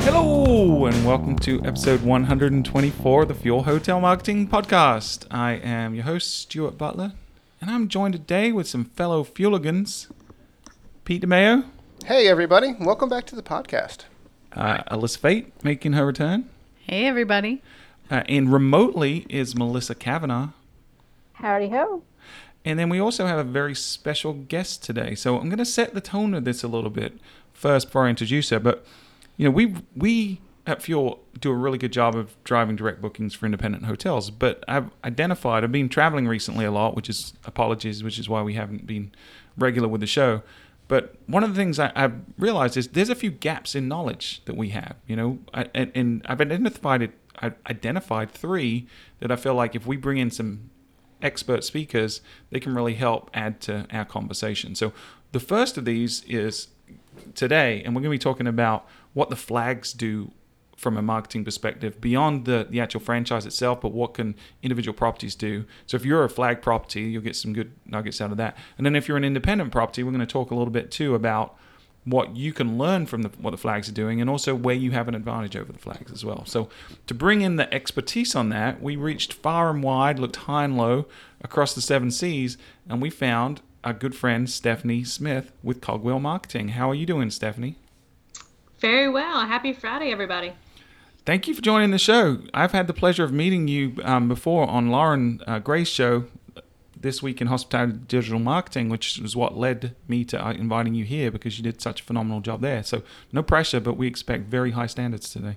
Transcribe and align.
Hello, 0.00 0.86
and 0.86 1.04
welcome 1.06 1.36
to 1.40 1.60
episode 1.64 2.02
124 2.02 3.22
of 3.22 3.28
the 3.28 3.34
Fuel 3.34 3.62
Hotel 3.64 4.00
Marketing 4.00 4.46
Podcast. 4.46 5.26
I 5.30 5.52
am 5.52 5.94
your 5.94 6.04
host, 6.04 6.34
Stuart 6.34 6.76
Butler, 6.76 7.12
and 7.60 7.70
I'm 7.70 7.88
joined 7.88 8.12
today 8.14 8.52
with 8.52 8.68
some 8.68 8.84
fellow 8.84 9.24
Fueligans. 9.24 10.10
Pete 11.04 11.22
DeMayo, 11.22 11.64
Hey, 12.04 12.28
everybody. 12.28 12.74
Welcome 12.78 13.08
back 13.08 13.26
to 13.26 13.36
the 13.36 13.42
podcast. 13.42 14.04
uh, 14.52 14.82
Alyssa 14.90 15.18
Fate 15.18 15.64
making 15.64 15.94
her 15.94 16.04
return, 16.06 16.48
Hey, 16.86 17.06
everybody. 17.06 17.62
uh, 18.10 18.22
and 18.28 18.52
remotely 18.52 19.26
is 19.28 19.56
Melissa 19.56 19.94
Kavanaugh. 19.94 20.50
Howdy 21.34 21.70
ho. 21.70 22.02
And 22.64 22.78
then 22.78 22.88
we 22.88 22.98
also 22.98 23.26
have 23.26 23.38
a 23.38 23.44
very 23.44 23.74
special 23.74 24.32
guest 24.32 24.82
today. 24.82 25.14
So 25.14 25.38
I'm 25.38 25.48
going 25.48 25.58
to 25.58 25.64
set 25.64 25.94
the 25.94 26.00
tone 26.00 26.34
of 26.34 26.44
this 26.44 26.62
a 26.62 26.68
little 26.68 26.90
bit 26.90 27.18
first 27.52 27.86
before 27.86 28.06
I 28.06 28.10
introduce 28.10 28.50
her. 28.50 28.58
But 28.58 28.84
you 29.36 29.44
know, 29.44 29.50
we 29.50 29.74
we 29.96 30.40
at 30.66 30.82
Fuel 30.82 31.20
do 31.40 31.50
a 31.50 31.54
really 31.54 31.78
good 31.78 31.92
job 31.92 32.14
of 32.14 32.36
driving 32.44 32.76
direct 32.76 33.00
bookings 33.00 33.34
for 33.34 33.46
independent 33.46 33.86
hotels. 33.86 34.30
But 34.30 34.64
I've 34.68 34.90
identified 35.02 35.64
I've 35.64 35.72
been 35.72 35.88
traveling 35.88 36.28
recently 36.28 36.64
a 36.64 36.70
lot, 36.70 36.94
which 36.94 37.08
is 37.08 37.32
apologies, 37.44 38.04
which 38.04 38.18
is 38.18 38.28
why 38.28 38.42
we 38.42 38.54
haven't 38.54 38.86
been 38.86 39.12
regular 39.56 39.88
with 39.88 40.00
the 40.00 40.06
show. 40.06 40.42
But 40.88 41.14
one 41.26 41.44
of 41.44 41.50
the 41.50 41.56
things 41.56 41.78
I, 41.78 41.92
I've 41.94 42.14
realized 42.38 42.76
is 42.76 42.88
there's 42.88 43.10
a 43.10 43.14
few 43.14 43.30
gaps 43.30 43.74
in 43.74 43.88
knowledge 43.88 44.42
that 44.46 44.56
we 44.56 44.70
have. 44.70 44.96
You 45.06 45.16
know, 45.16 45.38
I, 45.54 45.66
and, 45.74 45.92
and 45.94 46.22
I've 46.26 46.40
identified 46.40 47.02
it. 47.02 47.12
I've 47.40 47.54
identified 47.70 48.32
three 48.32 48.88
that 49.20 49.30
I 49.30 49.36
feel 49.36 49.54
like 49.54 49.76
if 49.76 49.86
we 49.86 49.96
bring 49.96 50.18
in 50.18 50.30
some 50.30 50.70
expert 51.22 51.64
speakers, 51.64 52.20
they 52.50 52.60
can 52.60 52.74
really 52.74 52.94
help 52.94 53.30
add 53.34 53.60
to 53.62 53.86
our 53.90 54.04
conversation. 54.04 54.74
So 54.74 54.92
the 55.32 55.40
first 55.40 55.76
of 55.76 55.84
these 55.84 56.24
is 56.24 56.68
today, 57.34 57.82
and 57.84 57.94
we're 57.94 58.02
going 58.02 58.12
to 58.12 58.18
be 58.18 58.30
talking 58.30 58.46
about 58.46 58.86
what 59.14 59.30
the 59.30 59.36
flags 59.36 59.92
do 59.92 60.30
from 60.76 60.96
a 60.96 61.02
marketing 61.02 61.44
perspective 61.44 62.00
beyond 62.00 62.44
the, 62.44 62.64
the 62.70 62.78
actual 62.80 63.00
franchise 63.00 63.44
itself, 63.44 63.80
but 63.80 63.92
what 63.92 64.14
can 64.14 64.36
individual 64.62 64.94
properties 64.96 65.34
do? 65.34 65.64
So 65.86 65.96
if 65.96 66.04
you're 66.04 66.22
a 66.22 66.30
flag 66.30 66.62
property, 66.62 67.02
you'll 67.02 67.22
get 67.22 67.34
some 67.34 67.52
good 67.52 67.72
nuggets 67.84 68.20
out 68.20 68.30
of 68.30 68.36
that. 68.36 68.56
And 68.76 68.86
then 68.86 68.94
if 68.94 69.08
you're 69.08 69.16
an 69.16 69.24
independent 69.24 69.72
property, 69.72 70.04
we're 70.04 70.12
going 70.12 70.20
to 70.20 70.26
talk 70.26 70.52
a 70.52 70.54
little 70.54 70.72
bit 70.72 70.92
too 70.92 71.16
about 71.16 71.56
what 72.10 72.36
you 72.36 72.52
can 72.52 72.78
learn 72.78 73.06
from 73.06 73.22
the, 73.22 73.28
what 73.38 73.50
the 73.50 73.56
flags 73.56 73.88
are 73.88 73.92
doing 73.92 74.20
and 74.20 74.28
also 74.28 74.54
where 74.54 74.74
you 74.74 74.90
have 74.92 75.08
an 75.08 75.14
advantage 75.14 75.56
over 75.56 75.72
the 75.72 75.78
flags 75.78 76.12
as 76.12 76.24
well. 76.24 76.44
So 76.46 76.68
to 77.06 77.14
bring 77.14 77.40
in 77.40 77.56
the 77.56 77.72
expertise 77.72 78.34
on 78.34 78.48
that, 78.50 78.82
we 78.82 78.96
reached 78.96 79.32
far 79.32 79.70
and 79.70 79.82
wide, 79.82 80.18
looked 80.18 80.36
high 80.36 80.64
and 80.64 80.76
low 80.76 81.06
across 81.40 81.74
the 81.74 81.80
seven 81.80 82.10
seas, 82.10 82.58
and 82.88 83.00
we 83.00 83.10
found 83.10 83.60
our 83.84 83.92
good 83.92 84.14
friend 84.14 84.48
Stephanie 84.50 85.04
Smith 85.04 85.52
with 85.62 85.80
Cogwheel 85.80 86.20
Marketing. 86.20 86.70
How 86.70 86.90
are 86.90 86.94
you 86.94 87.06
doing, 87.06 87.30
Stephanie? 87.30 87.76
Very 88.80 89.08
well. 89.08 89.46
Happy 89.46 89.72
Friday, 89.72 90.12
everybody. 90.12 90.52
Thank 91.24 91.46
you 91.46 91.54
for 91.54 91.60
joining 91.60 91.90
the 91.90 91.98
show. 91.98 92.38
I've 92.54 92.72
had 92.72 92.86
the 92.86 92.94
pleasure 92.94 93.22
of 93.22 93.32
meeting 93.32 93.68
you 93.68 93.96
um, 94.02 94.28
before 94.28 94.66
on 94.68 94.88
Loren 94.88 95.42
uh, 95.46 95.58
Gray's 95.58 95.88
show 95.88 96.24
this 97.00 97.22
week 97.22 97.40
in 97.40 97.46
hospitality 97.46 97.98
digital 98.06 98.38
marketing, 98.38 98.88
which 98.88 99.18
is 99.18 99.36
what 99.36 99.56
led 99.56 99.94
me 100.06 100.24
to 100.26 100.44
uh, 100.44 100.52
inviting 100.52 100.94
you 100.94 101.04
here 101.04 101.30
because 101.30 101.58
you 101.58 101.64
did 101.64 101.80
such 101.80 102.00
a 102.00 102.04
phenomenal 102.04 102.40
job 102.40 102.60
there. 102.60 102.82
So 102.82 103.02
no 103.32 103.42
pressure, 103.42 103.80
but 103.80 103.96
we 103.96 104.06
expect 104.06 104.44
very 104.44 104.72
high 104.72 104.86
standards 104.86 105.30
today. 105.30 105.56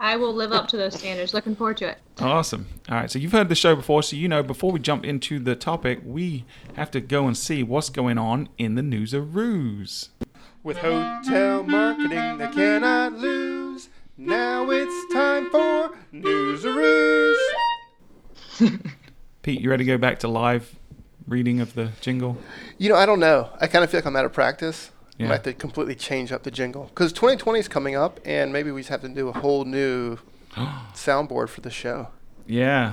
I 0.00 0.16
will 0.16 0.32
live 0.32 0.52
up 0.52 0.68
to 0.68 0.76
those 0.76 0.94
standards. 0.94 1.34
Looking 1.34 1.56
forward 1.56 1.78
to 1.78 1.88
it. 1.88 1.98
Awesome. 2.20 2.68
All 2.88 2.96
right. 2.96 3.10
So 3.10 3.18
you've 3.18 3.32
heard 3.32 3.48
the 3.48 3.56
show 3.56 3.74
before, 3.74 4.02
so 4.02 4.14
you 4.14 4.28
know 4.28 4.42
before 4.42 4.70
we 4.70 4.78
jump 4.78 5.04
into 5.04 5.40
the 5.40 5.56
topic, 5.56 6.00
we 6.04 6.44
have 6.74 6.90
to 6.92 7.00
go 7.00 7.26
and 7.26 7.36
see 7.36 7.64
what's 7.64 7.90
going 7.90 8.16
on 8.16 8.48
in 8.58 8.76
the 8.76 8.82
newsaroos. 8.82 10.10
With 10.62 10.78
hotel 10.78 11.64
marketing 11.64 12.38
that 12.38 12.52
cannot 12.52 13.14
lose, 13.14 13.88
now 14.16 14.70
it's 14.70 15.12
time 15.12 15.50
for 15.50 15.96
Newsaroos. 16.12 17.38
Pete, 19.48 19.62
you 19.62 19.70
ready 19.70 19.82
to 19.82 19.88
go 19.90 19.96
back 19.96 20.18
to 20.18 20.28
live 20.28 20.76
reading 21.26 21.58
of 21.60 21.72
the 21.72 21.88
jingle? 22.02 22.36
You 22.76 22.90
know, 22.90 22.96
I 22.96 23.06
don't 23.06 23.18
know. 23.18 23.48
I 23.58 23.66
kind 23.66 23.82
of 23.82 23.88
feel 23.90 23.96
like 23.96 24.04
I'm 24.04 24.14
out 24.14 24.26
of 24.26 24.32
practice. 24.34 24.90
I 25.18 25.22
Yeah. 25.22 25.28
might 25.28 25.34
have 25.36 25.42
to 25.44 25.54
completely 25.54 25.94
change 25.94 26.32
up 26.32 26.42
the 26.42 26.50
jingle. 26.50 26.84
Because 26.92 27.14
2020 27.14 27.58
is 27.58 27.66
coming 27.66 27.96
up, 27.96 28.20
and 28.26 28.52
maybe 28.52 28.70
we 28.70 28.82
just 28.82 28.90
have 28.90 29.00
to 29.00 29.08
do 29.08 29.28
a 29.28 29.32
whole 29.32 29.64
new 29.64 30.18
soundboard 30.92 31.48
for 31.48 31.62
the 31.62 31.70
show. 31.70 32.08
Yeah. 32.46 32.92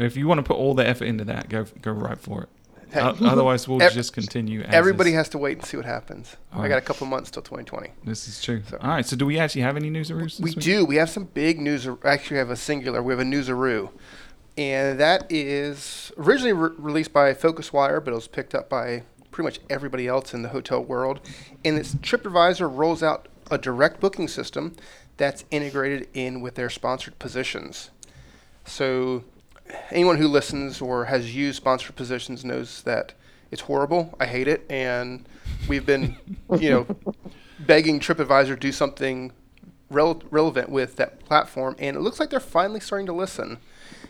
If 0.00 0.16
you 0.16 0.26
want 0.26 0.38
to 0.38 0.42
put 0.44 0.56
all 0.56 0.72
the 0.74 0.88
effort 0.88 1.04
into 1.04 1.24
that, 1.24 1.50
go 1.50 1.66
go 1.82 1.92
right 1.92 2.16
for 2.18 2.44
it. 2.44 2.48
Hey. 2.90 3.00
O- 3.02 3.14
otherwise, 3.26 3.68
we'll 3.68 3.82
Ev- 3.82 3.92
just 3.92 4.14
continue. 4.14 4.62
As 4.62 4.72
Everybody 4.74 5.10
is. 5.10 5.16
has 5.16 5.28
to 5.30 5.38
wait 5.38 5.58
and 5.58 5.66
see 5.66 5.76
what 5.76 5.84
happens. 5.84 6.36
I 6.52 6.56
Alright. 6.56 6.70
got 6.70 6.78
a 6.78 6.80
couple 6.82 7.06
months 7.06 7.30
till 7.30 7.42
2020. 7.42 7.90
This 8.04 8.28
is 8.28 8.40
true. 8.40 8.62
So- 8.66 8.78
All 8.80 8.88
right. 8.90 9.04
So, 9.04 9.14
do 9.16 9.26
we 9.26 9.38
actually 9.38 9.60
have 9.62 9.76
any 9.76 9.90
newsaroos? 9.90 10.38
This 10.38 10.40
We 10.40 10.50
week? 10.52 10.60
do. 10.64 10.84
We 10.86 10.96
have 10.96 11.10
some 11.10 11.24
big 11.34 11.60
news. 11.60 11.86
Actually, 12.04 12.36
we 12.36 12.38
have 12.38 12.50
a 12.50 12.56
singular. 12.56 13.02
We 13.02 13.12
have 13.12 13.20
a 13.20 13.24
newsaroo, 13.24 13.90
and 14.56 14.98
that 14.98 15.26
is 15.30 16.12
originally 16.16 16.52
re- 16.52 16.70
released 16.78 17.12
by 17.12 17.32
FocusWire, 17.34 18.02
but 18.04 18.12
it 18.12 18.14
was 18.14 18.28
picked 18.28 18.54
up 18.54 18.68
by 18.68 19.02
pretty 19.30 19.46
much 19.46 19.60
everybody 19.68 20.06
else 20.06 20.32
in 20.32 20.42
the 20.42 20.48
hotel 20.48 20.82
world. 20.82 21.20
And 21.64 21.78
it's 21.78 21.94
TripAdvisor 21.94 22.74
rolls 22.74 23.02
out 23.02 23.28
a 23.50 23.58
direct 23.58 24.00
booking 24.00 24.28
system 24.28 24.74
that's 25.18 25.44
integrated 25.50 26.08
in 26.14 26.40
with 26.40 26.54
their 26.54 26.70
sponsored 26.70 27.18
positions. 27.18 27.90
So, 28.64 29.24
anyone 29.90 30.16
who 30.16 30.28
listens 30.28 30.80
or 30.80 31.06
has 31.06 31.34
used 31.34 31.56
sponsored 31.56 31.96
positions 31.96 32.44
knows 32.44 32.82
that 32.82 33.12
it's 33.50 33.62
horrible. 33.62 34.14
I 34.18 34.26
hate 34.26 34.48
it, 34.48 34.64
and 34.70 35.26
we've 35.68 35.86
been, 35.86 36.16
you 36.58 36.70
know, 36.70 36.86
begging 37.60 38.00
TripAdvisor 38.00 38.48
to 38.48 38.56
do 38.56 38.72
something 38.72 39.32
rel- 39.90 40.22
relevant 40.30 40.70
with 40.70 40.96
that 40.96 41.24
platform, 41.24 41.76
and 41.78 41.96
it 41.96 42.00
looks 42.00 42.18
like 42.18 42.30
they're 42.30 42.40
finally 42.40 42.80
starting 42.80 43.06
to 43.06 43.12
listen 43.12 43.58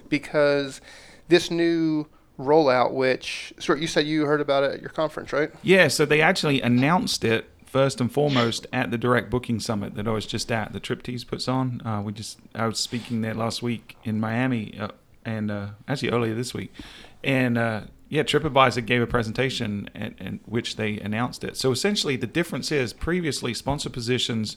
because 0.08 0.80
this 1.28 1.50
new 1.50 2.06
rollout, 2.38 2.92
which 2.92 3.52
Stuart, 3.58 3.80
you 3.80 3.86
said 3.86 4.06
you 4.06 4.26
heard 4.26 4.40
about 4.40 4.64
it 4.64 4.74
at 4.74 4.80
your 4.80 4.90
conference, 4.90 5.32
right? 5.32 5.50
Yeah. 5.62 5.88
So 5.88 6.04
they 6.04 6.20
actually 6.20 6.60
announced 6.60 7.24
it 7.24 7.48
first 7.64 8.00
and 8.00 8.10
foremost 8.10 8.66
at 8.72 8.90
the 8.90 8.98
Direct 8.98 9.30
Booking 9.30 9.60
Summit 9.60 9.94
that 9.96 10.06
I 10.06 10.12
was 10.12 10.26
just 10.26 10.50
at. 10.52 10.72
The 10.72 10.80
Triptease 10.80 11.26
puts 11.26 11.48
on. 11.48 11.82
Uh, 11.84 12.02
we 12.02 12.12
just 12.12 12.38
I 12.54 12.66
was 12.66 12.78
speaking 12.78 13.20
there 13.20 13.34
last 13.34 13.62
week 13.62 13.96
in 14.04 14.20
Miami, 14.20 14.78
uh, 14.78 14.88
and 15.24 15.50
uh, 15.50 15.68
actually 15.88 16.10
earlier 16.10 16.34
this 16.34 16.54
week, 16.54 16.72
and. 17.22 17.58
Uh, 17.58 17.80
yeah, 18.08 18.22
TripAdvisor 18.22 18.86
gave 18.86 19.02
a 19.02 19.06
presentation 19.06 19.90
in 19.96 20.38
which 20.44 20.76
they 20.76 21.00
announced 21.00 21.42
it. 21.42 21.56
So 21.56 21.72
essentially, 21.72 22.14
the 22.14 22.28
difference 22.28 22.70
is 22.70 22.92
previously 22.92 23.52
sponsor 23.52 23.90
positions 23.90 24.56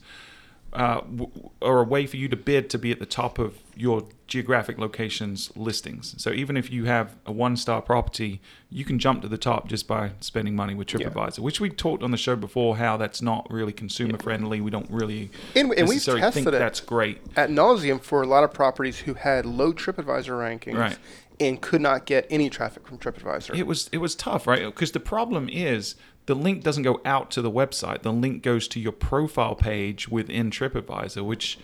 uh, 0.74 1.02
w- 1.02 1.32
are 1.62 1.80
a 1.80 1.84
way 1.84 2.06
for 2.06 2.18
you 2.18 2.28
to 2.30 2.36
bid 2.36 2.70
to 2.70 2.78
be 2.78 2.92
at 2.92 3.00
the 3.00 3.06
top 3.06 3.40
of 3.40 3.58
your 3.76 4.04
geographic 4.28 4.78
locations 4.78 5.52
listings. 5.56 6.14
So 6.22 6.32
even 6.32 6.56
if 6.58 6.70
you 6.72 6.86
have 6.86 7.16
a 7.26 7.32
one 7.32 7.56
star 7.58 7.82
property, 7.82 8.42
you 8.70 8.86
can 8.86 9.00
jump 9.00 9.22
to 9.24 9.28
the 9.28 9.38
top 9.38 9.68
just 9.68 9.88
by 9.88 10.12
spending 10.20 10.56
money 10.56 10.76
with 10.76 10.88
TripAdvisor, 10.88 11.40
which 11.40 11.60
we 11.60 11.70
talked 11.70 12.04
on 12.04 12.12
the 12.12 12.18
show 12.18 12.36
before 12.36 12.78
how 12.78 12.98
that's 12.98 13.22
not 13.22 13.48
really 13.52 13.74
consumer 13.74 14.18
friendly. 14.18 14.62
We 14.62 14.70
don't 14.70 14.90
really 14.92 15.32
And- 15.56 15.74
and 15.74 15.88
we've 15.88 16.04
tested 16.04 16.34
think 16.34 16.48
it. 16.48 16.52
that's 16.52 16.80
great. 16.82 17.20
At 17.36 17.50
nauseum 17.50 18.02
for 18.02 18.22
a 18.22 18.28
lot 18.28 18.44
of 18.44 18.54
properties 18.54 19.00
who 19.00 19.16
had 19.16 19.46
low 19.46 19.74
TripAdvisor 19.74 20.34
rankings 20.38 20.78
Right. 20.78 20.98
and 21.40 21.60
could 21.62 21.82
not 21.82 22.06
get 22.06 22.28
any 22.30 22.50
traffic 22.50 22.86
from 22.88 22.98
TripAdvisor. 23.00 23.56
It 23.58 23.66
was 23.66 23.90
it 23.92 23.98
was 23.98 24.14
tough, 24.14 24.46
right? 24.46 24.66
Because 24.66 24.92
the 24.92 25.00
problem 25.00 25.50
is 25.50 25.96
the 26.30 26.36
link 26.36 26.64
doesn't 26.64 26.84
go 26.84 27.02
out 27.06 27.32
to 27.32 27.42
the 27.42 27.50
website. 27.50 28.04
The 28.04 28.14
link 28.14 28.44
goes 28.44 28.68
to 28.68 28.80
your 28.80 28.92
profile 28.92 29.56
page 29.56 30.10
within 30.10 30.52
TripAdvisor, 30.52 31.26
which 31.26 31.58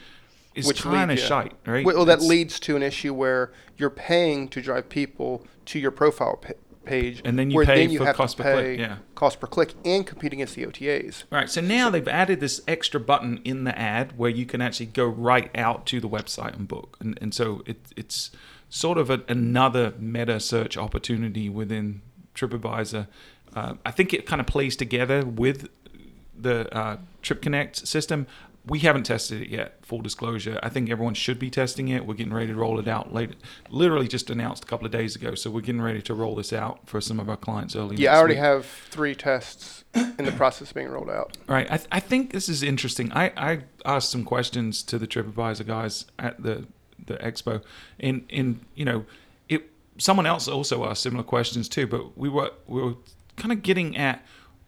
is 0.55 0.71
kind 0.71 1.11
of 1.11 1.19
yeah. 1.19 1.23
shite, 1.23 1.53
right? 1.67 1.85
Well, 1.85 2.03
that 2.05 2.21
leads 2.21 2.59
to 2.61 2.75
an 2.75 2.81
issue 2.81 3.13
where 3.13 3.53
you're 3.77 3.91
paying 3.91 4.47
to 4.47 4.63
drive 4.63 4.89
people 4.89 5.45
to 5.65 5.77
your 5.77 5.91
profile 5.91 6.37
pa- 6.37 6.53
page, 6.83 7.21
And 7.23 7.37
then 7.37 7.51
you 7.51 7.57
where 7.57 7.65
pay 7.67 7.81
then 7.81 7.91
you 7.91 7.99
for 7.99 8.05
have 8.05 8.15
cost 8.15 8.37
to 8.37 8.43
per 8.43 8.55
pay 8.55 8.75
click, 8.75 8.79
yeah. 8.79 8.97
cost 9.13 9.39
per 9.39 9.45
click 9.45 9.75
and 9.85 10.03
compete 10.03 10.33
against 10.33 10.55
the 10.55 10.65
OTAs. 10.65 11.25
All 11.31 11.37
right, 11.37 11.49
so 11.49 11.61
now 11.61 11.91
they've 11.91 12.07
added 12.07 12.39
this 12.39 12.61
extra 12.67 12.99
button 12.99 13.41
in 13.43 13.65
the 13.65 13.77
ad 13.77 14.17
where 14.17 14.31
you 14.31 14.47
can 14.47 14.61
actually 14.61 14.87
go 14.87 15.05
right 15.05 15.55
out 15.55 15.85
to 15.87 15.99
the 15.99 16.09
website 16.09 16.55
and 16.55 16.67
book, 16.67 16.97
and 16.99 17.19
and 17.21 17.35
so 17.35 17.61
it, 17.67 17.77
it's 17.95 18.31
sort 18.67 18.97
of 18.97 19.11
a, 19.11 19.21
another 19.27 19.93
meta 19.99 20.39
search 20.39 20.75
opportunity 20.75 21.49
within 21.49 22.01
TripAdvisor. 22.33 23.07
Uh, 23.55 23.75
I 23.85 23.91
think 23.91 24.13
it 24.13 24.25
kind 24.25 24.41
of 24.41 24.47
plays 24.47 24.75
together 24.75 25.25
with 25.25 25.69
the 26.37 26.73
uh, 26.75 26.97
TripConnect 27.23 27.87
system. 27.87 28.27
We 28.67 28.79
haven't 28.79 29.03
tested 29.03 29.43
it 29.43 29.49
yet. 29.49 29.77
Full 29.85 30.01
disclosure, 30.01 30.59
I 30.63 30.69
think 30.69 30.89
everyone 30.89 31.13
should 31.13 31.37
be 31.37 31.51
testing 31.51 31.87
it. 31.89 32.05
We're 32.05 32.15
getting 32.15 32.33
ready 32.33 32.47
to 32.47 32.55
roll 32.55 32.79
it 32.79 32.87
out 32.87 33.13
later. 33.13 33.35
Literally 33.69 34.07
just 34.07 34.31
announced 34.31 34.63
a 34.63 34.67
couple 34.67 34.87
of 34.87 34.91
days 34.91 35.15
ago, 35.15 35.35
so 35.35 35.51
we're 35.51 35.61
getting 35.61 35.83
ready 35.83 36.01
to 36.01 36.13
roll 36.15 36.35
this 36.35 36.51
out 36.51 36.79
for 36.87 36.99
some 36.99 37.19
of 37.19 37.29
our 37.29 37.37
clients 37.37 37.75
early. 37.75 37.95
Yeah, 37.95 38.13
I 38.13 38.17
already 38.17 38.33
week. 38.33 38.43
have 38.43 38.65
three 38.65 39.13
tests 39.13 39.83
in 39.93 40.25
the 40.25 40.31
process 40.31 40.73
being 40.73 40.87
rolled 40.87 41.11
out. 41.11 41.37
Right. 41.47 41.67
I, 41.69 41.77
th- 41.77 41.89
I 41.91 41.99
think 41.99 42.31
this 42.33 42.49
is 42.49 42.63
interesting. 42.63 43.13
I, 43.13 43.31
I 43.37 43.59
asked 43.85 44.09
some 44.09 44.23
questions 44.23 44.81
to 44.83 44.97
the 44.97 45.07
TripAdvisor 45.07 45.67
guys 45.67 46.05
at 46.17 46.41
the 46.41 46.65
the 47.05 47.15
expo, 47.17 47.61
and 47.99 48.25
and 48.31 48.61
you 48.73 48.83
know, 48.85 49.05
it. 49.47 49.69
Someone 49.99 50.25
else 50.25 50.47
also 50.47 50.85
asked 50.89 51.03
similar 51.03 51.23
questions 51.23 51.69
too, 51.69 51.85
but 51.85 52.17
we 52.17 52.29
were 52.29 52.49
we 52.65 52.81
were 52.81 52.95
kind 53.35 53.51
of 53.51 53.61
getting 53.61 53.97
at 53.97 54.23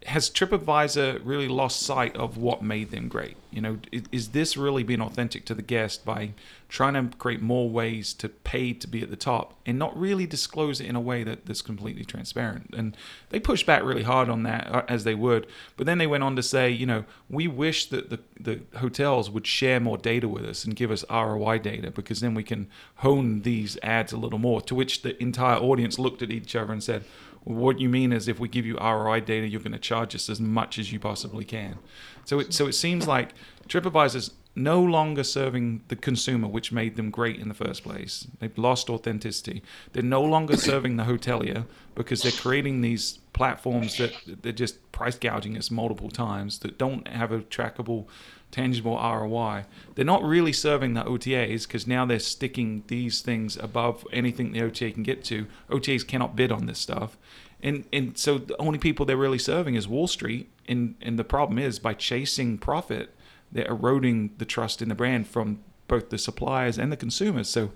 has 0.05 0.29
TripAdvisor 0.29 1.19
really 1.25 1.49
lost 1.49 1.81
sight 1.81 2.15
of 2.15 2.37
what 2.37 2.61
made 2.61 2.91
them 2.91 3.09
great? 3.09 3.35
You 3.51 3.61
know, 3.61 3.79
is, 3.91 4.03
is, 4.11 4.29
this 4.29 4.55
really 4.55 4.83
being 4.83 5.01
authentic 5.01 5.43
to 5.45 5.53
the 5.53 5.61
guest 5.61 6.05
by 6.05 6.31
trying 6.69 6.93
to 6.93 7.17
create 7.17 7.41
more 7.41 7.69
ways 7.69 8.13
to 8.15 8.29
pay 8.29 8.71
to 8.73 8.87
be 8.87 9.01
at 9.01 9.09
the 9.09 9.15
top 9.15 9.55
and 9.65 9.79
not 9.79 9.97
really 9.99 10.25
disclose 10.25 10.79
it 10.79 10.85
in 10.85 10.95
a 10.95 11.01
way 11.01 11.23
that, 11.23 11.45
that's 11.45 11.61
completely 11.61 12.05
transparent? 12.05 12.73
And 12.77 12.95
they 13.31 13.39
pushed 13.39 13.65
back 13.65 13.83
really 13.83 14.03
hard 14.03 14.29
on 14.29 14.43
that 14.43 14.73
uh, 14.73 14.83
as 14.87 15.03
they 15.03 15.15
would, 15.15 15.47
but 15.75 15.85
then 15.85 15.97
they 15.97 16.07
went 16.07 16.23
on 16.23 16.35
to 16.35 16.43
say, 16.43 16.69
you 16.69 16.85
know, 16.85 17.03
we 17.29 17.47
wish 17.47 17.87
that 17.87 18.09
the, 18.09 18.19
the 18.39 18.61
hotels 18.77 19.29
would 19.29 19.47
share 19.47 19.79
more 19.79 19.97
data 19.97 20.29
with 20.29 20.45
us 20.45 20.63
and 20.63 20.75
give 20.75 20.91
us 20.91 21.03
ROI 21.09 21.57
data 21.59 21.91
because 21.91 22.21
then 22.21 22.33
we 22.33 22.43
can 22.43 22.67
hone 22.97 23.41
these 23.41 23.77
ads 23.81 24.13
a 24.13 24.17
little 24.17 24.39
more. 24.39 24.61
To 24.61 24.75
which 24.75 25.01
the 25.01 25.21
entire 25.21 25.57
audience 25.57 25.97
looked 25.99 26.21
at 26.21 26.31
each 26.31 26.55
other 26.55 26.71
and 26.71 26.83
said, 26.83 27.03
what 27.47 27.79
you 27.79 27.87
mean 27.87 28.11
is 28.11 28.27
if 28.27 28.39
we 28.39 28.49
give 28.49 28.65
you 28.65 28.77
ROI 28.77 29.21
data, 29.21 29.47
you're 29.47 29.61
going 29.61 29.71
to 29.71 29.79
charge 29.79 30.13
us 30.15 30.29
as 30.29 30.39
much 30.41 30.77
as 30.77 30.91
you 30.91 30.99
possibly 30.99 31.45
can. 31.45 31.77
So 32.25 32.39
it 32.39 32.53
so 32.53 32.67
it 32.67 32.73
seems 32.73 33.07
like 33.07 33.33
TripAdvisor's 33.69 34.31
no 34.57 34.81
longer 34.81 35.23
serving 35.23 35.83
the 35.87 35.95
consumer, 35.95 36.47
which 36.47 36.71
made 36.71 36.95
them 36.95 37.11
great 37.11 37.39
in 37.39 37.47
the 37.47 37.53
first 37.53 37.83
place. 37.83 38.27
They've 38.39 38.57
lost 38.57 38.89
authenticity. 38.89 39.61
They're 39.93 40.03
no 40.03 40.23
longer 40.23 40.57
serving 40.69 40.97
the 40.97 41.03
hotelier 41.03 41.65
because 41.93 42.23
they're 42.23 42.31
creating 42.31 42.81
these 42.81 43.19
platforms 43.33 43.97
that 43.97 44.13
they're 44.41 44.51
just 44.51 44.91
price 44.91 45.17
gouging 45.17 45.57
us 45.57 45.69
multiple 45.69 46.09
times 46.09 46.59
that 46.59 46.77
don't 46.77 47.07
have 47.07 47.31
a 47.31 47.39
trackable 47.39 48.07
tangible 48.49 48.95
ROI. 48.95 49.65
They're 49.95 50.05
not 50.05 50.23
really 50.23 50.53
serving 50.53 50.95
the 50.95 51.03
OTAs 51.03 51.67
because 51.67 51.85
now 51.85 52.05
they're 52.05 52.17
sticking 52.17 52.83
these 52.87 53.21
things 53.21 53.57
above 53.57 54.05
anything 54.11 54.53
the 54.53 54.61
OTA 54.61 54.91
can 54.91 55.03
get 55.03 55.23
to. 55.25 55.45
OTAs 55.69 56.07
cannot 56.07 56.35
bid 56.35 56.51
on 56.51 56.65
this 56.65 56.79
stuff. 56.79 57.17
And 57.61 57.85
and 57.93 58.17
so 58.17 58.37
the 58.37 58.57
only 58.57 58.79
people 58.79 59.05
they're 59.05 59.17
really 59.17 59.39
serving 59.39 59.75
is 59.75 59.87
Wall 59.87 60.07
Street. 60.07 60.49
And 60.67 60.95
and 61.01 61.19
the 61.19 61.23
problem 61.23 61.59
is 61.59 61.77
by 61.77 61.93
chasing 61.93 62.57
profit, 62.57 63.13
they're 63.51 63.67
eroding 63.67 64.31
the 64.37 64.45
trust 64.45 64.81
in 64.81 64.89
the 64.89 64.95
brand 64.95 65.27
from 65.27 65.59
both 65.87 66.09
the 66.09 66.17
suppliers 66.17 66.77
and 66.77 66.91
the 66.91 66.97
consumers. 66.97 67.49
So 67.49 67.71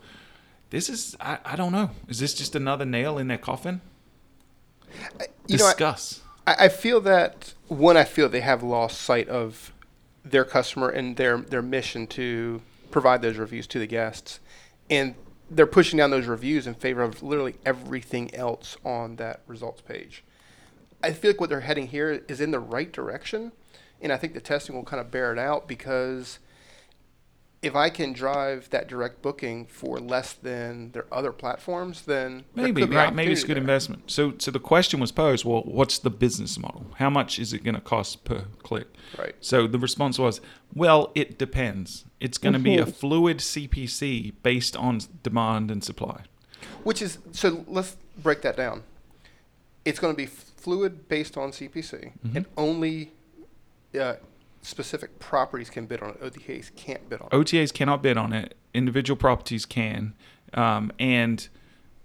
this 0.69 0.89
is 0.89 1.15
I, 1.19 1.39
I 1.45 1.55
don't 1.55 1.71
know. 1.71 1.91
Is 2.07 2.19
this 2.19 2.33
just 2.33 2.55
another 2.55 2.85
nail 2.85 3.17
in 3.17 3.27
their 3.27 3.37
coffin? 3.37 3.81
Uh, 5.19 5.25
you 5.47 5.57
Discuss. 5.57 6.21
Know, 6.47 6.53
I, 6.53 6.65
I 6.65 6.69
feel 6.69 6.99
that 7.01 7.53
one, 7.67 7.97
I 7.97 8.03
feel 8.03 8.27
they 8.27 8.41
have 8.41 8.63
lost 8.63 9.01
sight 9.01 9.29
of 9.29 9.73
their 10.23 10.45
customer 10.45 10.89
and 10.89 11.15
their 11.17 11.37
their 11.37 11.61
mission 11.61 12.07
to 12.07 12.61
provide 12.91 13.21
those 13.21 13.37
reviews 13.37 13.67
to 13.67 13.79
the 13.79 13.87
guests, 13.87 14.39
and 14.89 15.15
they're 15.49 15.67
pushing 15.67 15.97
down 15.97 16.11
those 16.11 16.27
reviews 16.27 16.67
in 16.67 16.73
favor 16.73 17.01
of 17.01 17.21
literally 17.23 17.55
everything 17.65 18.33
else 18.35 18.77
on 18.85 19.17
that 19.17 19.41
results 19.47 19.81
page. 19.81 20.23
I 21.03 21.11
feel 21.13 21.31
like 21.31 21.41
what 21.41 21.49
they're 21.49 21.61
heading 21.61 21.87
here 21.87 22.23
is 22.27 22.39
in 22.39 22.51
the 22.51 22.59
right 22.59 22.91
direction, 22.91 23.51
and 24.01 24.11
I 24.11 24.17
think 24.17 24.33
the 24.33 24.41
testing 24.41 24.75
will 24.75 24.83
kind 24.83 24.99
of 24.99 25.11
bear 25.11 25.31
it 25.31 25.39
out 25.39 25.67
because 25.67 26.39
if 27.61 27.75
I 27.75 27.89
can 27.89 28.11
drive 28.11 28.69
that 28.71 28.87
direct 28.87 29.21
booking 29.21 29.67
for 29.67 29.99
less 29.99 30.33
than 30.33 30.91
their 30.91 31.05
other 31.11 31.31
platforms, 31.31 32.01
then 32.03 32.45
maybe 32.55 32.83
right, 32.83 33.13
maybe 33.13 33.31
it's 33.31 33.43
a 33.43 33.47
good 33.47 33.55
there. 33.55 33.61
investment. 33.61 34.09
So, 34.09 34.33
so 34.39 34.49
the 34.49 34.59
question 34.59 34.99
was 34.99 35.11
posed: 35.11 35.45
Well, 35.45 35.61
what's 35.65 35.99
the 35.99 36.09
business 36.09 36.57
model? 36.57 36.87
How 36.95 37.09
much 37.09 37.37
is 37.37 37.53
it 37.53 37.63
going 37.63 37.75
to 37.75 37.81
cost 37.81 38.25
per 38.25 38.45
click? 38.63 38.87
Right. 39.17 39.35
So 39.41 39.67
the 39.67 39.77
response 39.77 40.17
was, 40.17 40.41
well, 40.73 41.11
it 41.13 41.37
depends. 41.37 42.05
It's 42.19 42.37
going 42.37 42.53
to 42.53 42.59
be 42.59 42.77
a 42.77 42.85
fluid 42.85 43.37
CPC 43.39 44.33
based 44.41 44.75
on 44.75 45.01
demand 45.21 45.69
and 45.69 45.83
supply. 45.83 46.23
Which 46.83 47.01
is 47.01 47.19
so. 47.31 47.63
Let's 47.67 47.95
break 48.17 48.41
that 48.41 48.57
down. 48.57 48.83
It's 49.85 49.99
going 49.99 50.13
to 50.13 50.17
be 50.17 50.25
fluid 50.25 51.07
based 51.07 51.37
on 51.37 51.51
CPC, 51.51 52.13
mm-hmm. 52.25 52.37
and 52.37 52.45
only 52.57 53.11
uh, 53.99 54.15
specific 54.61 55.19
properties 55.19 55.69
can 55.69 55.85
bid 55.85 56.01
on 56.01 56.11
it. 56.11 56.21
OTAs 56.21 56.73
can't 56.75 57.07
bid 57.09 57.21
on 57.21 57.27
it. 57.31 57.33
OTAs 57.33 57.73
cannot 57.73 58.01
bid 58.01 58.17
on 58.17 58.33
it. 58.33 58.55
Individual 58.73 59.17
properties 59.17 59.65
can, 59.65 60.13
um, 60.53 60.91
and 60.99 61.47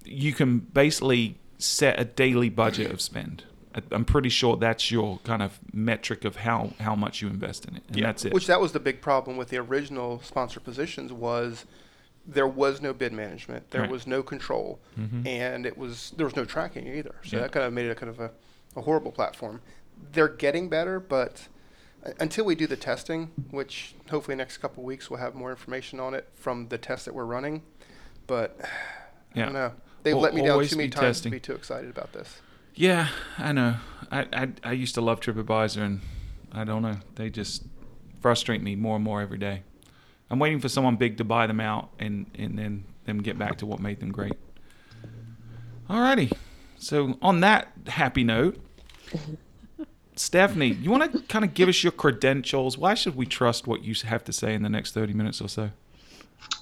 you 0.04 0.32
can 0.32 0.58
basically 0.58 1.38
set 1.58 1.98
a 1.98 2.04
daily 2.04 2.48
budget 2.48 2.90
of 2.90 3.00
spend. 3.00 3.44
I'm 3.92 4.06
pretty 4.06 4.30
sure 4.30 4.56
that's 4.56 4.90
your 4.90 5.18
kind 5.24 5.42
of 5.42 5.58
metric 5.72 6.24
of 6.24 6.36
how, 6.36 6.72
how 6.80 6.94
much 6.94 7.20
you 7.20 7.28
invest 7.28 7.66
in 7.66 7.76
it, 7.76 7.82
and 7.88 7.98
yeah. 7.98 8.06
that's 8.06 8.24
it. 8.24 8.32
Which 8.32 8.46
that 8.46 8.60
was 8.60 8.72
the 8.72 8.80
big 8.80 9.02
problem 9.02 9.36
with 9.36 9.50
the 9.50 9.58
original 9.58 10.20
sponsor 10.22 10.60
positions 10.60 11.12
was 11.12 11.66
there 12.26 12.48
was 12.48 12.80
no 12.80 12.94
bid 12.94 13.12
management, 13.12 13.70
there 13.70 13.82
right. 13.82 13.90
was 13.90 14.06
no 14.06 14.22
control, 14.22 14.80
mm-hmm. 14.98 15.26
and 15.26 15.66
it 15.66 15.76
was 15.76 16.12
there 16.16 16.24
was 16.24 16.36
no 16.36 16.46
tracking 16.46 16.86
either. 16.86 17.16
So 17.24 17.36
yeah. 17.36 17.42
that 17.42 17.52
kind 17.52 17.66
of 17.66 17.72
made 17.72 17.86
it 17.86 17.90
a 17.90 17.94
kind 17.94 18.08
of 18.08 18.18
a, 18.18 18.30
a 18.76 18.80
horrible 18.80 19.12
platform. 19.12 19.60
They're 20.12 20.28
getting 20.28 20.68
better, 20.70 20.98
but 20.98 21.48
until 22.20 22.44
we 22.44 22.54
do 22.54 22.66
the 22.66 22.76
testing, 22.76 23.30
which 23.50 23.94
hopefully 24.10 24.36
next 24.36 24.58
couple 24.58 24.82
weeks 24.82 25.10
we'll 25.10 25.20
have 25.20 25.34
more 25.34 25.50
information 25.50 26.00
on 26.00 26.14
it 26.14 26.28
from 26.34 26.68
the 26.68 26.78
test 26.78 27.04
that 27.04 27.14
we're 27.14 27.24
running. 27.24 27.62
But 28.26 28.58
yeah. 29.34 29.42
I 29.42 29.44
don't 29.46 29.54
know. 29.54 29.72
They've 30.02 30.14
well, 30.14 30.22
let 30.22 30.34
me 30.34 30.42
down 30.42 30.64
too 30.64 30.76
many 30.76 30.88
times 30.88 31.18
testing. 31.18 31.32
to 31.32 31.36
be 31.36 31.40
too 31.40 31.54
excited 31.54 31.90
about 31.90 32.12
this. 32.12 32.40
Yeah, 32.74 33.08
I 33.38 33.52
know. 33.52 33.76
I, 34.10 34.26
I 34.32 34.48
I 34.62 34.72
used 34.72 34.94
to 34.94 35.00
love 35.00 35.20
TripAdvisor, 35.20 35.78
and 35.78 36.00
I 36.52 36.64
don't 36.64 36.82
know. 36.82 36.98
They 37.14 37.30
just 37.30 37.64
frustrate 38.20 38.62
me 38.62 38.76
more 38.76 38.96
and 38.96 39.04
more 39.04 39.20
every 39.20 39.38
day. 39.38 39.62
I'm 40.30 40.38
waiting 40.38 40.60
for 40.60 40.68
someone 40.68 40.96
big 40.96 41.16
to 41.18 41.24
buy 41.24 41.46
them 41.46 41.60
out, 41.60 41.90
and 41.98 42.26
and 42.38 42.58
then 42.58 42.84
them 43.04 43.22
get 43.22 43.38
back 43.38 43.58
to 43.58 43.66
what 43.66 43.80
made 43.80 44.00
them 44.00 44.12
great. 44.12 44.34
Alrighty. 45.88 46.32
So 46.78 47.16
on 47.22 47.40
that 47.40 47.72
happy 47.86 48.24
note. 48.24 48.58
Stephanie, 50.16 50.68
you 50.68 50.90
want 50.90 51.12
to 51.12 51.20
kind 51.22 51.44
of 51.44 51.52
give 51.52 51.68
us 51.68 51.82
your 51.82 51.92
credentials? 51.92 52.78
Why 52.78 52.94
should 52.94 53.16
we 53.16 53.26
trust 53.26 53.66
what 53.66 53.84
you 53.84 53.94
have 54.06 54.24
to 54.24 54.32
say 54.32 54.54
in 54.54 54.62
the 54.62 54.68
next 54.70 54.92
30 54.92 55.12
minutes 55.12 55.42
or 55.42 55.48
so? 55.48 55.70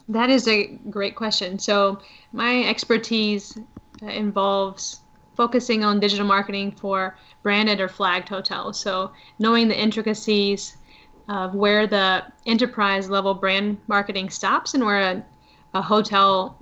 That 0.08 0.28
is 0.28 0.48
a 0.48 0.66
great 0.90 1.14
question. 1.14 1.58
So, 1.58 2.00
my 2.32 2.64
expertise 2.64 3.56
uh, 4.02 4.06
involves 4.06 5.00
focusing 5.36 5.84
on 5.84 6.00
digital 6.00 6.26
marketing 6.26 6.72
for 6.72 7.16
branded 7.42 7.80
or 7.80 7.88
flagged 7.88 8.28
hotels. 8.28 8.78
So, 8.78 9.12
knowing 9.38 9.68
the 9.68 9.78
intricacies 9.78 10.76
of 11.28 11.54
where 11.54 11.86
the 11.86 12.24
enterprise 12.46 13.08
level 13.08 13.34
brand 13.34 13.78
marketing 13.86 14.30
stops 14.30 14.74
and 14.74 14.84
where 14.84 15.00
a, 15.00 15.24
a 15.74 15.82
hotel 15.82 16.58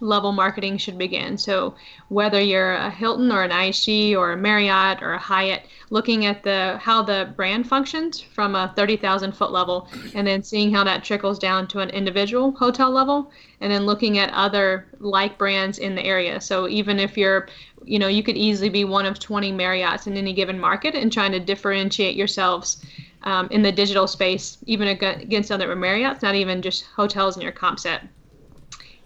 level 0.00 0.32
marketing 0.32 0.78
should 0.78 0.98
begin. 0.98 1.36
So 1.36 1.74
whether 2.08 2.40
you're 2.40 2.72
a 2.72 2.90
Hilton 2.90 3.30
or 3.30 3.42
an 3.42 3.50
IHG 3.50 4.16
or 4.16 4.32
a 4.32 4.36
Marriott 4.36 5.02
or 5.02 5.12
a 5.14 5.18
Hyatt, 5.18 5.62
looking 5.90 6.24
at 6.26 6.42
the 6.42 6.78
how 6.80 7.02
the 7.02 7.32
brand 7.36 7.68
functions 7.68 8.20
from 8.20 8.54
a 8.54 8.72
30,000 8.76 9.32
foot 9.32 9.52
level, 9.52 9.88
and 10.14 10.26
then 10.26 10.42
seeing 10.42 10.72
how 10.72 10.84
that 10.84 11.04
trickles 11.04 11.38
down 11.38 11.66
to 11.68 11.80
an 11.80 11.90
individual 11.90 12.52
hotel 12.52 12.90
level, 12.90 13.30
and 13.60 13.70
then 13.70 13.86
looking 13.86 14.18
at 14.18 14.32
other 14.32 14.86
like 14.98 15.36
brands 15.36 15.78
in 15.78 15.94
the 15.94 16.04
area. 16.04 16.40
So 16.40 16.68
even 16.68 16.98
if 16.98 17.16
you're, 17.16 17.48
you 17.84 17.98
know, 17.98 18.08
you 18.08 18.22
could 18.22 18.36
easily 18.36 18.70
be 18.70 18.84
one 18.84 19.06
of 19.06 19.18
20 19.18 19.52
Marriotts 19.52 20.06
in 20.06 20.16
any 20.16 20.32
given 20.32 20.58
market, 20.58 20.94
and 20.94 21.12
trying 21.12 21.32
to 21.32 21.40
differentiate 21.40 22.16
yourselves. 22.16 22.84
Um, 23.22 23.48
in 23.50 23.60
the 23.60 23.70
digital 23.70 24.06
space, 24.06 24.56
even 24.64 24.88
against 24.88 25.52
other 25.52 25.76
Marriotts, 25.76 26.22
not 26.22 26.34
even 26.36 26.62
just 26.62 26.86
hotels 26.86 27.36
in 27.36 27.42
your 27.42 27.52
comp 27.52 27.78
set 27.78 28.04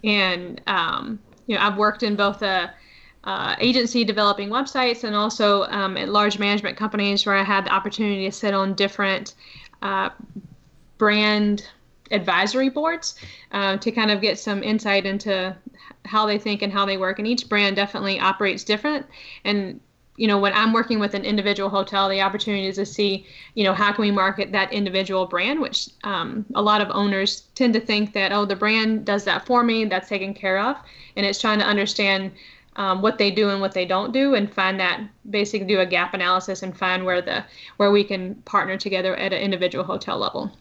and 0.05 0.61
um, 0.67 1.19
you 1.47 1.55
know 1.55 1.61
I've 1.61 1.77
worked 1.77 2.03
in 2.03 2.15
both 2.15 2.41
a 2.41 2.73
uh, 3.25 3.55
agency 3.59 4.03
developing 4.03 4.49
websites 4.49 5.03
and 5.03 5.15
also 5.15 5.63
um, 5.63 5.97
at 5.97 6.09
large 6.09 6.37
management 6.37 6.77
companies 6.77 7.25
where 7.25 7.35
I 7.35 7.43
had 7.43 7.65
the 7.65 7.73
opportunity 7.73 8.25
to 8.25 8.31
sit 8.31 8.53
on 8.53 8.75
different 8.75 9.33
uh, 9.81 10.09
brand 10.97 11.67
advisory 12.11 12.69
boards 12.69 13.15
uh, 13.51 13.77
to 13.77 13.91
kind 13.91 14.11
of 14.11 14.21
get 14.21 14.37
some 14.37 14.61
insight 14.61 15.07
into 15.07 15.55
how 16.05 16.25
they 16.27 16.37
think 16.37 16.61
and 16.61 16.71
how 16.71 16.85
they 16.85 16.97
work. 16.97 17.17
And 17.17 17.27
each 17.27 17.49
brand 17.49 17.75
definitely 17.75 18.19
operates 18.19 18.63
different. 18.63 19.07
And 19.43 19.79
you 20.17 20.27
know, 20.27 20.39
when 20.39 20.53
I'm 20.53 20.71
working 20.71 20.99
with 20.99 21.13
an 21.13 21.25
individual 21.25 21.69
hotel, 21.69 22.07
the 22.07 22.21
opportunity 22.21 22.67
is 22.67 22.75
to 22.75 22.85
see, 22.85 23.25
you 23.53 23.63
know, 23.63 23.73
how 23.73 23.91
can 23.91 24.01
we 24.01 24.11
market 24.11 24.51
that 24.53 24.71
individual 24.71 25.25
brand, 25.25 25.59
which 25.59 25.89
um, 26.03 26.45
a 26.55 26.61
lot 26.61 26.81
of 26.81 26.89
owners 26.91 27.41
tend 27.55 27.73
to 27.73 27.79
think 27.79 28.13
that, 28.13 28.31
oh, 28.31 28.45
the 28.45 28.55
brand 28.55 29.05
does 29.05 29.25
that 29.25 29.45
for 29.45 29.63
me, 29.63 29.85
that's 29.85 30.07
taken 30.07 30.33
care 30.33 30.59
of. 30.59 30.77
And 31.15 31.25
it's 31.25 31.41
trying 31.41 31.59
to 31.59 31.65
understand 31.65 32.31
um, 32.77 33.01
what 33.01 33.17
they 33.17 33.31
do 33.31 33.49
and 33.49 33.61
what 33.61 33.73
they 33.73 33.85
don't 33.85 34.11
do 34.11 34.35
and 34.35 34.53
find 34.53 34.79
that 34.79 35.01
basically 35.29 35.67
do 35.67 35.79
a 35.79 35.85
gap 35.85 36.13
analysis 36.13 36.63
and 36.63 36.77
find 36.77 37.05
where 37.05 37.21
the 37.21 37.43
where 37.77 37.91
we 37.91 38.03
can 38.03 38.35
partner 38.43 38.77
together 38.77 39.15
at 39.15 39.33
an 39.33 39.41
individual 39.41 39.83
hotel 39.83 40.17
level. 40.17 40.51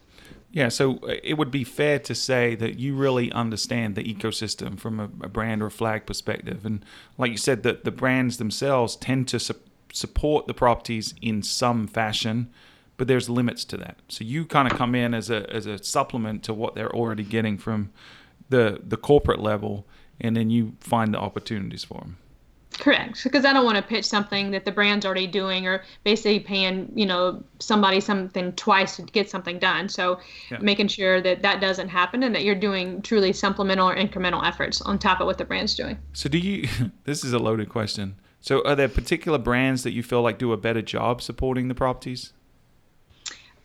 Yeah, 0.54 0.68
so 0.68 1.00
uh, 1.02 1.16
it 1.24 1.34
would 1.34 1.50
be 1.50 1.64
fair 1.64 1.98
to 1.98 2.14
say 2.14 2.54
that 2.54 2.78
you 2.78 2.94
really 2.94 3.30
understand 3.32 3.96
the 3.96 4.04
ecosystem 4.04 4.78
from 4.78 5.00
a, 5.00 5.04
a 5.04 5.28
brand 5.28 5.60
or 5.60 5.66
a 5.66 5.70
flag 5.70 6.06
perspective. 6.06 6.64
And 6.64 6.84
like 7.18 7.32
you 7.32 7.36
said, 7.36 7.64
that 7.64 7.82
the 7.82 7.90
brands 7.90 8.36
themselves 8.36 8.94
tend 8.94 9.26
to 9.28 9.40
su- 9.40 9.56
support 9.92 10.46
the 10.46 10.54
properties 10.54 11.12
in 11.20 11.42
some 11.42 11.88
fashion, 11.88 12.50
but 12.96 13.08
there's 13.08 13.28
limits 13.28 13.64
to 13.64 13.76
that. 13.78 13.98
So 14.08 14.22
you 14.22 14.46
kind 14.46 14.70
of 14.70 14.78
come 14.78 14.94
in 14.94 15.12
as 15.12 15.28
a, 15.28 15.52
as 15.52 15.66
a 15.66 15.82
supplement 15.82 16.44
to 16.44 16.54
what 16.54 16.76
they're 16.76 16.94
already 16.94 17.24
getting 17.24 17.58
from 17.58 17.90
the, 18.48 18.78
the 18.80 18.96
corporate 18.96 19.40
level, 19.40 19.88
and 20.20 20.36
then 20.36 20.50
you 20.50 20.76
find 20.78 21.12
the 21.12 21.18
opportunities 21.18 21.82
for 21.82 21.98
them. 21.98 22.16
Correct, 22.78 23.22
because 23.22 23.44
I 23.44 23.52
don't 23.52 23.64
want 23.64 23.76
to 23.76 23.82
pitch 23.82 24.04
something 24.04 24.50
that 24.50 24.64
the 24.64 24.72
brand's 24.72 25.06
already 25.06 25.26
doing, 25.26 25.66
or 25.66 25.82
basically 26.02 26.40
paying 26.40 26.90
you 26.94 27.06
know 27.06 27.42
somebody 27.60 28.00
something 28.00 28.52
twice 28.54 28.96
to 28.96 29.02
get 29.02 29.30
something 29.30 29.58
done. 29.58 29.88
So 29.88 30.18
Yeah. 30.50 30.58
making 30.60 30.88
sure 30.88 31.20
that 31.20 31.42
that 31.42 31.60
doesn't 31.60 31.88
happen, 31.88 32.22
and 32.22 32.34
that 32.34 32.42
you're 32.44 32.54
doing 32.54 33.00
truly 33.02 33.32
supplemental 33.32 33.88
or 33.88 33.96
incremental 33.96 34.44
efforts 34.46 34.80
on 34.82 34.98
top 34.98 35.20
of 35.20 35.26
what 35.26 35.38
the 35.38 35.44
brand's 35.44 35.74
doing. 35.74 35.98
So 36.12 36.28
do 36.28 36.38
you? 36.38 36.68
This 37.04 37.24
is 37.24 37.32
a 37.32 37.38
loaded 37.38 37.68
question. 37.68 38.16
So 38.40 38.62
are 38.66 38.74
there 38.74 38.88
particular 38.88 39.38
brands 39.38 39.84
that 39.84 39.92
you 39.92 40.02
feel 40.02 40.20
like 40.22 40.38
do 40.38 40.52
a 40.52 40.56
better 40.56 40.82
job 40.82 41.22
supporting 41.22 41.68
the 41.68 41.74
properties? 41.74 42.32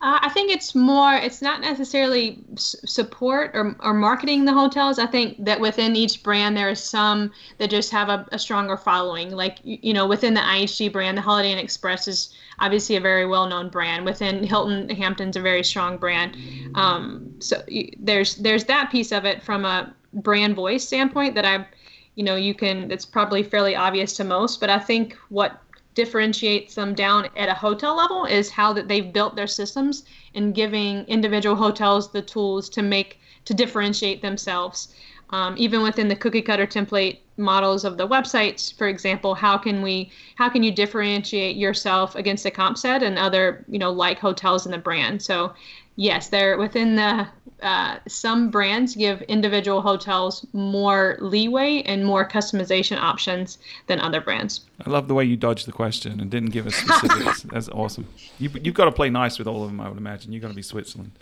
Uh, 0.02 0.18
I 0.22 0.30
think 0.30 0.50
it's 0.50 0.74
more. 0.74 1.14
It's 1.14 1.42
not 1.42 1.60
necessarily 1.60 2.42
s- 2.54 2.74
support 2.86 3.50
or, 3.52 3.76
or 3.80 3.92
marketing 3.92 4.46
the 4.46 4.52
hotels. 4.54 4.98
I 4.98 5.04
think 5.04 5.44
that 5.44 5.60
within 5.60 5.94
each 5.94 6.22
brand 6.22 6.56
there 6.56 6.70
is 6.70 6.82
some 6.82 7.30
that 7.58 7.68
just 7.68 7.90
have 7.92 8.08
a, 8.08 8.26
a 8.32 8.38
stronger 8.38 8.78
following. 8.78 9.30
Like 9.30 9.58
you, 9.62 9.92
know, 9.92 10.06
within 10.06 10.32
the 10.32 10.40
IHG 10.40 10.90
brand, 10.90 11.18
the 11.18 11.22
Holiday 11.22 11.52
Inn 11.52 11.58
Express 11.58 12.08
is 12.08 12.32
obviously 12.60 12.96
a 12.96 13.00
very 13.00 13.26
well-known 13.26 13.68
brand. 13.68 14.06
Within 14.06 14.42
Hilton 14.42 14.88
Hampton's 14.88 15.36
a 15.36 15.40
very 15.42 15.62
strong 15.62 15.98
brand. 15.98 16.34
Um, 16.74 17.34
so 17.38 17.62
y- 17.70 17.90
there's 17.98 18.36
there's 18.36 18.64
that 18.64 18.90
piece 18.90 19.12
of 19.12 19.26
it 19.26 19.42
from 19.42 19.66
a 19.66 19.94
brand 20.14 20.56
voice 20.56 20.86
standpoint 20.86 21.34
that 21.34 21.44
I, 21.44 21.66
you 22.14 22.24
know, 22.24 22.36
you 22.36 22.54
can. 22.54 22.90
It's 22.90 23.04
probably 23.04 23.42
fairly 23.42 23.76
obvious 23.76 24.14
to 24.14 24.24
most. 24.24 24.60
But 24.60 24.70
I 24.70 24.78
think 24.78 25.18
what 25.28 25.60
differentiates 25.94 26.74
them 26.74 26.94
down 26.94 27.28
at 27.36 27.48
a 27.48 27.54
hotel 27.54 27.96
level 27.96 28.24
is 28.24 28.50
how 28.50 28.72
that 28.72 28.88
they've 28.88 29.12
built 29.12 29.36
their 29.36 29.46
systems 29.46 30.04
and 30.34 30.54
giving 30.54 31.04
individual 31.06 31.56
hotels 31.56 32.12
the 32.12 32.22
tools 32.22 32.68
to 32.70 32.82
make 32.82 33.18
to 33.44 33.54
differentiate 33.54 34.22
themselves. 34.22 34.94
Um, 35.30 35.54
even 35.56 35.82
within 35.82 36.08
the 36.08 36.16
cookie 36.16 36.42
cutter 36.42 36.66
template 36.66 37.18
models 37.36 37.84
of 37.84 37.96
the 37.96 38.06
websites 38.06 38.76
for 38.76 38.86
example 38.86 39.34
how 39.34 39.56
can 39.56 39.80
we 39.80 40.10
how 40.34 40.48
can 40.48 40.62
you 40.62 40.70
differentiate 40.70 41.56
yourself 41.56 42.14
against 42.14 42.44
the 42.44 42.50
comp 42.50 42.76
set 42.76 43.02
and 43.02 43.18
other 43.18 43.64
you 43.66 43.78
know 43.78 43.90
like 43.90 44.18
hotels 44.18 44.66
in 44.66 44.72
the 44.72 44.78
brand? 44.78 45.22
So 45.22 45.54
yes 45.96 46.28
they're 46.28 46.58
within 46.58 46.96
the 46.96 47.26
uh, 47.62 47.98
some 48.08 48.50
brands 48.50 48.96
give 48.96 49.20
individual 49.22 49.82
hotels 49.82 50.46
more 50.54 51.18
leeway 51.20 51.82
and 51.84 52.06
more 52.06 52.26
customization 52.26 52.96
options 52.96 53.58
than 53.86 54.00
other 54.00 54.20
brands 54.20 54.64
I 54.86 54.90
love 54.90 55.08
the 55.08 55.14
way 55.14 55.24
you 55.24 55.36
dodged 55.36 55.66
the 55.66 55.72
question 55.72 56.20
and 56.20 56.30
didn't 56.30 56.50
give 56.50 56.66
us 56.66 56.74
specifics. 56.74 57.42
That's 57.52 57.68
awesome. 57.68 58.08
You, 58.38 58.50
you've 58.62 58.74
got 58.74 58.86
to 58.86 58.92
play 58.92 59.10
nice 59.10 59.38
with 59.38 59.46
all 59.46 59.62
of 59.62 59.68
them, 59.68 59.80
I 59.80 59.88
would 59.88 59.98
imagine. 59.98 60.32
You've 60.32 60.40
got 60.42 60.48
to 60.48 60.54
be 60.54 60.62
Switzerland. 60.62 61.12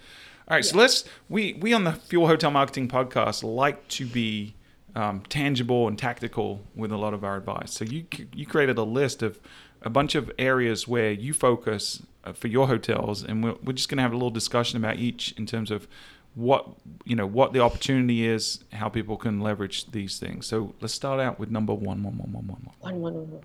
All 0.49 0.57
right, 0.57 0.65
so 0.65 0.79
let's 0.79 1.05
we 1.29 1.55
we 1.55 1.75
on 1.75 1.85
the 1.85 1.93
Fuel 1.93 2.27
Hotel 2.27 2.51
Marketing 2.51 2.89
Podcast 2.89 3.43
like 3.43 3.87
to 3.89 4.07
be 4.07 4.55
um, 4.95 5.23
tangible 5.29 5.87
and 5.87 5.99
tactical 5.99 6.65
with 6.75 6.91
a 6.91 6.97
lot 6.97 7.13
of 7.13 7.23
our 7.23 7.37
advice. 7.37 7.73
So 7.73 7.85
you 7.85 8.07
you 8.33 8.47
created 8.47 8.79
a 8.79 8.83
list 8.83 9.23
of 9.23 9.39
a 9.83 9.91
bunch 9.91 10.15
of 10.15 10.31
areas 10.39 10.89
where 10.89 11.11
you 11.11 11.33
focus 11.33 12.03
uh, 12.25 12.33
for 12.33 12.49
your 12.49 12.67
hotels, 12.67 13.23
and 13.23 13.43
we're, 13.43 13.55
we're 13.63 13.73
just 13.73 13.89
going 13.89 13.97
to 13.99 14.03
have 14.03 14.13
a 14.13 14.17
little 14.17 14.31
discussion 14.31 14.77
about 14.77 14.97
each 14.97 15.33
in 15.37 15.47
terms 15.47 15.71
of 15.71 15.87
what 16.35 16.69
you 17.05 17.17
know 17.17 17.27
what 17.27 17.53
the 17.53 17.61
opportunity 17.61 18.27
is, 18.27 18.63
how 18.73 18.89
people 18.89 19.17
can 19.17 19.41
leverage 19.41 19.91
these 19.91 20.19
things. 20.19 20.47
So 20.47 20.75
let's 20.81 20.95
start 20.95 21.21
out 21.21 21.39
with 21.39 21.51
number 21.51 21.75
one, 21.75 22.03
one, 22.03 22.19
one, 22.19 22.33
one, 22.33 22.47
one, 22.47 22.61
one. 22.65 22.75
One, 22.81 23.01
one, 23.01 23.15
one, 23.15 23.31
one. 23.33 23.43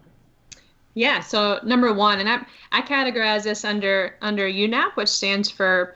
Yeah, 0.96 1.22
so 1.22 1.60
number 1.64 1.92
one, 1.92 2.20
and 2.20 2.30
I 2.30 2.46
I 2.72 2.82
categorize 2.82 3.44
this 3.44 3.66
under 3.66 4.16
under 4.22 4.48
UNAP, 4.48 4.96
which 4.96 5.10
stands 5.10 5.50
for 5.50 5.96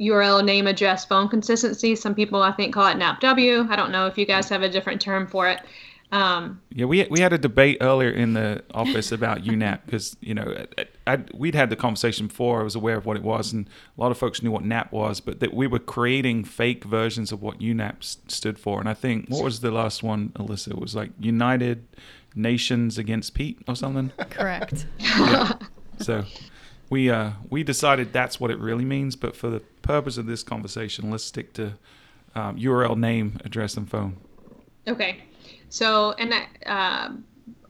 URL 0.00 0.44
name 0.44 0.66
address 0.66 1.04
phone 1.04 1.28
consistency. 1.28 1.94
Some 1.94 2.14
people 2.14 2.42
I 2.42 2.50
think 2.52 2.74
call 2.74 2.88
it 2.88 2.96
NAPW. 2.96 3.68
I 3.70 3.76
don't 3.76 3.92
know 3.92 4.06
if 4.06 4.18
you 4.18 4.26
guys 4.26 4.48
have 4.48 4.62
a 4.62 4.68
different 4.68 5.00
term 5.00 5.26
for 5.26 5.48
it. 5.48 5.60
Um, 6.14 6.60
Yeah, 6.70 6.84
we 6.86 7.04
we 7.10 7.20
had 7.20 7.32
a 7.32 7.38
debate 7.38 7.78
earlier 7.80 8.10
in 8.10 8.34
the 8.34 8.62
office 8.72 9.10
about 9.10 9.42
UNAP 9.44 9.80
because 9.84 10.16
you 10.20 10.34
know 10.34 10.64
I, 10.78 10.86
I, 11.14 11.18
we'd 11.34 11.54
had 11.54 11.70
the 11.70 11.76
conversation 11.76 12.28
before. 12.28 12.60
I 12.60 12.62
was 12.62 12.76
aware 12.76 12.96
of 12.96 13.04
what 13.04 13.16
it 13.16 13.22
was, 13.24 13.52
and 13.52 13.68
a 13.98 14.00
lot 14.00 14.10
of 14.12 14.18
folks 14.18 14.42
knew 14.42 14.50
what 14.52 14.64
NAP 14.64 14.92
was, 14.92 15.20
but 15.20 15.40
that 15.40 15.52
we 15.52 15.66
were 15.66 15.80
creating 15.80 16.44
fake 16.44 16.84
versions 16.84 17.32
of 17.32 17.42
what 17.42 17.58
UNAP 17.60 17.96
s- 18.00 18.18
stood 18.28 18.58
for. 18.58 18.78
And 18.80 18.88
I 18.88 18.94
think 18.94 19.28
what 19.28 19.42
was 19.42 19.60
the 19.60 19.70
last 19.72 20.02
one, 20.04 20.28
Alyssa? 20.36 20.68
It 20.70 20.78
was 20.78 20.94
like 20.94 21.10
United 21.18 21.86
Nations 22.36 22.96
Against 22.98 23.34
Pete 23.34 23.58
or 23.66 23.74
something. 23.76 24.12
Correct. 24.30 24.86
So 26.00 26.24
we 26.90 27.08
uh, 27.10 27.30
we 27.50 27.62
decided 27.62 28.12
that's 28.12 28.40
what 28.40 28.50
it 28.50 28.58
really 28.58 28.84
means. 28.84 29.16
But 29.16 29.36
for 29.36 29.48
the 29.48 29.60
purpose 29.82 30.16
of 30.18 30.26
this 30.26 30.42
conversation, 30.42 31.10
let's 31.10 31.24
stick 31.24 31.52
to 31.54 31.74
um, 32.34 32.56
URL, 32.58 32.96
name, 32.98 33.38
address, 33.44 33.76
and 33.76 33.88
phone. 33.88 34.16
Okay, 34.88 35.22
so 35.74 36.12
and 36.18 36.32
um 36.66 37.24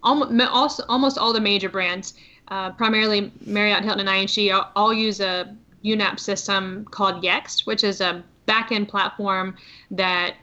almost 0.05 0.81
almost 0.89 1.19
all 1.19 1.33
the 1.33 1.41
major 1.41 1.69
brands, 1.69 2.15
uh, 2.49 2.71
primarily 2.73 3.33
Marriott, 3.41 3.85
Hilton, 3.85 4.07
and 4.07 4.09
IHG, 4.09 4.55
all, 4.55 4.71
all 4.77 4.93
use 4.93 5.21
a 5.21 5.57
UNAP 5.85 6.21
system 6.21 6.85
called 6.91 7.23
Yext, 7.23 7.67
which 7.67 7.85
is 7.85 8.01
a 8.01 8.23
backend 8.47 8.89
platform 8.89 9.57
that 9.91 10.35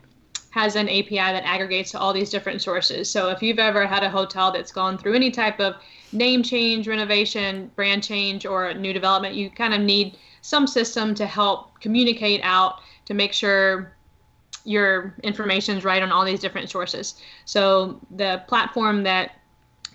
has 0.49 0.75
an 0.75 0.89
API 0.89 1.15
that 1.15 1.43
aggregates 1.45 1.91
to 1.91 1.99
all 1.99 2.11
these 2.11 2.29
different 2.29 2.61
sources. 2.61 3.09
So 3.09 3.29
if 3.29 3.41
you've 3.41 3.59
ever 3.59 3.85
had 3.85 4.03
a 4.03 4.09
hotel 4.09 4.51
that's 4.51 4.71
gone 4.71 4.97
through 4.97 5.13
any 5.13 5.31
type 5.31 5.59
of 5.59 5.75
name 6.11 6.43
change, 6.43 6.87
renovation, 6.87 7.71
brand 7.75 8.03
change, 8.03 8.45
or 8.45 8.73
new 8.73 8.91
development, 8.91 9.35
you 9.35 9.49
kind 9.49 9.73
of 9.73 9.79
need 9.79 10.17
some 10.41 10.67
system 10.67 11.15
to 11.15 11.25
help 11.25 11.79
communicate 11.79 12.41
out 12.43 12.81
to 13.05 13.13
make 13.13 13.31
sure 13.31 13.93
your 14.63 15.15
information 15.23 15.77
is 15.77 15.83
right 15.83 16.01
on 16.01 16.11
all 16.11 16.25
these 16.25 16.39
different 16.39 16.69
sources. 16.69 17.15
So 17.45 17.99
the 18.11 18.43
platform 18.47 19.03
that 19.03 19.31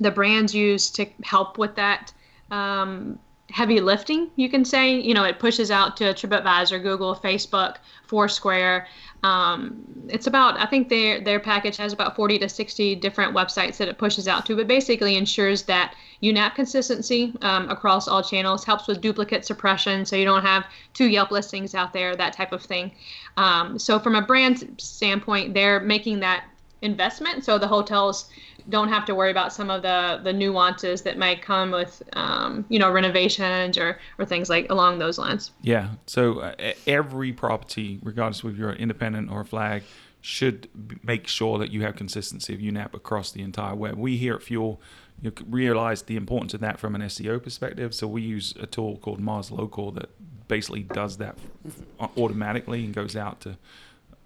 the 0.01 0.11
brands 0.11 0.55
use 0.55 0.91
to 0.91 1.07
help 1.23 1.59
with 1.59 1.75
that 1.77 2.13
um, 2.51 3.19
heavy 3.51 3.81
lifting, 3.81 4.31
you 4.37 4.49
can 4.49 4.65
say, 4.65 4.99
you 4.99 5.15
know, 5.15 5.25
it 5.25 5.39
pushes 5.39 5.71
out 5.71 5.97
to 5.97 6.05
TripAdvisor, 6.05 6.83
Google, 6.83 7.15
Facebook, 7.15 7.77
Foursquare. 8.05 8.89
Um, 9.23 9.85
it's 10.09 10.27
about, 10.27 10.59
I 10.59 10.67
think 10.67 10.89
their 10.89 11.21
their 11.21 11.41
package 11.41 11.77
has 11.77 11.93
about 11.93 12.17
40 12.17 12.39
to 12.41 12.49
60 12.49 12.97
different 12.97 13.35
websites 13.35 13.77
that 13.79 13.89
it 13.89 13.99
pushes 13.99 14.29
out 14.29 14.47
to, 14.47 14.57
but 14.57 14.67
basically 14.67 15.17
ensures 15.17 15.63
that 15.65 15.95
UNAP 16.23 16.55
consistency 16.55 17.33
um, 17.43 17.69
across 17.71 18.09
all 18.09 18.23
channels 18.23 18.65
helps 18.65 18.87
with 18.89 19.01
duplicate 19.01 19.45
suppression, 19.45 20.05
so 20.05 20.17
you 20.17 20.25
don't 20.25 20.43
have 20.43 20.65
two 20.93 21.09
Yelp 21.09 21.31
listings 21.31 21.75
out 21.75 21.93
there, 21.93 22.17
that 22.17 22.33
type 22.33 22.53
of 22.53 22.63
thing. 22.63 22.93
Um, 23.37 23.79
so 23.79 23.99
from 23.99 24.15
a 24.15 24.23
brand 24.23 24.77
standpoint, 24.79 25.55
they're 25.55 25.81
making 25.81 26.21
that 26.21 26.45
investment, 26.83 27.45
so 27.45 27.59
the 27.59 27.69
hotels 27.69 28.29
don't 28.69 28.89
have 28.89 29.05
to 29.07 29.15
worry 29.15 29.31
about 29.31 29.53
some 29.53 29.71
of 29.71 29.83
the 29.83 30.21
the 30.23 30.33
nuances 30.33 31.03
that 31.03 31.17
might 31.19 31.43
come 31.43 31.71
with 31.71 32.03
um, 32.15 32.65
you 32.69 32.79
know 32.79 32.91
renovations 32.91 33.79
or 33.79 33.99
or 34.19 34.25
things 34.25 34.49
like 34.51 34.69
along 34.71 34.99
those 34.99 35.19
lines. 35.19 35.53
Yeah. 35.63 35.91
So 36.07 36.41
uh, 36.41 36.73
every 36.87 37.33
property, 37.33 37.99
regardless 38.03 38.43
of 38.43 38.51
if 38.51 38.57
you're 38.59 38.73
independent 38.73 39.31
or 39.31 39.43
a 39.43 39.45
flag, 39.45 39.83
should 40.21 40.69
make 41.03 41.29
sure 41.29 41.59
that 41.59 41.71
you 41.71 41.83
have 41.83 41.97
consistency 41.97 42.55
of 42.55 42.61
UNAP 42.61 42.95
across 42.95 43.31
the 43.31 43.43
entire 43.43 43.75
web. 43.75 43.97
We 43.97 44.17
here 44.17 44.35
at 44.35 44.43
Fuel 44.43 44.81
you 45.23 45.31
the 45.31 46.17
importance 46.17 46.55
of 46.55 46.61
that 46.61 46.79
from 46.79 46.95
an 46.95 47.01
SEO 47.03 47.43
perspective. 47.43 47.95
So 47.95 48.07
we 48.07 48.23
use 48.23 48.55
a 48.61 48.67
tool 48.67 48.99
called 48.99 49.21
Moz 49.21 49.51
Local 49.51 49.91
that 49.93 50.11
basically 50.49 50.83
does 50.83 51.17
that 51.19 51.39
automatically 52.17 52.85
and 52.85 52.95
goes 52.95 53.17
out 53.17 53.41
to 53.41 53.57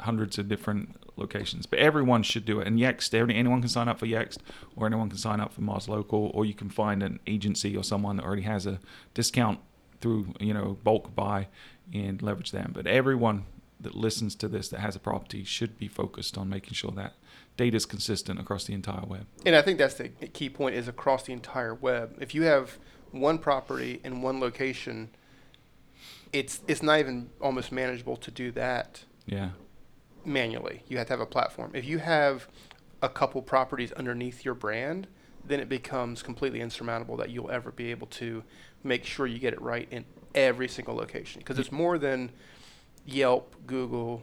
hundreds 0.01 0.39
of 0.39 0.49
different 0.49 0.97
locations. 1.21 1.67
But 1.67 1.79
everyone 1.79 2.23
should 2.23 2.45
do 2.45 2.61
it. 2.61 2.67
And 2.67 2.79
Yext, 2.79 3.15
anyone 3.15 3.61
can 3.61 3.69
sign 3.69 3.89
up 3.89 3.99
for 3.99 4.07
Yext, 4.07 4.39
or 4.77 4.87
anyone 4.87 5.09
can 5.09 5.19
sign 5.19 5.41
up 5.41 5.53
for 5.53 5.61
Moz 5.61 5.89
Local, 5.89 6.31
or 6.35 6.45
you 6.45 6.55
can 6.55 6.71
find 6.71 7.03
an 7.03 7.21
agency 7.27 7.77
or 7.77 7.85
someone 7.85 8.17
that 8.17 8.25
already 8.25 8.43
has 8.43 8.67
a 8.67 8.81
discount 9.15 9.61
through 10.01 10.35
you 10.41 10.55
know 10.55 10.79
bulk 10.83 11.15
buy 11.15 11.49
and 11.93 12.23
leverage 12.23 12.51
them. 12.51 12.73
But 12.75 12.87
everyone 12.87 13.45
that 13.81 13.95
listens 13.95 14.35
to 14.37 14.49
this 14.49 14.69
that 14.69 14.81
has 14.81 14.97
a 14.97 14.99
property 14.99 15.45
should 15.45 15.79
be 15.79 15.89
focused 15.89 16.37
on 16.37 16.49
making 16.49 16.75
sure 16.75 16.91
that 16.93 17.15
data 17.57 17.77
is 17.77 17.87
consistent 17.87 18.39
across 18.39 18.65
the 18.65 18.75
entire 18.75 19.05
web. 19.07 19.27
And 19.45 19.57
I 19.57 19.63
think 19.63 19.79
that's 19.79 19.95
the 19.95 20.09
key 20.09 20.51
point 20.51 20.75
is 20.75 20.89
across 20.89 21.25
the 21.25 21.33
entire 21.33 21.75
web. 21.75 22.17
If 22.21 22.35
you 22.35 22.43
have 22.43 22.79
one 23.11 23.39
property 23.39 24.01
in 24.05 24.23
one 24.23 24.41
location, 24.41 25.11
it's 26.33 26.61
it's 26.69 26.83
not 26.83 27.01
even 27.01 27.31
almost 27.41 27.73
manageable 27.73 28.17
to 28.17 28.31
do 28.31 28.51
that 28.53 29.05
Yeah. 29.27 29.51
Manually. 30.25 30.83
You 30.89 30.99
have 30.99 31.07
to 31.09 31.13
have 31.13 31.21
a 31.21 31.27
platform. 31.27 31.71
If 31.75 31.85
you 31.85 31.99
have 31.99 32.49
a 33.03 33.09
couple 33.09 33.41
properties 33.43 33.93
underneath 33.93 34.45
your 34.45 34.55
brand, 34.55 35.07
then 35.45 35.61
it 35.61 35.69
becomes 35.69 36.23
completely 36.23 36.61
insurmountable 36.61 37.17
that 37.17 37.31
you'll 37.31 37.51
ever 37.51 37.71
be 37.73 37.91
able 37.91 38.07
to 38.09 38.43
make 38.85 39.05
sure 39.05 39.27
you 39.27 39.39
get 39.39 39.53
it 39.53 39.61
right 39.61 39.89
in 39.91 40.05
every 40.35 40.69
single 40.69 40.95
location 40.95 41.41
because 41.41 41.59
it's 41.59 41.73
more 41.73 41.99
than 41.99 42.31
Yelp, 43.07 43.55
Google, 43.67 44.23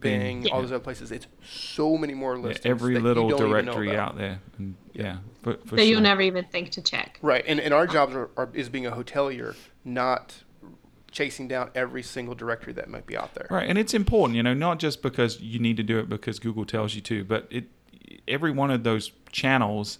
Bing, 0.00 0.42
Bing. 0.42 0.52
all 0.52 0.62
those 0.62 0.72
other 0.72 0.82
places. 0.82 1.10
It's 1.12 1.26
so 1.44 1.96
many 1.96 2.14
more 2.14 2.36
Yeah, 2.36 2.54
every 2.64 2.94
that 2.94 3.00
you 3.00 3.04
little 3.04 3.28
don't 3.28 3.40
even 3.40 3.64
know 3.64 3.72
directory 3.72 3.90
about. 3.90 4.10
out 4.12 4.18
there, 4.18 4.40
and 4.58 4.74
yeah, 4.92 5.18
for, 5.42 5.54
for 5.54 5.76
that 5.76 5.82
sure. 5.82 5.84
you'll 5.90 6.00
never 6.00 6.22
even 6.22 6.44
think 6.46 6.70
to 6.70 6.82
check. 6.82 7.18
Right, 7.22 7.44
and, 7.46 7.60
and 7.60 7.74
our 7.74 7.86
jobs 7.86 8.14
are, 8.14 8.30
are 8.36 8.48
is 8.54 8.68
being 8.68 8.86
a 8.86 8.92
hotelier, 8.92 9.54
not 9.84 10.42
chasing 11.14 11.48
down 11.48 11.70
every 11.74 12.02
single 12.02 12.34
directory 12.34 12.72
that 12.74 12.90
might 12.90 13.06
be 13.06 13.16
out 13.16 13.34
there. 13.34 13.46
Right, 13.48 13.68
and 13.68 13.78
it's 13.78 13.94
important, 13.94 14.36
you 14.36 14.42
know, 14.42 14.52
not 14.52 14.78
just 14.78 15.00
because 15.00 15.40
you 15.40 15.58
need 15.58 15.76
to 15.78 15.82
do 15.82 15.98
it 15.98 16.08
because 16.08 16.38
Google 16.38 16.66
tells 16.66 16.94
you 16.94 17.00
to, 17.02 17.24
but 17.24 17.46
it 17.50 17.64
every 18.28 18.50
one 18.50 18.70
of 18.70 18.84
those 18.84 19.12
channels 19.32 19.98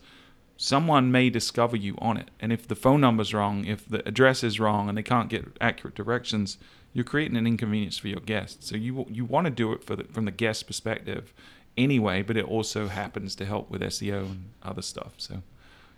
someone 0.56 1.11
may 1.11 1.30
discover 1.30 1.76
you 1.76 1.97
on 1.99 2.16
it. 2.16 2.30
And 2.38 2.52
if 2.52 2.68
the 2.68 2.76
phone 2.76 3.00
number's 3.00 3.35
wrong, 3.35 3.64
if 3.64 3.88
the 3.88 4.06
address 4.06 4.44
is 4.44 4.61
wrong, 4.61 4.88
and 4.88 4.97
they 4.99 5.02
can't 5.02 5.28
get 5.28 5.56
accurate 5.61 5.94
directions, 5.94 6.59
you're 6.92 7.04
creating 7.04 7.37
an 7.37 7.47
inconvenience 7.47 7.99
for 7.99 8.09
your 8.09 8.21
guests. 8.21 8.68
So 8.68 8.76
you 8.76 9.06
you 9.09 9.25
want 9.25 9.47
to 9.47 9.50
do 9.50 9.73
it 9.73 9.85
for 9.85 9.97
the, 9.97 10.04
from 10.04 10.25
the 10.25 10.30
guest 10.30 10.66
perspective 10.66 11.33
anyway, 11.76 12.23
but 12.23 12.37
it 12.37 12.44
also 12.44 12.88
happens 12.88 13.35
to 13.37 13.44
help 13.44 13.71
with 13.71 13.83
SEO 13.83 14.26
and 14.26 14.50
other 14.62 14.83
stuff. 14.83 15.14
So 15.16 15.42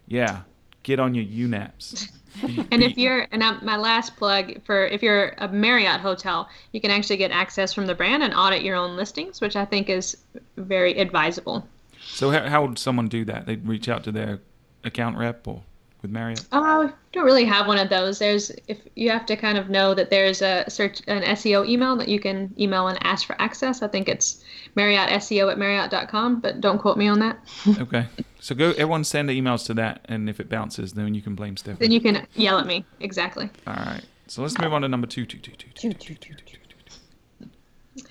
yeah, 0.07 0.43
get 0.87 1.01
on 1.01 1.15
your 1.15 1.25
UNAPs. 1.25 2.09
and 2.71 2.83
if 2.83 2.97
you're 2.97 3.27
and 3.33 3.43
my 3.63 3.77
last 3.77 4.17
plug 4.17 4.63
for 4.65 4.87
if 4.87 5.03
you're 5.03 5.35
a 5.39 5.49
Marriott 5.49 6.01
hotel, 6.01 6.49
you 6.73 6.81
can 6.81 6.91
actually 6.91 7.17
get 7.17 7.33
access 7.33 7.73
from 7.73 7.87
the 7.87 7.95
brand 7.95 8.23
and 8.23 8.33
audit 8.33 8.63
your 8.63 8.77
own 8.77 8.97
listings, 8.97 9.41
which 9.41 9.57
I 9.57 9.65
think 9.65 9.91
is 9.91 10.17
very 10.57 10.99
advisable. 10.99 11.67
So 12.01 12.31
how, 12.31 12.49
how 12.49 12.65
would 12.65 12.79
someone 12.79 13.09
do 13.09 13.25
that? 13.25 13.47
They'd 13.47 13.67
reach 13.67 13.89
out 13.89 14.05
to 14.05 14.13
their 14.13 14.41
account 14.85 15.19
rep 15.19 15.49
or 15.49 15.63
with 16.07 16.13
Marriott? 16.13 16.47
Oh, 16.53 16.93
don't 17.13 17.25
really 17.25 17.45
have 17.45 17.67
one 17.67 17.79
of 17.79 17.89
those. 17.89 18.19
There's 18.19 18.53
if 18.69 18.79
you 18.95 19.11
have 19.11 19.27
to 19.27 19.37
kind 19.37 19.59
of 19.59 19.69
know 19.69 19.93
that 19.95 20.09
there's 20.11 20.41
a 20.41 20.65
search 20.69 21.03
an 21.09 21.23
SEO 21.23 21.69
email 21.69 21.97
that 21.97 22.09
you 22.09 22.21
can 22.21 22.55
email 22.59 22.87
and 22.87 22.99
ask 23.05 23.27
for 23.27 23.41
access. 23.41 23.83
I 23.83 23.89
think 23.89 24.09
it's 24.09 24.45
Marriott 24.77 25.11
SEO 25.11 25.51
at 25.51 25.59
Marriott.com, 25.59 26.41
but 26.41 26.61
don't 26.61 26.79
quote 26.79 26.97
me 26.97 27.09
on 27.09 27.19
that. 27.19 27.39
okay. 27.81 28.07
So 28.39 28.55
go 28.55 28.71
everyone 28.71 29.03
send 29.03 29.29
the 29.29 29.41
emails 29.41 29.67
to 29.67 29.75
that 29.75 30.03
and 30.05 30.31
if 30.31 30.39
it 30.39 30.49
bounces 30.49 30.93
then 30.93 31.13
you 31.15 31.23
can 31.23 31.35
blame 31.35 31.57
Stephanie. 31.57 31.79
Then 31.81 31.91
you 31.91 32.01
can 32.01 32.27
yell 32.35 32.59
at 32.59 32.67
me. 32.67 32.85
Exactly. 33.01 33.51
All 33.67 33.75
right. 33.75 34.03
So 34.29 34.43
let's 34.43 34.59
move 34.59 34.73
on 34.73 34.83
to 34.83 34.89
number 34.89 35.07
two, 35.07 35.27
two, 35.27 35.39
two, 35.39 35.53
two, 35.53 35.69
two, 35.75 35.93
two, 35.93 36.15
two, 36.15 36.35
two, 36.35 36.45
two. 36.45 38.05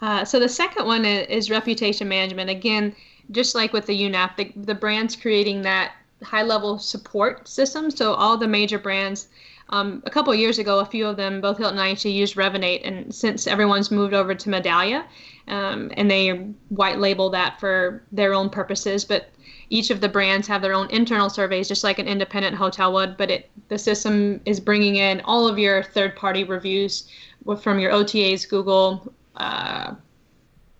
Uh, 0.00 0.24
so 0.24 0.40
the 0.40 0.48
second 0.48 0.86
one 0.86 1.04
is 1.04 1.48
reputation 1.50 2.08
management. 2.08 2.50
Again, 2.50 2.94
just 3.30 3.54
like 3.54 3.72
with 3.72 3.86
the 3.86 3.96
UNAP, 3.96 4.36
the, 4.36 4.52
the 4.56 4.74
brand's 4.74 5.14
creating 5.14 5.62
that 5.62 5.92
high 6.22 6.42
level 6.42 6.78
support 6.78 7.48
system. 7.48 7.90
So 7.90 8.14
all 8.14 8.36
the 8.36 8.48
major 8.48 8.78
brands, 8.78 9.28
um, 9.68 10.02
a 10.04 10.10
couple 10.10 10.34
years 10.34 10.58
ago, 10.58 10.80
a 10.80 10.84
few 10.84 11.06
of 11.06 11.16
them, 11.16 11.40
both 11.40 11.58
Hilton 11.58 11.78
and 11.78 11.96
IHG, 11.96 12.12
used 12.12 12.36
Revinate, 12.36 12.86
and 12.86 13.14
since 13.14 13.46
everyone's 13.46 13.90
moved 13.90 14.12
over 14.12 14.34
to 14.34 14.50
Medallia, 14.50 15.04
um, 15.48 15.90
and 15.96 16.10
they 16.10 16.30
white 16.68 16.98
label 16.98 17.30
that 17.30 17.58
for 17.58 18.02
their 18.12 18.34
own 18.34 18.50
purposes, 18.50 19.04
but 19.04 19.30
each 19.70 19.90
of 19.90 20.02
the 20.02 20.08
brands 20.08 20.46
have 20.46 20.60
their 20.60 20.74
own 20.74 20.90
internal 20.90 21.30
surveys, 21.30 21.68
just 21.68 21.84
like 21.84 21.98
an 21.98 22.06
independent 22.06 22.54
hotel 22.54 22.92
would. 22.92 23.16
But 23.16 23.30
it 23.30 23.50
the 23.68 23.78
system 23.78 24.40
is 24.44 24.60
bringing 24.60 24.96
in 24.96 25.22
all 25.22 25.48
of 25.48 25.58
your 25.58 25.82
third 25.82 26.16
party 26.16 26.44
reviews 26.44 27.08
from 27.60 27.78
your 27.78 27.92
OTAs, 27.92 28.48
Google. 28.48 29.12
Uh, 29.36 29.94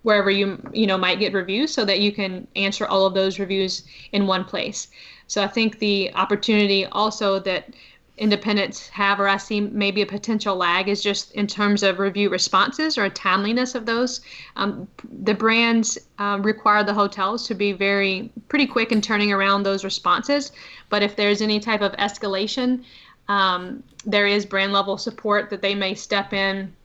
wherever 0.02 0.30
you 0.30 0.61
you 0.72 0.87
know 0.87 0.99
might 0.99 1.20
get 1.20 1.32
reviews 1.32 1.72
so 1.72 1.84
that 1.84 2.00
you 2.00 2.12
can 2.12 2.46
answer 2.56 2.87
all 2.87 3.06
of 3.06 3.14
those 3.14 3.38
reviews 3.38 3.84
in 4.11 4.26
one 4.26 4.44
place 4.44 4.88
so 5.32 5.42
I 5.42 5.46
think 5.46 5.78
the 5.78 6.12
opportunity 6.12 6.84
also 6.84 7.38
that 7.38 7.70
independents 8.18 8.90
have, 8.90 9.18
or 9.18 9.26
I 9.26 9.38
see 9.38 9.60
maybe 9.62 10.02
a 10.02 10.06
potential 10.06 10.56
lag, 10.56 10.90
is 10.90 11.02
just 11.02 11.32
in 11.32 11.46
terms 11.46 11.82
of 11.82 11.98
review 11.98 12.28
responses 12.28 12.98
or 12.98 13.08
timeliness 13.08 13.74
of 13.74 13.86
those. 13.86 14.20
Um, 14.56 14.86
the 15.22 15.32
brands 15.32 15.96
uh, 16.18 16.38
require 16.42 16.84
the 16.84 16.92
hotels 16.92 17.46
to 17.46 17.54
be 17.54 17.72
very 17.72 18.30
pretty 18.50 18.66
quick 18.66 18.92
in 18.92 19.00
turning 19.00 19.32
around 19.32 19.62
those 19.62 19.84
responses. 19.84 20.52
But 20.90 21.02
if 21.02 21.16
there's 21.16 21.40
any 21.40 21.60
type 21.60 21.80
of 21.80 21.92
escalation, 21.92 22.84
um, 23.28 23.82
there 24.04 24.26
is 24.26 24.44
brand 24.44 24.74
level 24.74 24.98
support 24.98 25.48
that 25.48 25.62
they 25.62 25.74
may 25.74 25.94
step 25.94 26.34
in 26.34 26.76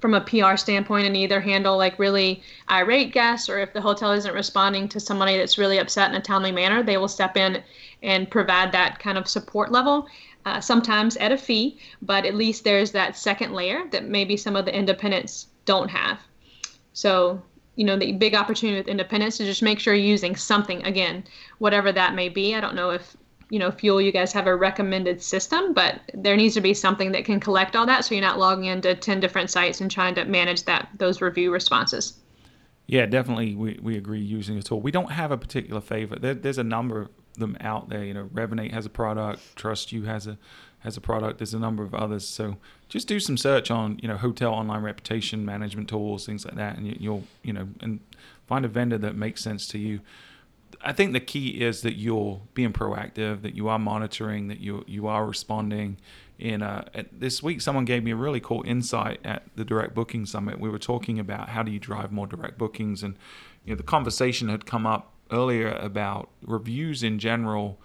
from 0.00 0.14
a 0.14 0.20
PR 0.20 0.56
standpoint 0.56 1.06
and 1.06 1.16
either 1.16 1.40
handle 1.40 1.76
like 1.76 1.98
really 1.98 2.42
irate 2.70 3.12
guests 3.12 3.48
or 3.48 3.58
if 3.58 3.72
the 3.72 3.80
hotel 3.80 4.12
isn't 4.12 4.34
responding 4.34 4.88
to 4.88 5.00
somebody 5.00 5.36
that's 5.36 5.58
really 5.58 5.78
upset 5.78 6.10
in 6.10 6.16
a 6.16 6.20
timely 6.20 6.52
manner, 6.52 6.82
they 6.82 6.96
will 6.96 7.08
step 7.08 7.36
in 7.36 7.62
and 8.02 8.30
provide 8.30 8.72
that 8.72 8.98
kind 8.98 9.18
of 9.18 9.28
support 9.28 9.72
level. 9.72 10.06
Uh, 10.46 10.60
sometimes 10.60 11.16
at 11.18 11.32
a 11.32 11.36
fee, 11.36 11.78
but 12.00 12.24
at 12.24 12.34
least 12.34 12.64
there's 12.64 12.92
that 12.92 13.16
second 13.16 13.52
layer 13.52 13.86
that 13.90 14.08
maybe 14.08 14.36
some 14.36 14.56
of 14.56 14.64
the 14.64 14.74
independents 14.74 15.48
don't 15.66 15.88
have. 15.88 16.18
So, 16.94 17.42
you 17.76 17.84
know, 17.84 17.98
the 17.98 18.12
big 18.12 18.34
opportunity 18.34 18.78
with 18.78 18.88
independents 18.88 19.40
is 19.40 19.46
just 19.46 19.62
make 19.62 19.78
sure 19.78 19.94
you're 19.94 20.04
using 20.06 20.36
something 20.36 20.82
again, 20.84 21.24
whatever 21.58 21.92
that 21.92 22.14
may 22.14 22.30
be. 22.30 22.54
I 22.54 22.60
don't 22.60 22.74
know 22.74 22.90
if 22.90 23.14
you 23.50 23.58
know, 23.58 23.70
Fuel, 23.70 24.00
you 24.00 24.12
guys 24.12 24.32
have 24.32 24.46
a 24.46 24.54
recommended 24.54 25.22
system, 25.22 25.72
but 25.72 26.00
there 26.14 26.36
needs 26.36 26.54
to 26.54 26.60
be 26.60 26.74
something 26.74 27.12
that 27.12 27.24
can 27.24 27.40
collect 27.40 27.76
all 27.76 27.86
that 27.86 28.04
so 28.04 28.14
you're 28.14 28.22
not 28.22 28.38
logging 28.38 28.66
into 28.66 28.94
10 28.94 29.20
different 29.20 29.50
sites 29.50 29.80
and 29.80 29.90
trying 29.90 30.14
to 30.16 30.24
manage 30.24 30.64
that 30.64 30.88
those 30.96 31.20
review 31.20 31.52
responses. 31.52 32.18
Yeah, 32.86 33.06
definitely. 33.06 33.54
We, 33.54 33.78
we 33.82 33.96
agree 33.96 34.20
using 34.20 34.56
a 34.58 34.62
tool. 34.62 34.80
We 34.80 34.90
don't 34.90 35.12
have 35.12 35.30
a 35.30 35.36
particular 35.36 35.80
favorite. 35.80 36.22
There, 36.22 36.34
there's 36.34 36.58
a 36.58 36.64
number 36.64 37.02
of 37.02 37.08
them 37.38 37.56
out 37.60 37.88
there. 37.88 38.04
You 38.04 38.14
know, 38.14 38.24
Revinate 38.34 38.72
has 38.72 38.86
a 38.86 38.90
product, 38.90 39.56
TrustYou 39.56 40.04
has 40.06 40.26
a 40.26 40.38
has 40.80 40.96
a 40.96 41.00
product. 41.00 41.38
There's 41.38 41.54
a 41.54 41.58
number 41.58 41.82
of 41.82 41.92
others. 41.94 42.26
So 42.26 42.56
just 42.88 43.08
do 43.08 43.18
some 43.18 43.36
search 43.36 43.70
on 43.70 43.98
you 44.02 44.08
know 44.08 44.16
hotel 44.16 44.52
online 44.52 44.82
reputation 44.82 45.44
management 45.44 45.88
tools, 45.88 46.26
things 46.26 46.44
like 46.44 46.56
that, 46.56 46.76
and 46.76 46.86
you, 46.86 46.96
you'll 46.98 47.24
you 47.42 47.52
know 47.52 47.68
and 47.80 48.00
find 48.46 48.64
a 48.64 48.68
vendor 48.68 48.98
that 48.98 49.16
makes 49.16 49.42
sense 49.42 49.66
to 49.68 49.78
you. 49.78 50.00
I 50.80 50.92
think 50.92 51.12
the 51.12 51.20
key 51.20 51.60
is 51.60 51.82
that 51.82 51.94
you're 51.96 52.40
being 52.54 52.72
proactive, 52.72 53.42
that 53.42 53.54
you 53.54 53.68
are 53.68 53.78
monitoring, 53.78 54.48
that 54.48 54.60
you 54.60 54.84
you 54.86 55.06
are 55.06 55.26
responding. 55.26 55.98
In 56.38 56.62
uh, 56.62 56.84
this 57.10 57.42
week, 57.42 57.60
someone 57.60 57.84
gave 57.84 58.04
me 58.04 58.12
a 58.12 58.16
really 58.16 58.38
cool 58.38 58.62
insight 58.64 59.18
at 59.24 59.42
the 59.56 59.64
Direct 59.64 59.92
Booking 59.92 60.24
Summit. 60.24 60.60
We 60.60 60.68
were 60.68 60.78
talking 60.78 61.18
about 61.18 61.48
how 61.48 61.64
do 61.64 61.72
you 61.72 61.80
drive 61.80 62.12
more 62.12 62.28
direct 62.28 62.58
bookings, 62.58 63.02
and 63.02 63.16
you 63.64 63.72
know 63.72 63.76
the 63.76 63.82
conversation 63.82 64.48
had 64.48 64.64
come 64.64 64.86
up 64.86 65.12
earlier 65.32 65.72
about 65.72 66.30
reviews 66.42 67.02
in 67.02 67.18
general. 67.18 67.80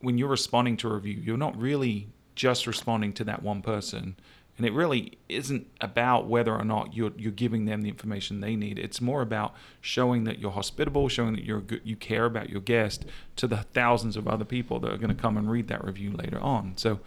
When 0.00 0.18
you're 0.18 0.28
responding 0.28 0.76
to 0.78 0.88
a 0.88 0.94
review, 0.94 1.20
you're 1.22 1.36
not 1.36 1.56
really 1.56 2.08
just 2.34 2.66
responding 2.66 3.12
to 3.14 3.24
that 3.24 3.42
one 3.42 3.62
person 3.62 4.16
and 4.56 4.64
it 4.64 4.72
really 4.72 5.18
isn't 5.28 5.66
about 5.80 6.26
whether 6.26 6.54
or 6.54 6.64
not 6.64 6.94
you're 6.94 7.12
you're 7.16 7.32
giving 7.32 7.66
them 7.66 7.82
the 7.82 7.88
information 7.88 8.40
they 8.40 8.56
need. 8.56 8.78
It's 8.78 9.00
more 9.00 9.22
about 9.22 9.54
showing 9.80 10.24
that 10.24 10.38
you're 10.38 10.50
hospitable, 10.50 11.08
showing 11.08 11.34
that 11.34 11.44
you're 11.44 11.60
good, 11.60 11.82
you 11.84 11.96
care 11.96 12.24
about 12.24 12.48
your 12.48 12.60
guest 12.60 13.04
to 13.36 13.46
the 13.46 13.58
thousands 13.58 14.16
of 14.16 14.26
other 14.26 14.44
people 14.44 14.80
that 14.80 14.92
are 14.92 14.96
going 14.96 15.14
to 15.14 15.20
come 15.20 15.36
and 15.36 15.50
read 15.50 15.68
that 15.68 15.84
review 15.84 16.12
later 16.12 16.38
on. 16.38 16.72
So 16.76 17.00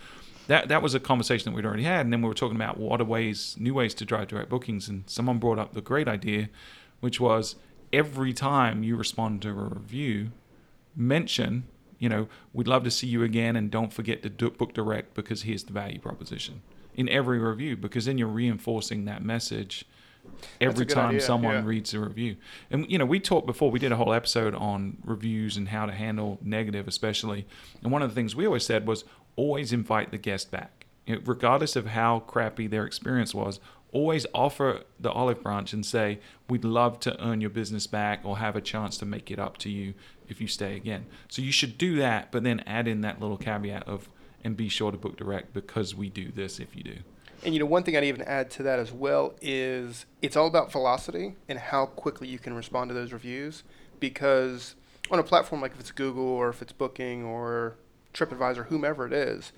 that 0.48 0.68
that 0.68 0.82
was 0.82 0.94
a 0.94 1.00
conversation 1.00 1.52
that 1.52 1.56
we'd 1.56 1.66
already 1.66 1.84
had, 1.84 2.02
and 2.02 2.14
then 2.14 2.22
we 2.22 2.28
were 2.28 2.36
talking 2.36 2.56
about 2.56 2.78
what 2.78 3.02
are 3.02 3.06
ways, 3.06 3.56
new 3.60 3.74
ways 3.74 3.94
to 3.96 4.06
drive 4.06 4.28
direct 4.28 4.50
bookings, 4.50 4.88
and 4.88 5.04
someone 5.08 5.40
brought 5.40 5.60
up 5.60 5.74
the 5.74 5.82
great 5.82 6.08
idea, 6.08 6.50
which 7.00 7.20
was 7.20 7.56
every 7.92 8.34
time 8.34 8.84
you 8.84 8.96
respond 8.96 9.42
to 9.42 9.50
a 9.50 9.54
review, 9.54 10.32
mention 10.96 11.64
you 12.00 12.08
know, 12.08 12.28
we'd 12.54 12.68
love 12.68 12.86
to 12.86 12.92
see 12.92 13.08
you 13.08 13.24
again, 13.24 13.56
and 13.58 13.70
don't 13.70 13.92
forget 13.94 14.24
to 14.24 14.30
book 14.30 14.74
direct 14.74 15.14
because 15.14 15.44
here's 15.44 15.66
the 15.66 15.74
value 15.74 16.00
proposition 16.00 16.62
in 17.00 17.08
every 17.08 17.40
review 17.40 17.78
because 17.78 18.04
then 18.04 18.18
you're 18.18 18.28
reinforcing 18.28 19.06
that 19.06 19.24
message 19.24 19.86
every 20.60 20.86
time 20.86 21.10
idea, 21.10 21.22
someone 21.22 21.54
yeah. 21.54 21.64
reads 21.64 21.94
a 21.94 22.00
review. 22.00 22.36
And 22.70 22.86
you 22.92 22.98
know, 22.98 23.06
we 23.06 23.22
talked 23.22 23.48
before. 23.48 23.72
We 23.72 23.80
did 23.80 23.94
a 23.94 23.96
whole 23.96 24.14
episode 24.14 24.54
on 24.54 24.98
reviews 25.06 25.56
and 25.56 25.70
how 25.70 25.86
to 25.86 25.94
handle 25.94 26.40
negative, 26.44 26.90
especially. 26.90 27.48
And 27.82 27.90
one 27.94 28.02
of 28.02 28.10
the 28.10 28.16
things 28.16 28.36
we 28.36 28.46
always 28.46 28.66
said 28.66 28.86
was 28.86 29.06
always 29.38 29.72
invite 29.72 30.12
the 30.12 30.18
guest 30.18 30.52
back, 30.52 30.88
you 31.06 31.16
know, 31.16 31.22
regardless 31.26 31.78
of 31.78 31.88
how 31.88 32.20
crappy 32.20 32.68
their 32.68 32.86
experience 32.86 33.34
was. 33.34 33.62
Always 33.94 34.28
offer 34.36 34.82
the 35.00 35.10
olive 35.10 35.42
branch 35.42 35.72
and 35.72 35.86
say, 35.86 36.20
"We'd 36.50 36.66
love 36.66 37.00
to 37.00 37.24
earn 37.24 37.40
your 37.40 37.50
business 37.50 37.88
back 37.88 38.20
or 38.26 38.40
have 38.40 38.58
a 38.58 38.62
chance 38.62 38.98
to 38.98 39.06
make 39.06 39.32
it 39.32 39.40
up 39.40 39.58
to 39.60 39.70
you 39.70 39.94
if 40.28 40.42
you 40.42 40.48
stay 40.48 40.76
again." 40.76 41.06
So 41.30 41.42
you 41.42 41.54
should 41.54 41.78
do 41.78 41.96
that, 41.96 42.30
but 42.30 42.44
then 42.44 42.60
add 42.68 42.90
in 42.90 43.00
that 43.02 43.22
little 43.22 43.38
caveat 43.38 43.88
of 43.88 44.10
and 44.44 44.56
be 44.56 44.70
sure 44.70 44.92
to 44.92 44.98
book 44.98 45.18
direct 45.18 45.54
because 45.54 45.96
we 45.96 46.10
do 46.10 46.32
this 46.32 46.60
if 46.60 46.76
you 46.76 46.84
do. 46.84 46.98
And 47.44 47.54
you 47.54 47.60
know, 47.60 47.66
one 47.66 47.84
thing 47.84 47.96
I'd 47.96 48.04
even 48.04 48.22
add 48.24 48.50
to 48.52 48.64
that 48.64 48.80
as 48.80 48.92
well 48.92 49.34
is 49.42 50.06
it's 50.22 50.36
all 50.36 50.48
about 50.48 50.72
velocity 50.72 51.36
and 51.48 51.58
how 51.58 51.86
quickly 51.86 52.28
you 52.28 52.40
can 52.40 52.54
respond 52.54 52.90
to 52.90 52.94
those 52.94 53.14
reviews. 53.14 53.64
Because 54.00 54.76
on 55.12 55.20
a 55.20 55.24
platform 55.24 55.62
like 55.62 55.72
if 55.74 55.80
it's 55.80 55.92
Google 55.92 56.28
or 56.28 56.50
if 56.50 56.62
it's 56.62 56.72
Booking 56.72 57.24
or 57.24 57.76
TripAdvisor, 58.14 58.68
whomever 58.68 59.06
it 59.06 59.14
is, 59.14 59.52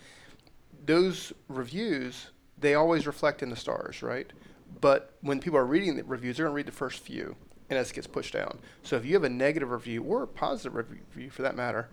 those 0.85 1.33
reviews 1.47 2.31
they 2.61 2.75
always 2.75 3.07
reflect 3.07 3.43
in 3.43 3.49
the 3.49 3.55
stars, 3.55 4.01
right? 4.01 4.31
But 4.79 5.15
when 5.21 5.39
people 5.39 5.57
are 5.57 5.65
reading 5.65 5.95
the 5.95 6.03
reviews, 6.03 6.37
they're 6.37 6.45
going 6.45 6.53
to 6.53 6.55
read 6.55 6.67
the 6.67 6.71
first 6.71 6.99
few, 6.99 7.35
and 7.69 7.77
as 7.77 7.89
it 7.89 7.95
gets 7.95 8.07
pushed 8.07 8.33
down. 8.33 8.59
So 8.83 8.95
if 8.95 9.05
you 9.05 9.13
have 9.15 9.23
a 9.23 9.29
negative 9.29 9.71
review 9.71 10.03
or 10.03 10.23
a 10.23 10.27
positive 10.27 10.75
review 10.75 11.29
for 11.29 11.41
that 11.41 11.55
matter, 11.55 11.89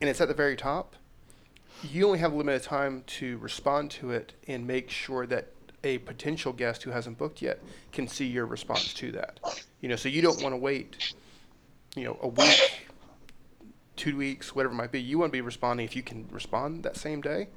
and 0.00 0.08
it's 0.08 0.20
at 0.20 0.28
the 0.28 0.34
very 0.34 0.56
top, 0.56 0.96
you 1.82 2.06
only 2.06 2.18
have 2.18 2.32
a 2.32 2.36
limited 2.36 2.62
time 2.62 3.02
to 3.06 3.38
respond 3.38 3.90
to 3.92 4.10
it 4.10 4.32
and 4.46 4.66
make 4.66 4.90
sure 4.90 5.26
that 5.26 5.48
a 5.84 5.98
potential 5.98 6.52
guest 6.52 6.82
who 6.82 6.90
hasn't 6.90 7.18
booked 7.18 7.40
yet 7.40 7.60
can 7.92 8.08
see 8.08 8.26
your 8.26 8.46
response 8.46 8.92
to 8.94 9.12
that. 9.12 9.38
You 9.80 9.88
know, 9.88 9.96
so 9.96 10.08
you 10.08 10.20
don't 10.22 10.42
want 10.42 10.52
to 10.52 10.56
wait, 10.56 11.14
you 11.94 12.04
know, 12.04 12.18
a 12.20 12.28
week, 12.28 12.88
two 13.96 14.16
weeks, 14.16 14.54
whatever 14.54 14.74
it 14.74 14.76
might 14.76 14.90
be. 14.92 15.00
You 15.00 15.18
want 15.18 15.30
to 15.30 15.32
be 15.32 15.40
responding 15.40 15.84
if 15.86 15.94
you 15.94 16.02
can 16.02 16.26
respond 16.32 16.82
that 16.82 16.96
same 16.96 17.20
day. 17.20 17.48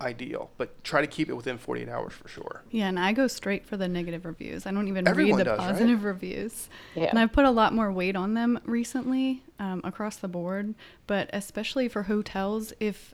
ideal, 0.00 0.50
but 0.56 0.82
try 0.82 1.00
to 1.02 1.06
keep 1.06 1.28
it 1.28 1.34
within 1.34 1.58
48 1.58 1.88
hours 1.88 2.12
for 2.14 2.26
sure. 2.28 2.62
Yeah, 2.70 2.88
and 2.88 2.98
I 2.98 3.12
go 3.12 3.26
straight 3.26 3.66
for 3.66 3.76
the 3.76 3.86
negative 3.88 4.24
reviews. 4.24 4.64
I 4.66 4.72
don't 4.72 4.88
even 4.88 5.06
Everyone 5.06 5.38
read 5.38 5.40
the 5.40 5.50
does, 5.50 5.58
right? 5.58 5.72
positive 5.72 6.04
reviews. 6.04 6.68
Yeah. 6.94 7.04
And 7.10 7.18
I've 7.18 7.32
put 7.32 7.44
a 7.44 7.50
lot 7.50 7.74
more 7.74 7.92
weight 7.92 8.16
on 8.16 8.32
them 8.34 8.60
recently 8.64 9.42
um, 9.58 9.82
across 9.84 10.16
the 10.16 10.28
board, 10.28 10.74
but 11.06 11.28
especially 11.34 11.88
for 11.88 12.04
hotels, 12.04 12.72
if 12.80 13.12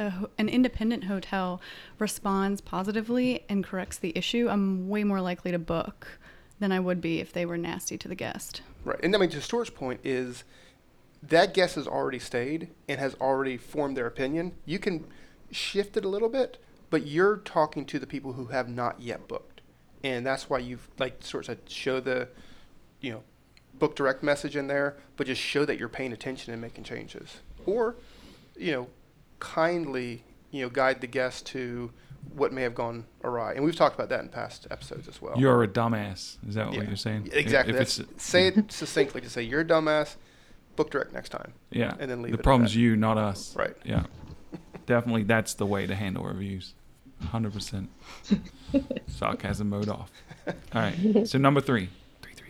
a, 0.00 0.28
an 0.38 0.48
independent 0.48 1.04
hotel 1.04 1.60
responds 1.98 2.60
positively 2.60 3.44
and 3.48 3.62
corrects 3.62 3.98
the 3.98 4.12
issue, 4.16 4.48
I'm 4.48 4.88
way 4.88 5.04
more 5.04 5.20
likely 5.20 5.52
to 5.52 5.58
book 5.58 6.18
than 6.58 6.72
I 6.72 6.80
would 6.80 7.00
be 7.00 7.20
if 7.20 7.32
they 7.32 7.46
were 7.46 7.56
nasty 7.56 7.96
to 7.98 8.08
the 8.08 8.14
guest. 8.14 8.62
Right. 8.84 8.98
And 9.02 9.14
I 9.14 9.18
mean, 9.18 9.30
to 9.30 9.40
Stuart's 9.40 9.70
point 9.70 10.00
is 10.02 10.44
that 11.22 11.54
guest 11.54 11.74
has 11.74 11.86
already 11.86 12.18
stayed 12.18 12.68
and 12.88 12.98
has 12.98 13.14
already 13.20 13.56
formed 13.56 13.96
their 13.96 14.06
opinion. 14.06 14.52
You 14.64 14.78
can 14.78 15.06
shift 15.50 15.96
it 15.96 16.04
a 16.04 16.08
little 16.08 16.28
bit, 16.28 16.58
but 16.88 17.06
you're 17.06 17.36
talking 17.36 17.84
to 17.86 17.98
the 17.98 18.06
people 18.06 18.32
who 18.32 18.46
have 18.46 18.68
not 18.68 19.00
yet 19.00 19.28
booked. 19.28 19.60
And 20.02 20.24
that's 20.26 20.48
why 20.48 20.58
you've, 20.58 20.88
like 20.98 21.18
Stuart 21.20 21.46
said, 21.46 21.58
show 21.68 22.00
the, 22.00 22.28
you 23.00 23.12
know, 23.12 23.22
book 23.78 23.96
direct 23.96 24.22
message 24.22 24.56
in 24.56 24.66
there, 24.66 24.96
but 25.16 25.26
just 25.26 25.40
show 25.40 25.64
that 25.64 25.78
you're 25.78 25.88
paying 25.88 26.12
attention 26.12 26.52
and 26.52 26.60
making 26.60 26.84
changes. 26.84 27.38
Or, 27.66 27.96
you 28.56 28.72
know, 28.72 28.88
kindly, 29.40 30.22
you 30.50 30.62
know, 30.62 30.68
guide 30.70 31.00
the 31.00 31.06
guest 31.06 31.46
to 31.46 31.90
what 32.34 32.52
may 32.52 32.62
have 32.62 32.74
gone 32.74 33.06
awry. 33.24 33.54
And 33.54 33.64
we've 33.64 33.74
talked 33.74 33.94
about 33.94 34.08
that 34.10 34.20
in 34.20 34.28
past 34.28 34.66
episodes 34.70 35.08
as 35.08 35.20
well. 35.20 35.34
You're 35.36 35.62
a 35.62 35.68
dumbass. 35.68 36.36
Is 36.46 36.54
that 36.54 36.70
Yeah. 36.72 36.78
what 36.78 36.86
you're 36.88 36.96
saying? 36.96 37.30
Exactly. 37.32 37.72
If 37.72 37.78
That's, 37.78 37.98
it's, 37.98 38.22
say 38.24 38.48
it 38.48 38.70
succinctly. 38.70 39.20
To 39.22 39.30
say 39.30 39.42
you're 39.42 39.62
a 39.62 39.64
dumbass. 39.64 40.16
Book 40.76 40.90
direct 40.90 41.12
next 41.12 41.30
time. 41.30 41.52
yeah. 41.70 41.94
and 41.98 42.10
then 42.10 42.22
leave 42.22 42.32
the 42.32 42.36
it 42.36 42.40
at 42.40 42.44
problem's 42.44 42.76
you, 42.76 42.94
not 42.96 43.18
us. 43.18 43.54
Right. 43.56 43.74
Yeah. 43.84 44.04
Definitely, 44.86 45.24
that's 45.24 45.54
the 45.54 45.66
way 45.66 45.86
to 45.86 45.94
handle 45.94 46.24
reviews. 46.24 46.74
100%. 47.24 47.88
Sarcasm 49.08 49.68
mode 49.68 49.88
off. 49.88 50.10
All 50.46 50.54
right. 50.74 51.26
So 51.28 51.38
number 51.38 51.60
three. 51.60 51.88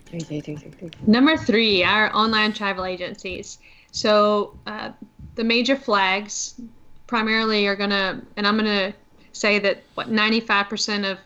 Three, 0.05 0.19
three, 0.19 0.41
three. 0.41 0.91
Number 1.07 1.37
three, 1.37 1.83
our 1.83 2.13
online 2.15 2.51
travel 2.53 2.85
agencies. 2.85 3.59
So 3.91 4.57
uh, 4.67 4.91
the 5.35 5.43
major 5.43 5.75
flags 5.75 6.59
primarily 7.11 7.67
are 7.67 7.75
gonna, 7.75 8.21
and 8.37 8.47
I'm 8.47 8.55
gonna 8.55 8.93
say 9.33 9.59
that 9.59 9.83
what 9.95 10.07
95% 10.07 11.11
of 11.11 11.17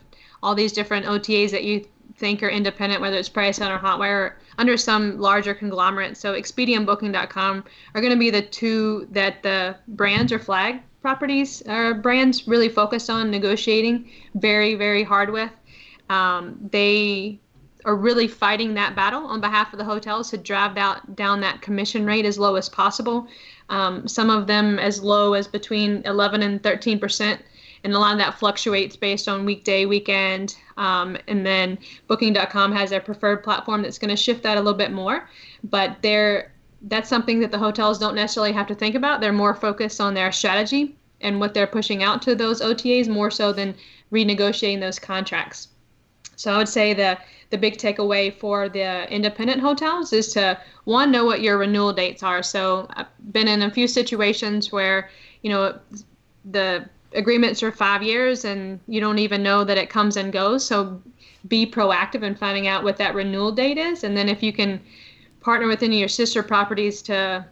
all 0.41 0.55
these 0.55 0.73
different 0.73 1.05
OTAs 1.05 1.51
that 1.51 1.63
you 1.63 1.85
think 2.17 2.41
are 2.41 2.49
independent, 2.49 3.01
whether 3.01 3.17
it's 3.17 3.29
Priceline 3.29 3.69
or 3.69 3.77
Hotwire, 3.77 4.01
are 4.01 4.37
under 4.57 4.77
some 4.77 5.19
larger 5.19 5.53
conglomerate. 5.53 6.17
So 6.17 6.33
Expedia 6.33 6.75
and 6.75 6.87
Booking.com 6.87 7.63
are 7.93 8.01
going 8.01 8.13
to 8.13 8.17
be 8.17 8.31
the 8.31 8.41
two 8.41 9.07
that 9.11 9.43
the 9.43 9.75
brands 9.89 10.31
or 10.31 10.39
flag 10.39 10.81
properties 11.03 11.61
or 11.67 11.93
brands 11.93 12.47
really 12.47 12.69
focused 12.69 13.11
on 13.11 13.29
negotiating 13.29 14.09
very, 14.33 14.73
very 14.73 15.03
hard 15.03 15.29
with. 15.29 15.51
Um, 16.09 16.57
they 16.71 17.39
are 17.85 17.95
really 17.95 18.27
fighting 18.27 18.73
that 18.73 18.95
battle 18.95 19.23
on 19.27 19.39
behalf 19.39 19.71
of 19.71 19.77
the 19.77 19.85
hotels 19.85 20.31
to 20.31 20.37
drive 20.37 20.77
out, 20.77 21.15
down 21.15 21.41
that 21.41 21.61
commission 21.61 22.07
rate 22.07 22.25
as 22.25 22.39
low 22.39 22.55
as 22.55 22.67
possible. 22.67 23.27
Um, 23.69 24.07
some 24.07 24.29
of 24.29 24.47
them 24.47 24.79
as 24.79 25.01
low 25.01 25.33
as 25.33 25.47
between 25.47 26.01
11 26.05 26.41
and 26.41 26.61
13 26.61 26.99
percent, 26.99 27.41
and 27.83 27.93
a 27.93 27.99
lot 27.99 28.13
of 28.13 28.19
that 28.19 28.39
fluctuates 28.39 28.95
based 28.95 29.27
on 29.27 29.45
weekday, 29.45 29.85
weekend, 29.85 30.55
um, 30.77 31.17
and 31.27 31.45
then 31.45 31.77
Booking.com 32.07 32.71
has 32.71 32.89
their 32.89 32.99
preferred 32.99 33.43
platform 33.43 33.83
that's 33.83 33.99
going 33.99 34.09
to 34.09 34.15
shift 34.15 34.43
that 34.43 34.57
a 34.57 34.61
little 34.61 34.77
bit 34.77 34.91
more. 34.91 35.29
But 35.63 35.97
they're 36.01 36.51
that's 36.87 37.09
something 37.09 37.39
that 37.39 37.51
the 37.51 37.57
hotels 37.57 37.97
don't 37.97 38.15
necessarily 38.15 38.51
have 38.51 38.67
to 38.67 38.75
think 38.75 38.95
about. 38.95 39.21
They're 39.21 39.33
more 39.33 39.55
focused 39.55 39.99
on 39.99 40.13
their 40.13 40.31
strategy 40.31 40.95
and 41.21 41.39
what 41.39 41.53
they're 41.53 41.67
pushing 41.67 42.03
out 42.03 42.21
to 42.23 42.35
those 42.35 42.61
OTAs 42.61 43.07
more 43.07 43.31
so 43.31 43.51
than 43.51 43.75
renegotiating 44.11 44.79
those 44.79 44.99
contracts. 44.99 45.69
So 46.35 46.53
I 46.53 46.57
would 46.57 46.69
say 46.69 46.93
the 46.93 47.17
the 47.51 47.57
big 47.57 47.77
takeaway 47.77 48.33
for 48.33 48.69
the 48.69 49.09
independent 49.13 49.61
hotels 49.61 50.11
is 50.11 50.33
to 50.33 50.59
one 50.85 51.11
know 51.11 51.25
what 51.25 51.41
your 51.41 51.57
renewal 51.57 51.93
dates 51.93 52.23
are. 52.23 52.41
So 52.41 52.87
I've 52.91 53.07
been 53.31 53.47
in 53.47 53.61
a 53.61 53.71
few 53.71 53.87
situations 53.87 54.71
where 54.71 55.09
you 55.41 55.49
know 55.49 55.77
the 56.51 56.89
agreements 57.13 57.63
are 57.63 57.71
five 57.71 58.03
years 58.03 58.45
and 58.45 58.79
you 58.87 58.99
don't 58.99 59.19
even 59.19 59.41
know 59.41 59.63
that 59.63 59.77
it 59.77 59.89
comes 59.89 60.17
and 60.17 60.33
goes. 60.33 60.65
So 60.65 61.01
be 61.47 61.65
proactive 61.65 62.23
in 62.23 62.35
finding 62.35 62.67
out 62.67 62.83
what 62.83 62.97
that 62.97 63.15
renewal 63.15 63.51
date 63.51 63.77
is, 63.77 64.03
and 64.03 64.17
then 64.17 64.27
if 64.27 64.41
you 64.41 64.51
can 64.51 64.81
partner 65.41 65.67
with 65.67 65.83
any 65.83 65.97
of 65.97 65.99
your 65.99 66.09
sister 66.09 66.41
properties 66.41 67.01
to 67.03 67.45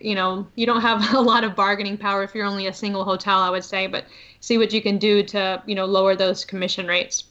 you 0.00 0.14
know 0.14 0.46
you 0.54 0.64
don't 0.64 0.80
have 0.80 1.14
a 1.14 1.20
lot 1.20 1.44
of 1.44 1.56
bargaining 1.56 1.98
power 1.98 2.22
if 2.22 2.34
you're 2.34 2.46
only 2.46 2.68
a 2.68 2.72
single 2.72 3.04
hotel 3.04 3.40
i 3.40 3.50
would 3.50 3.64
say 3.64 3.88
but 3.88 4.04
see 4.38 4.58
what 4.58 4.72
you 4.72 4.80
can 4.80 4.96
do 4.96 5.24
to 5.24 5.60
you 5.66 5.74
know 5.74 5.84
lower 5.84 6.14
those 6.14 6.44
commission 6.44 6.86
rates 6.86 7.24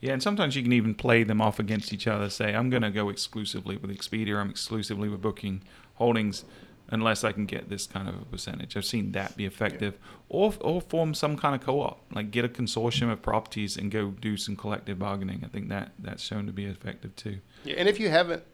Yeah, 0.00 0.12
and 0.12 0.22
sometimes 0.22 0.54
you 0.54 0.62
can 0.62 0.72
even 0.72 0.94
play 0.94 1.24
them 1.24 1.40
off 1.40 1.58
against 1.58 1.92
each 1.92 2.06
other. 2.06 2.30
Say, 2.30 2.54
I'm 2.54 2.70
going 2.70 2.82
to 2.82 2.90
go 2.90 3.08
exclusively 3.08 3.76
with 3.76 3.90
Expedia. 3.90 4.36
I'm 4.36 4.50
exclusively 4.50 5.08
with 5.08 5.20
Booking 5.20 5.62
Holdings, 5.94 6.44
unless 6.90 7.24
I 7.24 7.32
can 7.32 7.46
get 7.46 7.68
this 7.68 7.86
kind 7.86 8.08
of 8.08 8.14
a 8.14 8.24
percentage. 8.24 8.76
I've 8.76 8.84
seen 8.84 9.10
that 9.12 9.36
be 9.36 9.44
effective, 9.44 9.98
or 10.28 10.54
or 10.60 10.80
form 10.80 11.14
some 11.14 11.36
kind 11.36 11.54
of 11.54 11.62
co-op, 11.62 12.00
like 12.12 12.30
get 12.30 12.44
a 12.44 12.48
consortium 12.48 13.10
of 13.10 13.22
properties 13.22 13.76
and 13.76 13.90
go 13.90 14.10
do 14.10 14.36
some 14.36 14.54
collective 14.54 15.00
bargaining. 15.00 15.42
I 15.44 15.48
think 15.48 15.68
that 15.70 15.92
that's 15.98 16.22
shown 16.22 16.46
to 16.46 16.52
be 16.52 16.66
effective 16.66 17.16
too. 17.16 17.38
Yeah, 17.64 17.74
and 17.78 17.88
if 17.88 17.98
you 17.98 18.08
haven't 18.08 18.44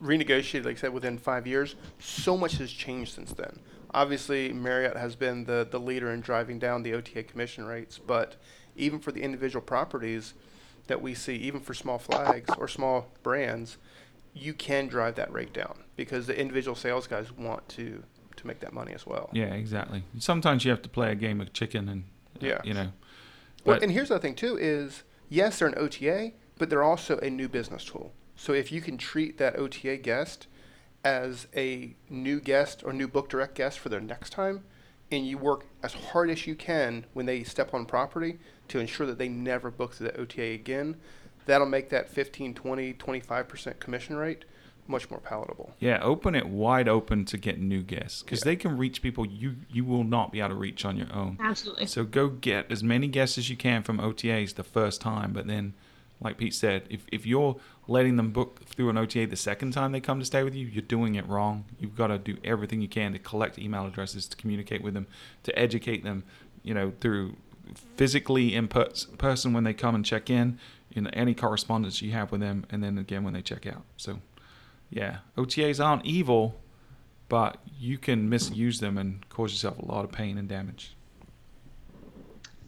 renegotiated, 0.00 0.64
like 0.64 0.76
I 0.76 0.80
said, 0.80 0.92
within 0.92 1.18
five 1.18 1.46
years, 1.46 1.74
so 1.98 2.36
much 2.36 2.58
has 2.58 2.70
changed 2.70 3.14
since 3.14 3.32
then. 3.32 3.58
Obviously, 3.92 4.52
Marriott 4.52 4.96
has 4.96 5.16
been 5.16 5.44
the, 5.44 5.66
the 5.68 5.80
leader 5.80 6.12
in 6.12 6.20
driving 6.20 6.58
down 6.58 6.82
the 6.82 6.94
OTA 6.94 7.24
commission 7.24 7.64
rates, 7.64 7.98
but 7.98 8.36
even 8.76 9.00
for 9.00 9.10
the 9.12 9.22
individual 9.22 9.62
properties 9.62 10.34
that 10.88 11.00
we 11.00 11.14
see, 11.14 11.36
even 11.36 11.60
for 11.60 11.72
small 11.74 11.98
flags 11.98 12.50
or 12.58 12.66
small 12.66 13.12
brands, 13.22 13.78
you 14.34 14.52
can 14.52 14.88
drive 14.88 15.14
that 15.14 15.32
rate 15.32 15.52
down 15.52 15.84
because 15.96 16.26
the 16.26 16.38
individual 16.38 16.74
sales 16.74 17.06
guys 17.06 17.32
want 17.32 17.68
to 17.70 18.02
to 18.36 18.46
make 18.46 18.60
that 18.60 18.72
money 18.72 18.92
as 18.94 19.04
well. 19.04 19.30
Yeah, 19.32 19.52
exactly. 19.54 20.04
Sometimes 20.18 20.64
you 20.64 20.70
have 20.70 20.82
to 20.82 20.88
play 20.88 21.10
a 21.10 21.16
game 21.16 21.40
of 21.40 21.52
chicken, 21.52 21.88
and 21.88 22.04
uh, 22.40 22.46
Yeah. 22.46 22.60
you 22.62 22.72
know. 22.74 22.92
Well, 23.64 23.80
and 23.82 23.90
here's 23.90 24.10
the 24.10 24.18
thing 24.20 24.34
too 24.34 24.56
is 24.56 25.02
yes, 25.28 25.58
they're 25.58 25.68
an 25.68 25.74
OTA, 25.76 26.32
but 26.56 26.70
they're 26.70 26.82
also 26.84 27.18
a 27.18 27.30
new 27.30 27.48
business 27.48 27.84
tool. 27.84 28.12
So 28.36 28.52
if 28.52 28.70
you 28.70 28.80
can 28.80 28.96
treat 28.96 29.38
that 29.38 29.58
OTA 29.58 29.96
guest 29.96 30.46
as 31.04 31.48
a 31.56 31.96
new 32.08 32.40
guest 32.40 32.82
or 32.84 32.92
new 32.92 33.08
book 33.08 33.28
direct 33.28 33.56
guest 33.56 33.78
for 33.80 33.88
their 33.88 34.00
next 34.00 34.30
time, 34.30 34.64
and 35.10 35.26
you 35.26 35.38
work 35.38 35.66
as 35.82 35.92
hard 35.94 36.30
as 36.30 36.46
you 36.46 36.54
can 36.54 37.06
when 37.14 37.26
they 37.26 37.42
step 37.42 37.72
on 37.74 37.86
property 37.86 38.38
to 38.68 38.78
ensure 38.78 39.06
that 39.06 39.18
they 39.18 39.28
never 39.28 39.70
book 39.70 39.94
through 39.94 40.08
the 40.08 40.20
OTA 40.20 40.42
again, 40.52 40.96
that'll 41.46 41.66
make 41.66 41.88
that 41.90 42.08
15, 42.08 42.54
20, 42.54 42.94
25% 42.94 43.80
commission 43.80 44.16
rate 44.16 44.44
much 44.86 45.10
more 45.10 45.20
palatable. 45.20 45.74
Yeah, 45.78 45.98
open 46.02 46.34
it 46.34 46.46
wide 46.46 46.88
open 46.88 47.26
to 47.26 47.36
get 47.36 47.58
new 47.60 47.82
guests 47.82 48.22
because 48.22 48.40
Yeah. 48.40 48.44
they 48.46 48.56
can 48.56 48.78
reach 48.78 49.02
people 49.02 49.26
you 49.26 49.56
you 49.70 49.84
will 49.84 50.04
not 50.04 50.32
be 50.32 50.40
able 50.40 50.50
to 50.50 50.54
reach 50.54 50.84
on 50.86 50.96
your 50.96 51.12
own. 51.12 51.36
absolutely 51.40 51.84
So 51.86 52.04
go 52.04 52.28
get 52.28 52.72
as 52.72 52.82
many 52.82 53.06
guests 53.06 53.36
as 53.36 53.50
you 53.50 53.56
can 53.56 53.82
from 53.82 53.98
OTAs 54.00 54.54
the 54.54 54.64
first 54.64 55.02
time, 55.02 55.32
but 55.34 55.46
then, 55.46 55.74
like 56.20 56.38
Pete 56.38 56.54
said, 56.54 56.84
if 56.90 57.04
if 57.12 57.26
you're 57.26 57.56
letting 57.86 58.16
them 58.16 58.32
book 58.32 58.64
through 58.64 58.90
an 58.90 58.98
OTA 58.98 59.26
the 59.26 59.36
second 59.36 59.72
time 59.72 59.92
they 59.92 60.00
come 60.00 60.18
to 60.18 60.24
stay 60.24 60.42
with 60.42 60.54
you, 60.54 60.66
you're 60.66 60.82
doing 60.82 61.14
it 61.14 61.26
wrong. 61.26 61.64
You've 61.78 61.96
got 61.96 62.08
to 62.08 62.18
do 62.18 62.36
everything 62.44 62.80
you 62.80 62.88
can 62.88 63.12
to 63.12 63.18
collect 63.18 63.58
email 63.58 63.86
addresses, 63.86 64.26
to 64.28 64.36
communicate 64.36 64.82
with 64.82 64.94
them, 64.94 65.06
to 65.44 65.58
educate 65.58 66.04
them, 66.04 66.24
you 66.62 66.74
know, 66.74 66.92
through 67.00 67.36
physically 67.96 68.54
in 68.54 68.68
per- 68.68 68.90
person 69.18 69.52
when 69.52 69.64
they 69.64 69.74
come 69.74 69.94
and 69.94 70.04
check 70.04 70.30
in, 70.30 70.58
you 70.90 71.02
know, 71.02 71.10
any 71.12 71.34
correspondence 71.34 72.02
you 72.02 72.12
have 72.12 72.32
with 72.32 72.40
them, 72.40 72.64
and 72.70 72.82
then 72.82 72.98
again 72.98 73.24
when 73.24 73.34
they 73.34 73.42
check 73.42 73.66
out. 73.66 73.84
So, 73.96 74.20
yeah, 74.90 75.18
OTAs 75.36 75.84
aren't 75.84 76.04
evil, 76.04 76.60
but 77.28 77.58
you 77.78 77.98
can 77.98 78.28
misuse 78.28 78.80
them 78.80 78.98
and 78.98 79.28
cause 79.28 79.52
yourself 79.52 79.78
a 79.78 79.84
lot 79.84 80.04
of 80.04 80.12
pain 80.12 80.38
and 80.38 80.48
damage. 80.48 80.96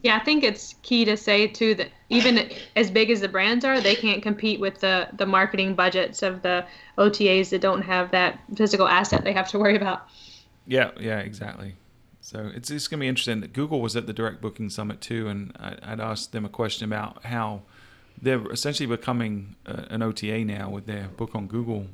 Yeah, 0.03 0.17
I 0.17 0.19
think 0.19 0.43
it's 0.43 0.75
key 0.81 1.05
to 1.05 1.15
say 1.15 1.47
too 1.47 1.75
that 1.75 1.89
even 2.09 2.49
as 2.75 2.89
big 2.89 3.11
as 3.11 3.21
the 3.21 3.27
brands 3.27 3.63
are, 3.63 3.79
they 3.79 3.95
can't 3.95 4.23
compete 4.23 4.59
with 4.59 4.79
the 4.79 5.07
the 5.13 5.25
marketing 5.25 5.75
budgets 5.75 6.23
of 6.23 6.41
the 6.41 6.65
OTAs 6.97 7.49
that 7.49 7.61
don't 7.61 7.83
have 7.83 8.11
that 8.11 8.39
physical 8.55 8.87
asset 8.87 9.23
they 9.23 9.33
have 9.33 9.49
to 9.49 9.59
worry 9.59 9.75
about. 9.75 10.07
Yeah, 10.65 10.91
yeah, 10.99 11.19
exactly. 11.19 11.75
So 12.21 12.51
it's 12.53 12.71
it's 12.71 12.87
gonna 12.87 13.01
be 13.01 13.07
interesting. 13.07 13.41
That 13.41 13.53
Google 13.53 13.79
was 13.79 13.95
at 13.95 14.07
the 14.07 14.13
Direct 14.13 14.41
Booking 14.41 14.69
Summit 14.69 15.01
too, 15.01 15.27
and 15.27 15.55
I, 15.59 15.77
I'd 15.83 15.99
asked 15.99 16.31
them 16.31 16.45
a 16.45 16.49
question 16.49 16.85
about 16.85 17.25
how 17.25 17.61
they're 18.19 18.45
essentially 18.51 18.87
becoming 18.87 19.55
uh, 19.65 19.83
an 19.89 20.01
OTA 20.01 20.45
now 20.45 20.69
with 20.69 20.87
their 20.87 21.09
Book 21.09 21.35
on 21.35 21.47
Google 21.47 21.87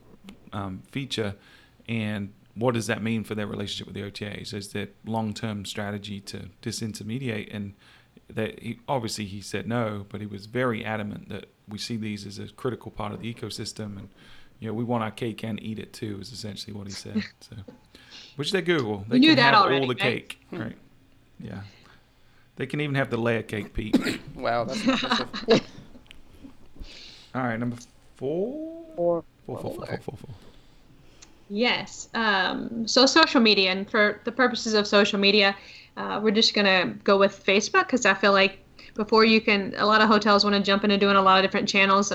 um, 0.54 0.82
feature, 0.91 1.36
and 1.89 2.34
what 2.56 2.74
does 2.74 2.88
that 2.88 3.04
mean 3.04 3.24
for 3.24 3.36
their 3.36 3.48
relationship 3.48 3.86
with 3.88 3.96
the 3.96 4.10
OTAs? 4.10 4.54
Is 4.54 4.70
there 4.70 4.88
long 5.06 5.34
term 5.34 5.65
strategy 5.65 6.20
to 6.22 6.50
disintermediate? 6.62 7.54
And 7.54 7.74
that 8.30 8.60
he, 8.62 8.80
obviously 8.88 9.26
he 9.26 9.42
said 9.42 9.68
no, 9.68 10.06
but 10.10 10.22
he 10.22 10.28
was 10.28 10.46
very 10.46 10.84
adamant 10.86 11.30
that 11.30 11.46
we 11.68 11.78
see 11.78 11.98
these 11.98 12.26
as 12.26 12.40
a 12.40 12.48
critical 12.50 12.92
part 12.92 13.13
of 13.13 13.22
the 13.22 13.34
ecosystem, 13.34 13.98
and 13.98 14.10
you 14.60 14.68
know 14.68 14.74
we 14.74 14.84
want 14.84 15.04
our 15.04 15.12
cake 15.12 15.44
and 15.44 15.62
eat 15.62 15.80
it 15.80 15.94
too. 15.94 16.18
Is 16.22 16.32
essentially 16.32 16.74
what 16.74 16.88
he 16.88 16.94
said. 16.94 17.24
So, 17.40 17.56
which 18.36 18.52
they 18.52 18.62
Google, 18.62 19.06
they 19.08 19.20
knew 19.20 19.30
can 19.30 19.38
that 19.38 19.54
have 19.54 19.63
already, 19.66 19.82
all 19.82 19.88
the 19.88 19.96
right? 19.96 20.00
cake, 20.30 20.40
right? 20.52 20.76
Yeah. 21.40 21.62
They 22.56 22.66
can 22.66 22.82
even 22.82 22.96
have 22.96 23.10
the 23.10 23.18
layer 23.18 23.44
cake, 23.44 23.74
Pete. 23.74 23.96
Wow, 24.36 24.63
that's 24.66 24.84
impressive. 24.84 25.28
All 27.36 27.44
right, 27.44 27.60
number 27.60 27.78
four. 28.16 28.84
Or 28.96 29.24
Four, 29.46 29.60
four, 29.60 29.74
four, 29.76 29.86
four, 29.86 29.98
four, 29.98 30.18
four. 30.18 30.36
Yes. 31.50 32.10
Um, 32.13 32.88
so 32.88 33.06
social 33.06 33.40
media, 33.42 33.72
and 33.72 33.90
for 33.90 34.20
the 34.26 34.32
purposes 34.32 34.74
of 34.74 34.86
social 34.88 35.20
media, 35.20 35.56
uh, 35.98 36.20
we're 36.24 36.32
just 36.32 36.54
gonna 36.54 36.96
go 37.04 37.18
with 37.18 37.44
Facebook 37.46 37.88
because 37.88 38.06
I 38.06 38.14
feel 38.14 38.32
like 38.32 38.60
before 38.94 39.26
you 39.26 39.42
can, 39.42 39.74
a 39.78 39.86
lot 39.86 40.02
of 40.02 40.08
hotels 40.08 40.44
want 40.44 40.56
to 40.56 40.62
jump 40.62 40.84
into 40.84 40.98
doing 40.98 41.16
a 41.16 41.22
lot 41.22 41.38
of 41.38 41.44
different 41.44 41.68
channels. 41.70 42.12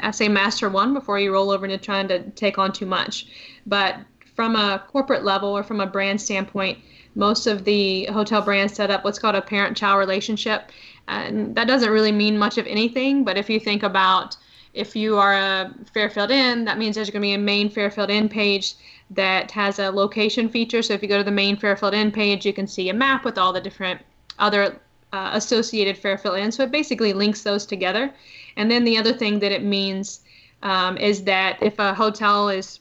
I 0.00 0.10
say 0.12 0.28
master 0.28 0.68
one 0.68 0.94
before 0.94 1.18
you 1.18 1.32
roll 1.32 1.50
over 1.50 1.64
into 1.64 1.78
trying 1.78 2.08
to 2.08 2.30
take 2.30 2.58
on 2.58 2.72
too 2.72 2.86
much. 2.86 3.26
But 3.66 3.96
from 4.36 4.56
a 4.56 4.84
corporate 4.88 5.24
level 5.24 5.50
or 5.50 5.62
from 5.62 5.80
a 5.80 5.86
brand 5.86 6.20
standpoint, 6.20 6.78
most 7.14 7.46
of 7.46 7.64
the 7.64 8.06
hotel 8.06 8.40
brands 8.40 8.74
set 8.74 8.90
up 8.90 9.04
what's 9.04 9.18
called 9.18 9.34
a 9.34 9.42
parent-child 9.42 9.98
relationship, 9.98 10.70
and 11.08 11.54
that 11.56 11.66
doesn't 11.66 11.90
really 11.90 12.12
mean 12.12 12.38
much 12.38 12.56
of 12.56 12.66
anything. 12.66 13.24
But 13.24 13.36
if 13.36 13.50
you 13.50 13.60
think 13.60 13.82
about 13.82 14.36
if 14.74 14.96
you 14.96 15.18
are 15.18 15.34
a 15.34 15.74
Fairfield 15.92 16.30
Inn, 16.30 16.64
that 16.64 16.78
means 16.78 16.96
there's 16.96 17.10
going 17.10 17.20
to 17.20 17.26
be 17.26 17.34
a 17.34 17.38
main 17.38 17.68
Fairfield 17.68 18.10
Inn 18.10 18.28
page 18.28 18.74
that 19.10 19.50
has 19.50 19.78
a 19.78 19.90
location 19.90 20.48
feature. 20.48 20.82
So 20.82 20.94
if 20.94 21.02
you 21.02 21.08
go 21.08 21.18
to 21.18 21.24
the 21.24 21.30
main 21.30 21.56
Fairfield 21.56 21.94
Inn 21.94 22.10
page, 22.10 22.46
you 22.46 22.52
can 22.52 22.66
see 22.66 22.88
a 22.88 22.94
map 22.94 23.24
with 23.24 23.36
all 23.36 23.52
the 23.52 23.60
different 23.60 24.00
other 24.38 24.80
uh, 25.12 25.30
associated 25.34 25.98
Fairfield 25.98 26.38
Inns. 26.38 26.56
So 26.56 26.64
it 26.64 26.70
basically 26.70 27.12
links 27.12 27.42
those 27.42 27.66
together. 27.66 28.12
And 28.56 28.70
then 28.70 28.84
the 28.84 28.96
other 28.96 29.12
thing 29.12 29.38
that 29.40 29.52
it 29.52 29.62
means 29.62 30.20
um, 30.62 30.96
is 30.96 31.24
that 31.24 31.62
if 31.62 31.78
a 31.78 31.92
hotel 31.92 32.48
is 32.48 32.80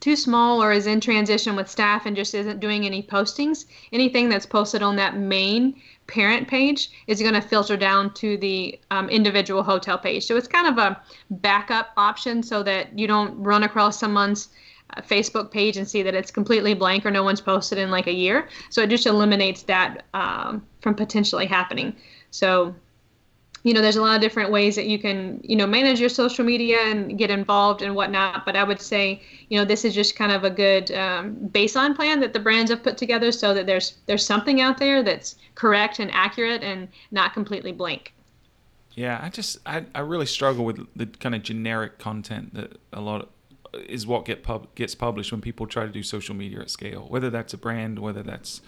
too 0.00 0.16
small 0.16 0.60
or 0.60 0.72
is 0.72 0.88
in 0.88 1.00
transition 1.00 1.54
with 1.54 1.70
staff 1.70 2.06
and 2.06 2.16
just 2.16 2.34
isn't 2.34 2.58
doing 2.58 2.84
any 2.84 3.02
postings, 3.02 3.66
anything 3.92 4.28
that's 4.28 4.46
posted 4.46 4.82
on 4.82 4.96
that 4.96 5.16
main 5.16 5.80
parent 6.06 6.48
page 6.48 6.90
is 7.06 7.20
going 7.20 7.34
to 7.34 7.40
filter 7.40 7.76
down 7.76 8.12
to 8.14 8.36
the 8.36 8.78
um, 8.90 9.08
individual 9.08 9.62
hotel 9.62 9.98
page. 9.98 10.26
So 10.26 10.36
it's 10.36 10.48
kind 10.48 10.66
of 10.66 10.78
a 10.78 11.00
backup 11.30 11.90
option 11.96 12.42
so 12.42 12.62
that 12.62 12.98
you 12.98 13.06
don't 13.06 13.40
run 13.42 13.62
across 13.62 13.98
someone's 13.98 14.48
uh, 14.96 15.00
Facebook 15.00 15.50
page 15.50 15.76
and 15.76 15.88
see 15.88 16.02
that 16.02 16.14
it's 16.14 16.30
completely 16.30 16.74
blank 16.74 17.06
or 17.06 17.10
no 17.10 17.22
one's 17.22 17.40
posted 17.40 17.78
in 17.78 17.90
like 17.90 18.06
a 18.06 18.12
year. 18.12 18.48
So 18.70 18.82
it 18.82 18.90
just 18.90 19.06
eliminates 19.06 19.62
that 19.64 20.04
um, 20.12 20.66
from 20.80 20.94
potentially 20.94 21.46
happening. 21.46 21.96
So 22.30 22.74
you 23.62 23.72
know, 23.72 23.80
there's 23.80 23.96
a 23.96 24.02
lot 24.02 24.16
of 24.16 24.20
different 24.20 24.50
ways 24.50 24.74
that 24.74 24.86
you 24.86 24.98
can, 24.98 25.40
you 25.44 25.54
know, 25.54 25.66
manage 25.66 26.00
your 26.00 26.08
social 26.08 26.44
media 26.44 26.78
and 26.80 27.16
get 27.16 27.30
involved 27.30 27.80
and 27.82 27.94
whatnot. 27.94 28.44
But 28.44 28.56
I 28.56 28.64
would 28.64 28.80
say, 28.80 29.22
you 29.48 29.58
know, 29.58 29.64
this 29.64 29.84
is 29.84 29.94
just 29.94 30.16
kind 30.16 30.32
of 30.32 30.42
a 30.42 30.50
good 30.50 30.90
um, 30.92 31.36
baseline 31.50 31.94
plan 31.94 32.18
that 32.20 32.32
the 32.32 32.40
brands 32.40 32.70
have 32.70 32.82
put 32.82 32.96
together, 32.96 33.30
so 33.30 33.54
that 33.54 33.66
there's 33.66 33.98
there's 34.06 34.26
something 34.26 34.60
out 34.60 34.78
there 34.78 35.02
that's 35.02 35.36
correct 35.54 36.00
and 36.00 36.10
accurate 36.12 36.62
and 36.62 36.88
not 37.12 37.34
completely 37.34 37.72
blank. 37.72 38.12
Yeah, 38.94 39.20
I 39.22 39.28
just 39.28 39.58
I, 39.64 39.84
I 39.94 40.00
really 40.00 40.26
struggle 40.26 40.64
with 40.64 40.86
the 40.96 41.06
kind 41.06 41.34
of 41.34 41.42
generic 41.42 41.98
content 41.98 42.54
that 42.54 42.78
a 42.92 43.00
lot 43.00 43.22
of, 43.22 43.80
is 43.80 44.06
what 44.06 44.24
get 44.24 44.42
pub, 44.42 44.74
gets 44.74 44.94
published 44.94 45.30
when 45.30 45.40
people 45.40 45.66
try 45.66 45.86
to 45.86 45.92
do 45.92 46.02
social 46.02 46.34
media 46.34 46.60
at 46.60 46.70
scale. 46.70 47.06
Whether 47.08 47.30
that's 47.30 47.54
a 47.54 47.58
brand, 47.58 48.00
whether 48.00 48.22
that's 48.22 48.60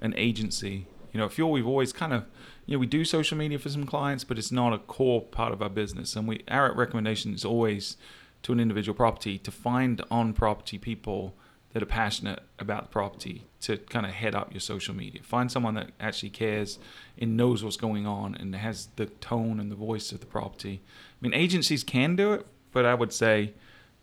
an 0.00 0.12
agency. 0.16 0.86
You 1.12 1.18
know, 1.18 1.28
Fuel 1.28 1.50
we've 1.50 1.66
always 1.66 1.92
kind 1.92 2.12
of 2.12 2.24
you 2.70 2.76
know 2.76 2.80
we 2.80 2.86
do 2.86 3.04
social 3.04 3.36
media 3.36 3.58
for 3.58 3.68
some 3.68 3.84
clients, 3.84 4.22
but 4.22 4.38
it's 4.38 4.52
not 4.52 4.72
a 4.72 4.78
core 4.78 5.20
part 5.20 5.52
of 5.52 5.60
our 5.60 5.68
business. 5.68 6.14
And 6.14 6.28
we 6.28 6.44
our 6.46 6.72
recommendation 6.72 7.34
is 7.34 7.44
always 7.44 7.96
to 8.44 8.52
an 8.52 8.60
individual 8.60 8.94
property 8.94 9.38
to 9.38 9.50
find 9.50 10.00
on 10.08 10.32
property 10.32 10.78
people 10.78 11.34
that 11.72 11.82
are 11.82 11.86
passionate 11.86 12.40
about 12.60 12.84
the 12.84 12.88
property 12.88 13.44
to 13.62 13.76
kind 13.76 14.06
of 14.06 14.12
head 14.12 14.36
up 14.36 14.52
your 14.52 14.60
social 14.60 14.94
media. 14.94 15.20
Find 15.22 15.50
someone 15.50 15.74
that 15.74 15.90
actually 15.98 16.30
cares 16.30 16.78
and 17.18 17.36
knows 17.36 17.64
what's 17.64 17.76
going 17.76 18.06
on 18.06 18.36
and 18.36 18.54
has 18.54 18.88
the 18.94 19.06
tone 19.06 19.58
and 19.58 19.70
the 19.70 19.76
voice 19.76 20.12
of 20.12 20.20
the 20.20 20.26
property. 20.26 20.80
I 20.84 21.18
mean, 21.20 21.34
agencies 21.34 21.82
can 21.82 22.14
do 22.14 22.32
it, 22.34 22.46
but 22.70 22.84
I 22.86 22.94
would 22.94 23.12
say 23.12 23.52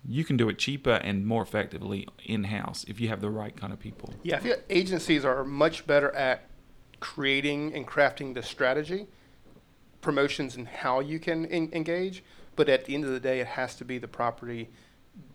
you 0.05 0.25
can 0.25 0.35
do 0.35 0.49
it 0.49 0.57
cheaper 0.57 0.99
and 1.03 1.25
more 1.25 1.41
effectively 1.41 2.05
in 2.25 2.45
house 2.45 2.85
if 2.87 2.99
you 2.99 3.07
have 3.07 3.21
the 3.21 3.29
right 3.29 3.55
kind 3.55 3.71
of 3.71 3.79
people. 3.79 4.13
Yeah, 4.23 4.37
I 4.37 4.39
feel 4.39 4.57
agencies 4.69 5.23
are 5.23 5.45
much 5.45 5.87
better 5.87 6.13
at 6.13 6.46
creating 6.99 7.73
and 7.73 7.87
crafting 7.87 8.33
the 8.33 8.43
strategy, 8.43 9.07
promotions, 10.01 10.55
and 10.55 10.67
how 10.67 10.99
you 10.99 11.19
can 11.19 11.45
en- 11.47 11.69
engage. 11.73 12.23
But 12.55 12.69
at 12.69 12.85
the 12.85 12.95
end 12.95 13.05
of 13.05 13.11
the 13.11 13.19
day, 13.19 13.39
it 13.39 13.47
has 13.47 13.75
to 13.75 13.85
be 13.85 13.97
the 13.97 14.07
property 14.07 14.69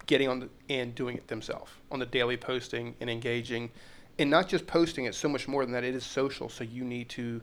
getting 0.06 0.28
on 0.28 0.40
the, 0.40 0.48
and 0.68 0.94
doing 0.94 1.16
it 1.16 1.28
themselves 1.28 1.70
on 1.90 1.98
the 1.98 2.06
daily 2.06 2.36
posting 2.36 2.94
and 3.00 3.08
engaging, 3.08 3.70
and 4.18 4.28
not 4.30 4.48
just 4.48 4.66
posting. 4.66 5.04
It's 5.04 5.18
so 5.18 5.28
much 5.28 5.46
more 5.46 5.64
than 5.64 5.72
that. 5.72 5.84
It 5.84 5.94
is 5.94 6.04
social, 6.04 6.48
so 6.48 6.64
you 6.64 6.84
need 6.84 7.08
to 7.10 7.40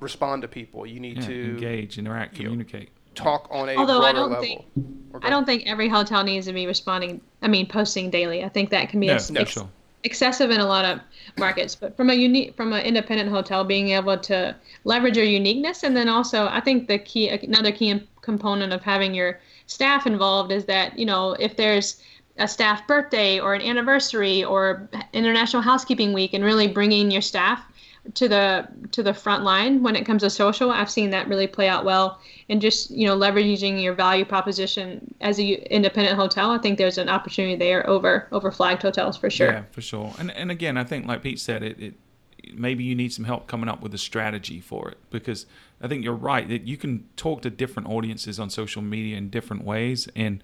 respond 0.00 0.42
to 0.42 0.48
people. 0.48 0.86
You 0.86 1.00
need 1.00 1.18
Yeah, 1.18 1.26
to 1.28 1.42
engage, 1.50 1.98
interact, 1.98 2.36
you 2.36 2.44
know, 2.44 2.50
communicate. 2.50 2.90
talk 3.14 3.48
on 3.50 3.70
a 3.70 3.76
Although 3.76 4.02
I 4.02 4.12
don't 4.12 4.28
level. 4.30 4.44
think- 4.44 4.64
Or 5.12 5.20
go 5.20 5.26
I 5.26 5.30
don't 5.30 5.46
think 5.46 5.66
every 5.66 5.88
hotel 5.88 6.22
needs 6.22 6.44
to 6.46 6.52
be 6.52 6.66
responding. 6.66 7.22
I 7.40 7.48
mean, 7.48 7.66
posting 7.66 8.10
daily. 8.10 8.44
I 8.44 8.50
think 8.50 8.68
that 8.70 8.90
can 8.90 9.00
be 9.00 9.06
No, 9.06 9.14
ex- 9.14 9.30
no, 9.30 9.40
ex- 9.40 9.52
sure. 9.52 9.68
Excessive 10.04 10.50
in 10.50 10.60
a 10.60 10.66
lot 10.66 10.84
of 10.84 11.00
markets. 11.38 11.74
But 11.74 11.96
from 11.96 12.10
a 12.10 12.14
unique, 12.14 12.56
from 12.56 12.72
an 12.72 12.84
independent 12.84 13.30
hotel, 13.30 13.64
being 13.64 13.90
able 13.90 14.18
to 14.18 14.54
leverage 14.84 15.16
your 15.16 15.26
uniqueness, 15.26 15.82
and 15.82 15.96
then 15.96 16.08
also, 16.08 16.46
I 16.46 16.60
think 16.60 16.88
the 16.88 16.98
key, 16.98 17.28
another 17.28 17.72
key 17.72 18.06
component 18.20 18.72
of 18.72 18.82
having 18.82 19.14
your 19.14 19.40
staff 19.66 20.06
involved 20.06 20.52
is 20.52 20.64
that 20.66 20.98
you 20.98 21.06
know 21.06 21.32
if 21.34 21.56
there's 21.56 22.02
a 22.38 22.46
staff 22.46 22.86
birthday 22.86 23.40
or 23.40 23.54
an 23.54 23.62
anniversary 23.62 24.44
or 24.44 24.88
International 25.12 25.62
Housekeeping 25.62 26.12
Week, 26.12 26.34
and 26.34 26.44
really 26.44 26.68
bringing 26.68 27.10
your 27.10 27.22
staff 27.22 27.64
to 28.14 28.28
the 28.28 28.68
to 28.92 29.02
the 29.02 29.14
front 29.14 29.44
line 29.44 29.82
when 29.82 29.96
it 29.96 30.04
comes 30.04 30.22
to 30.22 30.30
social. 30.30 30.70
I've 30.70 30.90
seen 30.90 31.10
that 31.10 31.28
really 31.28 31.46
play 31.46 31.68
out 31.68 31.84
well, 31.84 32.20
and 32.48 32.60
just 32.60 32.90
you 32.90 33.06
know 33.06 33.16
leveraging 33.16 33.82
your 33.82 33.94
value 33.94 34.24
proposition 34.24 35.14
as 35.20 35.38
a 35.38 35.42
u- 35.42 35.66
independent 35.70 36.16
hotel. 36.16 36.50
I 36.50 36.58
think 36.58 36.78
there's 36.78 36.98
an 36.98 37.08
opportunity 37.08 37.56
there 37.56 37.88
over 37.88 38.28
over 38.32 38.50
flagged 38.50 38.82
hotels 38.82 39.16
for 39.16 39.30
sure. 39.30 39.52
Yeah, 39.52 39.62
for 39.70 39.80
sure. 39.80 40.12
And 40.18 40.30
and 40.30 40.50
again, 40.50 40.76
I 40.76 40.84
think 40.84 41.06
like 41.06 41.22
Pete 41.22 41.40
said, 41.40 41.62
it, 41.62 41.80
it 41.80 41.94
maybe 42.54 42.84
you 42.84 42.94
need 42.94 43.12
some 43.12 43.24
help 43.24 43.46
coming 43.46 43.68
up 43.68 43.80
with 43.82 43.92
a 43.94 43.98
strategy 43.98 44.60
for 44.60 44.88
it 44.90 44.98
because 45.10 45.46
I 45.80 45.88
think 45.88 46.04
you're 46.04 46.14
right 46.14 46.48
that 46.48 46.66
you 46.66 46.76
can 46.76 47.08
talk 47.16 47.42
to 47.42 47.50
different 47.50 47.88
audiences 47.88 48.38
on 48.38 48.50
social 48.50 48.82
media 48.82 49.16
in 49.16 49.30
different 49.30 49.64
ways. 49.64 50.08
And 50.14 50.42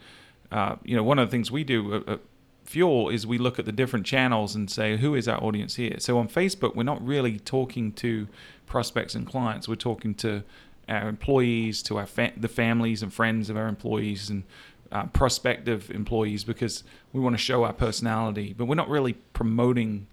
uh, 0.50 0.76
you 0.84 0.96
know, 0.96 1.02
one 1.02 1.18
of 1.18 1.28
the 1.28 1.30
things 1.30 1.50
we 1.50 1.64
do 1.64 1.94
at, 1.94 2.08
at 2.08 2.20
Fuel 2.64 3.08
is 3.08 3.26
we 3.26 3.38
look 3.38 3.58
at 3.58 3.64
the 3.64 3.72
different 3.72 4.06
channels 4.06 4.54
and 4.54 4.70
say 4.70 4.96
who 4.96 5.14
is 5.14 5.28
our 5.28 5.42
audience 5.42 5.76
here. 5.76 5.96
So 5.98 6.18
on 6.18 6.28
Facebook, 6.28 6.74
we're 6.74 6.84
not 6.84 7.04
really 7.04 7.38
talking 7.38 7.92
to 7.94 8.28
prospects 8.66 9.14
and 9.14 9.26
clients. 9.26 9.68
We're 9.68 9.74
talking 9.74 10.14
to 10.16 10.42
our 10.88 11.08
employees, 11.08 11.82
to 11.84 11.98
our 11.98 12.06
fa- 12.06 12.32
the 12.36 12.48
families 12.48 13.02
and 13.02 13.12
friends 13.12 13.50
of 13.50 13.56
our 13.56 13.68
employees, 13.68 14.30
and 14.30 14.44
uh, 14.90 15.04
prospective 15.06 15.90
employees 15.90 16.44
because 16.44 16.84
we 17.12 17.20
want 17.20 17.34
to 17.34 17.38
show 17.38 17.64
our 17.64 17.72
personality. 17.72 18.54
But 18.56 18.66
we're 18.66 18.74
not 18.74 18.88
really 18.88 19.14
promoting 19.32 20.06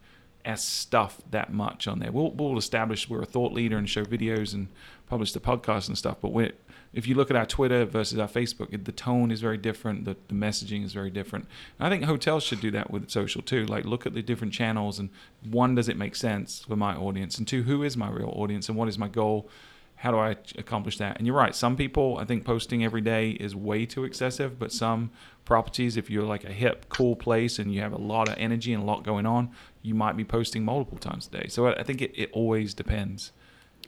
our 0.45 0.57
stuff 0.57 1.21
that 1.31 1.51
much 1.51 1.87
on 1.87 1.99
there. 1.99 2.11
We'll, 2.11 2.31
we'll 2.31 2.57
establish 2.57 3.09
we're 3.09 3.21
a 3.21 3.25
thought 3.25 3.51
leader 3.53 3.77
and 3.77 3.89
show 3.89 4.05
videos 4.05 4.53
and 4.53 4.67
publish 5.07 5.33
the 5.33 5.39
podcast 5.39 5.87
and 5.87 5.97
stuff. 5.97 6.17
But 6.21 6.31
we're, 6.31 6.53
if 6.93 7.07
you 7.07 7.15
look 7.15 7.29
at 7.29 7.37
our 7.37 7.45
Twitter 7.45 7.85
versus 7.85 8.17
our 8.17 8.27
Facebook, 8.27 8.83
the 8.83 8.91
tone 8.91 9.31
is 9.31 9.41
very 9.41 9.57
different. 9.57 10.05
The, 10.05 10.15
the 10.27 10.33
messaging 10.33 10.83
is 10.83 10.93
very 10.93 11.11
different. 11.11 11.45
And 11.77 11.87
I 11.87 11.89
think 11.89 12.05
hotels 12.05 12.43
should 12.43 12.61
do 12.61 12.71
that 12.71 12.89
with 12.91 13.09
social 13.09 13.41
too. 13.41 13.65
Like 13.65 13.85
look 13.85 14.05
at 14.05 14.13
the 14.13 14.21
different 14.21 14.53
channels 14.53 14.99
and 14.99 15.09
one, 15.49 15.75
does 15.75 15.87
it 15.87 15.97
make 15.97 16.15
sense 16.15 16.61
for 16.67 16.75
my 16.75 16.95
audience? 16.95 17.37
And 17.37 17.47
two, 17.47 17.63
who 17.63 17.83
is 17.83 17.95
my 17.95 18.09
real 18.09 18.33
audience 18.35 18.69
and 18.69 18.77
what 18.77 18.87
is 18.87 18.97
my 18.97 19.07
goal? 19.07 19.49
How 19.97 20.11
do 20.11 20.17
I 20.17 20.37
accomplish 20.57 20.97
that? 20.99 21.17
And 21.17 21.27
you're 21.27 21.35
right. 21.35 21.53
Some 21.53 21.75
people, 21.75 22.17
I 22.17 22.25
think 22.25 22.45
posting 22.45 22.85
every 22.85 23.01
day 23.01 23.31
is 23.31 23.53
way 23.53 23.85
too 23.85 24.05
excessive, 24.05 24.57
but 24.57 24.71
some 24.71 25.11
properties, 25.43 25.97
if 25.97 26.09
you're 26.09 26.23
like 26.23 26.45
a 26.45 26.53
hip, 26.53 26.85
cool 26.87 27.17
place 27.17 27.59
and 27.59 27.73
you 27.73 27.81
have 27.81 27.91
a 27.91 27.97
lot 27.97 28.29
of 28.29 28.35
energy 28.37 28.73
and 28.73 28.81
a 28.81 28.85
lot 28.85 29.03
going 29.03 29.25
on, 29.25 29.51
you 29.81 29.93
might 29.93 30.15
be 30.15 30.23
posting 30.23 30.63
multiple 30.63 30.97
times 30.97 31.27
a 31.27 31.41
day. 31.41 31.47
So 31.49 31.67
I 31.67 31.73
I 31.73 31.83
think 31.83 32.01
it, 32.01 32.13
it 32.15 32.29
always 32.31 32.73
depends, 32.73 33.33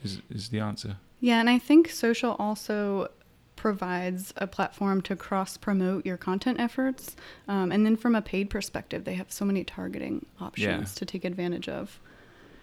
is, 0.04 0.22
is 0.30 0.50
the 0.50 0.60
answer. 0.60 0.98
Yeah, 1.22 1.40
and 1.40 1.50
I 1.50 1.60
think 1.60 1.90
social 1.90 2.36
also 2.40 3.10
provides 3.56 4.34
a 4.38 4.48
platform 4.48 5.02
to 5.04 5.16
cross 5.16 5.56
promote 5.56 6.04
your 6.06 6.18
content 6.18 6.60
efforts. 6.60 7.16
Um, 7.48 7.72
and 7.72 7.86
then 7.86 7.96
from 7.96 8.16
a 8.16 8.22
paid 8.22 8.50
perspective, 8.50 9.04
they 9.06 9.14
have 9.14 9.32
so 9.32 9.46
many 9.46 9.64
targeting 9.64 10.26
options 10.40 10.66
Yeah. 10.94 11.00
to 11.00 11.06
take 11.06 11.24
advantage 11.24 11.70
of. 11.70 12.00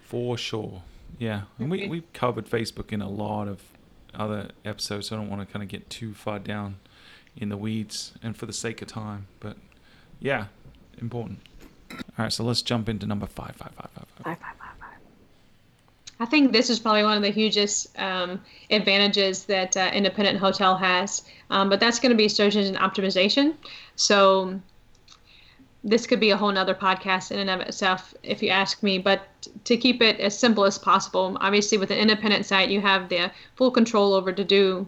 For 0.04 0.36
sure. 0.36 0.82
Yeah. 1.18 1.42
And 1.58 1.70
we, 1.70 1.86
we 1.86 2.02
covered 2.12 2.46
Facebook 2.46 2.92
in 2.92 3.00
a 3.00 3.08
lot 3.08 3.46
of 3.46 3.62
other 4.12 4.50
episodes, 4.64 5.08
so 5.08 5.16
I 5.16 5.18
don't 5.20 5.30
want 5.30 5.46
to 5.46 5.52
kind 5.52 5.62
of 5.62 5.68
get 5.68 5.88
too 5.88 6.12
far 6.14 6.40
down 6.40 6.76
in 7.36 7.48
the 7.50 7.56
weeds 7.56 8.12
and 8.22 8.36
for 8.36 8.46
the 8.46 8.52
sake 8.52 8.82
of 8.82 8.88
time. 8.88 9.28
But 9.38 9.56
yeah, 10.18 10.46
important. 11.00 11.38
All 11.92 11.96
right, 12.18 12.32
so 12.32 12.42
let's 12.42 12.60
jump 12.62 12.88
into 12.88 13.06
number 13.06 13.26
five, 13.26 13.54
five, 13.54 13.70
five, 13.72 13.90
five, 13.94 14.06
five. 14.08 14.24
Five, 14.24 14.38
five, 14.38 14.38
five, 14.40 14.56
five. 14.57 14.57
I 16.20 16.26
think 16.26 16.52
this 16.52 16.68
is 16.68 16.80
probably 16.80 17.04
one 17.04 17.16
of 17.16 17.22
the 17.22 17.30
hugest 17.30 17.96
um, 17.98 18.40
advantages 18.70 19.44
that 19.44 19.76
uh, 19.76 19.90
independent 19.92 20.38
hotel 20.38 20.76
has, 20.76 21.22
um, 21.50 21.68
but 21.68 21.78
that's 21.78 22.00
going 22.00 22.10
to 22.10 22.16
be 22.16 22.28
search 22.28 22.56
engine 22.56 22.74
optimization. 22.74 23.54
So 23.94 24.60
this 25.84 26.06
could 26.06 26.18
be 26.18 26.30
a 26.30 26.36
whole 26.36 26.50
nother 26.50 26.74
podcast 26.74 27.30
in 27.30 27.38
and 27.38 27.48
of 27.48 27.60
itself 27.60 28.14
if 28.22 28.42
you 28.42 28.48
ask 28.48 28.82
me. 28.82 28.98
But 28.98 29.22
to 29.64 29.76
keep 29.76 30.02
it 30.02 30.18
as 30.18 30.36
simple 30.36 30.64
as 30.64 30.78
possible 30.78 31.36
obviously 31.40 31.78
with 31.78 31.90
an 31.90 31.98
independent 31.98 32.44
site 32.44 32.68
you 32.68 32.80
have 32.80 33.08
the 33.08 33.30
full 33.54 33.70
control 33.70 34.12
over 34.12 34.32
to 34.32 34.44
do 34.44 34.86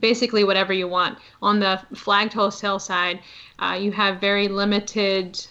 basically 0.00 0.42
whatever 0.44 0.72
you 0.72 0.88
want. 0.88 1.18
On 1.40 1.60
the 1.60 1.80
flagged 1.94 2.32
wholesale 2.32 2.80
side 2.80 3.20
uh, 3.60 3.78
you 3.80 3.92
have 3.92 4.20
very 4.20 4.48
limited 4.48 5.46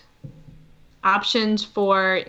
options 1.03 1.63
for 1.63 2.25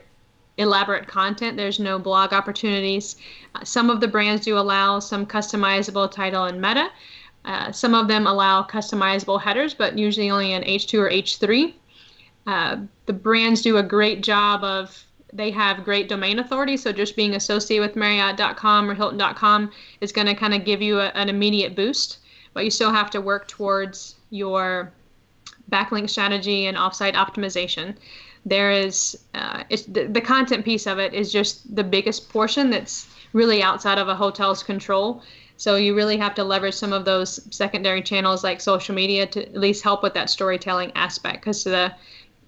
elaborate 0.59 1.07
content. 1.07 1.57
There's 1.57 1.81
no 1.81 1.99
blog 1.99 2.33
opportunities. 2.33 3.17
Uh, 3.55 3.65
some 3.65 3.91
of 3.91 4.01
the 4.01 4.09
brands 4.09 4.45
do 4.45 4.59
allow 4.59 4.99
some 4.99 5.27
customizable 5.27 6.11
title 6.11 6.45
and 6.45 6.61
meta. 6.61 6.91
Uh, 7.45 7.73
some 7.73 7.95
of 7.95 8.07
them 8.07 8.27
allow 8.27 8.62
customizable 8.62 9.41
headers 9.41 9.75
but 9.75 9.99
usually 9.99 10.31
only 10.31 10.53
in 10.53 10.62
h2 10.62 10.99
or 10.99 11.11
h3 11.11 11.75
uh, 12.47 12.77
the 13.07 13.12
brands 13.12 13.62
do 13.62 13.79
a 13.79 13.83
great 13.83 14.23
job 14.23 14.62
of 14.62 15.05
they 15.33 15.51
have 15.51 15.85
great 15.85 16.09
domain 16.09 16.38
authority 16.38 16.77
so 16.77 16.93
just 16.93 17.17
being 17.17 17.35
associated 17.35 17.85
with 17.85 17.97
marriott.com 17.97 18.88
or 18.88 18.95
hilton.com 18.95 19.73
is 20.01 20.12
going 20.12 20.27
to 20.29 20.35
kind 20.35 20.55
of 20.55 20.65
give 20.65 20.81
you 20.81 21.01
a, 21.01 21.09
an 21.09 21.29
immediate 21.29 21.75
boost 21.75 22.19
but 22.55 22.65
you 22.65 22.71
still 22.71 22.93
have 22.93 23.11
to 23.11 23.21
work 23.21 23.49
towards 23.49 24.15
your 24.31 24.93
backlink 25.69 26.09
strategy 26.09 26.67
and 26.67 26.77
offsite 26.77 27.15
optimization 27.15 27.97
there 28.44 28.70
is 28.70 29.18
uh, 29.35 29.62
the, 29.88 30.07
the 30.07 30.20
content 30.20 30.64
piece 30.64 30.87
of 30.87 30.98
it 30.98 31.14
is 31.14 31.33
just 31.33 31.74
the 31.74 31.85
biggest 31.85 32.28
portion 32.28 32.70
that's 32.70 33.07
really 33.33 33.62
outside 33.62 33.98
of 33.98 34.09
a 34.09 34.14
hotel's 34.14 34.62
control 34.62 35.22
so 35.57 35.76
you 35.76 35.94
really 35.94 36.16
have 36.16 36.35
to 36.35 36.42
leverage 36.42 36.74
some 36.74 36.92
of 36.92 37.05
those 37.05 37.40
secondary 37.55 38.02
channels 38.02 38.42
like 38.42 38.61
social 38.61 38.94
media 38.94 39.26
to 39.26 39.42
at 39.42 39.57
least 39.57 39.85
help 39.85 40.02
with 40.02 40.14
that 40.14 40.28
storytelling 40.28 40.90
aspect 40.96 41.42
because 41.42 41.62
the 41.64 41.94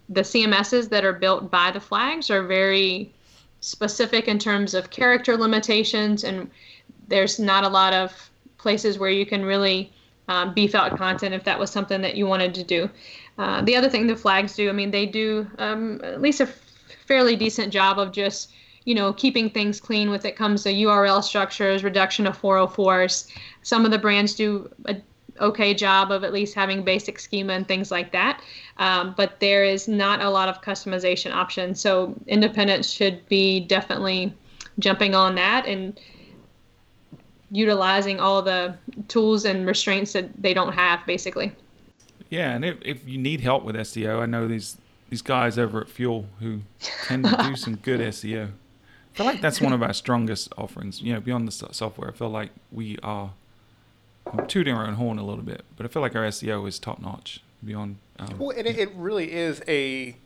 the 0.09 0.21
CMSs 0.21 0.89
that 0.91 1.05
are 1.05 1.13
built 1.13 1.51
by 1.51 1.71
the 1.71 1.81
flags 1.81 2.31
are 2.31 2.43
very 2.43 3.13
specific 3.61 4.29
in 4.29 4.39
terms 4.39 4.75
of 4.75 4.91
character 4.91 5.37
limitations, 5.37 6.25
and 6.25 6.51
there's 7.09 7.39
not 7.39 7.65
a 7.65 7.69
lot 7.69 7.95
of 7.95 8.31
places 8.59 8.99
where 8.99 9.11
you 9.11 9.25
can 9.25 9.45
really 9.45 9.93
um, 10.29 10.53
beef 10.55 10.75
out 10.75 10.97
content 10.97 11.35
if 11.35 11.45
that 11.45 11.59
was 11.59 11.71
something 11.71 12.03
that 12.03 12.17
you 12.17 12.27
wanted 12.27 12.55
to 12.55 12.65
do. 12.65 12.91
Uh, 13.39 13.63
the 13.63 13.75
other 13.75 13.89
thing 13.89 14.07
the 14.07 14.17
flags 14.17 14.55
do, 14.55 14.69
I 14.69 14.73
mean, 14.73 14.91
they 14.91 15.07
do 15.07 15.51
um, 15.59 16.01
at 16.05 16.21
least 16.21 16.41
a 16.41 16.49
fairly 17.07 17.37
decent 17.37 17.73
job 17.73 17.99
of 17.99 18.13
just 18.13 18.53
you 18.85 18.95
know 18.95 19.13
keeping 19.13 19.51
things 19.51 19.81
clean 19.81 20.11
with 20.11 20.25
it 20.25 20.37
comes 20.37 20.63
to 20.63 20.73
URL 20.73 21.23
structures, 21.23 21.83
reduction 21.83 22.27
of 22.27 22.41
404s. 22.41 23.31
Some 23.63 23.85
of 23.85 23.91
the 23.91 23.99
brands 23.99 24.35
do 24.35 24.71
a 24.87 24.97
okay 25.41 25.75
job 25.75 26.13
of 26.13 26.23
at 26.23 26.33
least 26.33 26.55
having 26.55 26.83
basic 26.83 27.19
schema 27.19 27.55
and 27.55 27.67
things 27.67 27.91
like 27.91 28.13
that. 28.13 28.41
Um, 28.79 29.15
but 29.17 29.41
there 29.41 29.65
is 29.65 29.89
not 29.89 30.23
a 30.23 30.31
lot 30.31 30.49
of 30.49 30.63
customization 30.63 31.33
options. 31.33 31.81
So 31.81 32.15
independents 32.27 32.91
should 32.91 33.27
be 33.29 33.61
definitely 33.61 34.33
jumping 34.79 35.15
on 35.15 35.35
that 35.37 35.67
and 35.67 35.99
utilizing 37.51 38.21
all 38.21 38.43
the 38.43 38.77
tools 39.09 39.45
and 39.45 39.67
restraints 39.67 40.13
that 40.13 40.31
they 40.41 40.55
don't 40.55 40.73
have, 40.73 41.05
basically. 41.07 41.53
Yeah, 42.35 42.51
and 42.51 42.65
if, 42.65 42.79
if 42.85 43.09
you 43.09 43.17
need 43.17 43.43
help 43.43 43.63
with 43.63 43.77
SEO, 43.77 44.21
I 44.21 44.27
know 44.27 44.49
these 44.49 44.77
these 45.09 45.23
guys 45.23 45.57
over 45.57 45.81
at 45.81 45.89
Fuel 45.89 46.27
who 46.41 46.63
tend 47.05 47.25
to 47.27 47.37
do 47.49 47.55
some 47.55 47.77
good 47.77 48.01
SEO. 48.01 48.47
I 48.49 49.17
feel 49.17 49.27
like 49.27 49.41
that's 49.41 49.61
one 49.61 49.73
of 49.73 49.85
our 49.85 49.93
strongest 49.93 50.53
offerings. 50.59 51.01
You 51.01 51.13
know, 51.13 51.21
beyond 51.21 51.47
the 51.47 51.53
software, 51.53 52.11
I 52.11 52.13
feel 52.13 52.31
like 52.31 52.51
we 52.73 52.99
are 53.05 53.31
I'm 54.27 54.49
tooting 54.49 54.75
our 54.75 54.85
own 54.85 54.95
horn 54.95 55.19
a 55.19 55.25
little 55.25 55.45
bit, 55.45 55.65
but 55.77 55.87
I 55.87 55.89
feel 55.89 56.03
like 56.03 56.17
our 56.17 56.25
SEO 56.25 56.67
is 56.67 56.81
top 56.81 57.01
notch 57.01 57.41
beyond. 57.65 57.99
Um, 58.19 58.39
well, 58.39 58.51
and 58.51 58.67
it, 58.67 58.79
it 58.79 58.91
really 58.97 59.33
is 59.33 59.63
a 59.69 60.17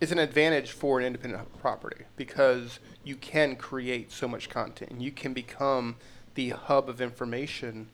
is 0.00 0.10
an 0.10 0.18
advantage 0.18 0.72
for 0.72 0.98
an 0.98 1.06
independent 1.06 1.60
property 1.60 2.04
because 2.16 2.80
you 3.04 3.14
can 3.14 3.54
create 3.54 4.10
so 4.10 4.26
much 4.26 4.48
content 4.50 4.90
and 4.90 5.02
you 5.02 5.12
can 5.12 5.32
become 5.32 5.96
the 6.34 6.50
hub 6.50 6.88
of 6.88 7.00
information 7.00 7.88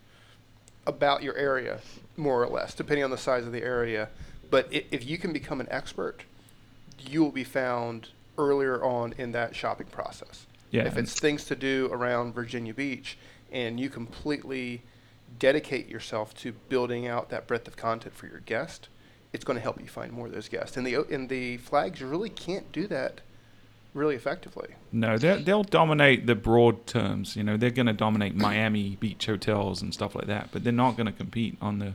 about 0.86 1.22
your 1.22 1.36
area, 1.36 1.80
more 2.16 2.42
or 2.42 2.48
less, 2.48 2.74
depending 2.74 3.04
on 3.04 3.10
the 3.10 3.18
size 3.18 3.46
of 3.46 3.52
the 3.52 3.62
area. 3.62 4.08
But 4.50 4.68
if 4.70 5.04
you 5.06 5.18
can 5.18 5.32
become 5.32 5.60
an 5.60 5.68
expert, 5.70 6.24
you 6.98 7.22
will 7.22 7.32
be 7.32 7.44
found 7.44 8.08
earlier 8.38 8.82
on 8.82 9.14
in 9.18 9.32
that 9.32 9.54
shopping 9.54 9.86
process. 9.86 10.46
Yeah. 10.70 10.84
If 10.86 10.96
it's 10.96 11.18
things 11.18 11.44
to 11.46 11.56
do 11.56 11.88
around 11.92 12.34
Virginia 12.34 12.74
Beach 12.74 13.16
and 13.52 13.78
you 13.78 13.88
completely 13.88 14.82
dedicate 15.38 15.88
yourself 15.88 16.34
to 16.34 16.52
building 16.68 17.06
out 17.06 17.30
that 17.30 17.46
breadth 17.46 17.68
of 17.68 17.76
content 17.76 18.14
for 18.14 18.26
your 18.26 18.40
guest, 18.40 18.88
it's 19.32 19.44
going 19.44 19.56
to 19.56 19.62
help 19.62 19.80
you 19.80 19.86
find 19.86 20.12
more 20.12 20.26
of 20.26 20.32
those 20.32 20.48
guests. 20.48 20.76
And 20.76 20.86
the 20.86 21.04
and 21.10 21.28
the 21.28 21.58
flags 21.58 22.02
really 22.02 22.30
can't 22.30 22.70
do 22.72 22.86
that 22.88 23.20
really 23.94 24.14
effectively. 24.14 24.68
No, 24.92 25.16
they'll 25.16 25.62
dominate 25.62 26.26
the 26.26 26.34
broad 26.34 26.86
terms. 26.86 27.36
You 27.36 27.44
know, 27.44 27.56
they're 27.56 27.70
going 27.70 27.86
to 27.86 27.92
dominate 27.92 28.34
Miami 28.34 28.96
beach 29.00 29.26
hotels 29.26 29.80
and 29.80 29.94
stuff 29.94 30.14
like 30.14 30.26
that, 30.26 30.50
but 30.52 30.64
they're 30.64 30.72
not 30.72 30.96
going 30.96 31.06
to 31.06 31.12
compete 31.12 31.56
on 31.60 31.78
the 31.78 31.94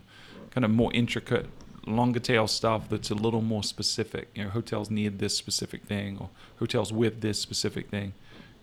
kind 0.52 0.66
of 0.66 0.72
more 0.72 0.92
intricate, 0.94 1.46
longer 1.86 2.20
tail 2.20 2.48
stuff 2.48 2.90
that's 2.90 3.12
a 3.12 3.16
little 3.16 3.42
more 3.42 3.64
specific. 3.64 4.30
You 4.34 4.46
know, 4.46 4.50
hotels 4.50 4.90
need 4.90 5.20
this 5.20 5.38
specific 5.38 5.84
thing, 5.84 6.18
or 6.20 6.30
hotels 6.58 6.92
with 6.92 7.22
this 7.22 7.40
specific 7.40 7.90
thing. 7.90 8.14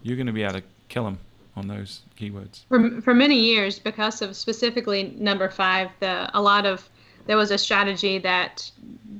You're 0.02 0.16
going 0.16 0.26
to 0.26 0.32
be 0.32 0.42
able 0.42 0.54
to 0.54 0.62
kill 0.88 1.04
them 1.04 1.18
on 1.56 1.68
those 1.68 2.02
keywords? 2.18 2.64
For, 2.68 3.00
for 3.00 3.14
many 3.14 3.38
years, 3.38 3.78
because 3.78 4.22
of 4.22 4.36
specifically 4.36 5.14
number 5.16 5.48
five, 5.48 5.90
the 6.00 6.30
a 6.34 6.40
lot 6.40 6.66
of 6.66 6.88
there 7.26 7.36
was 7.36 7.50
a 7.50 7.58
strategy 7.58 8.18
that 8.18 8.70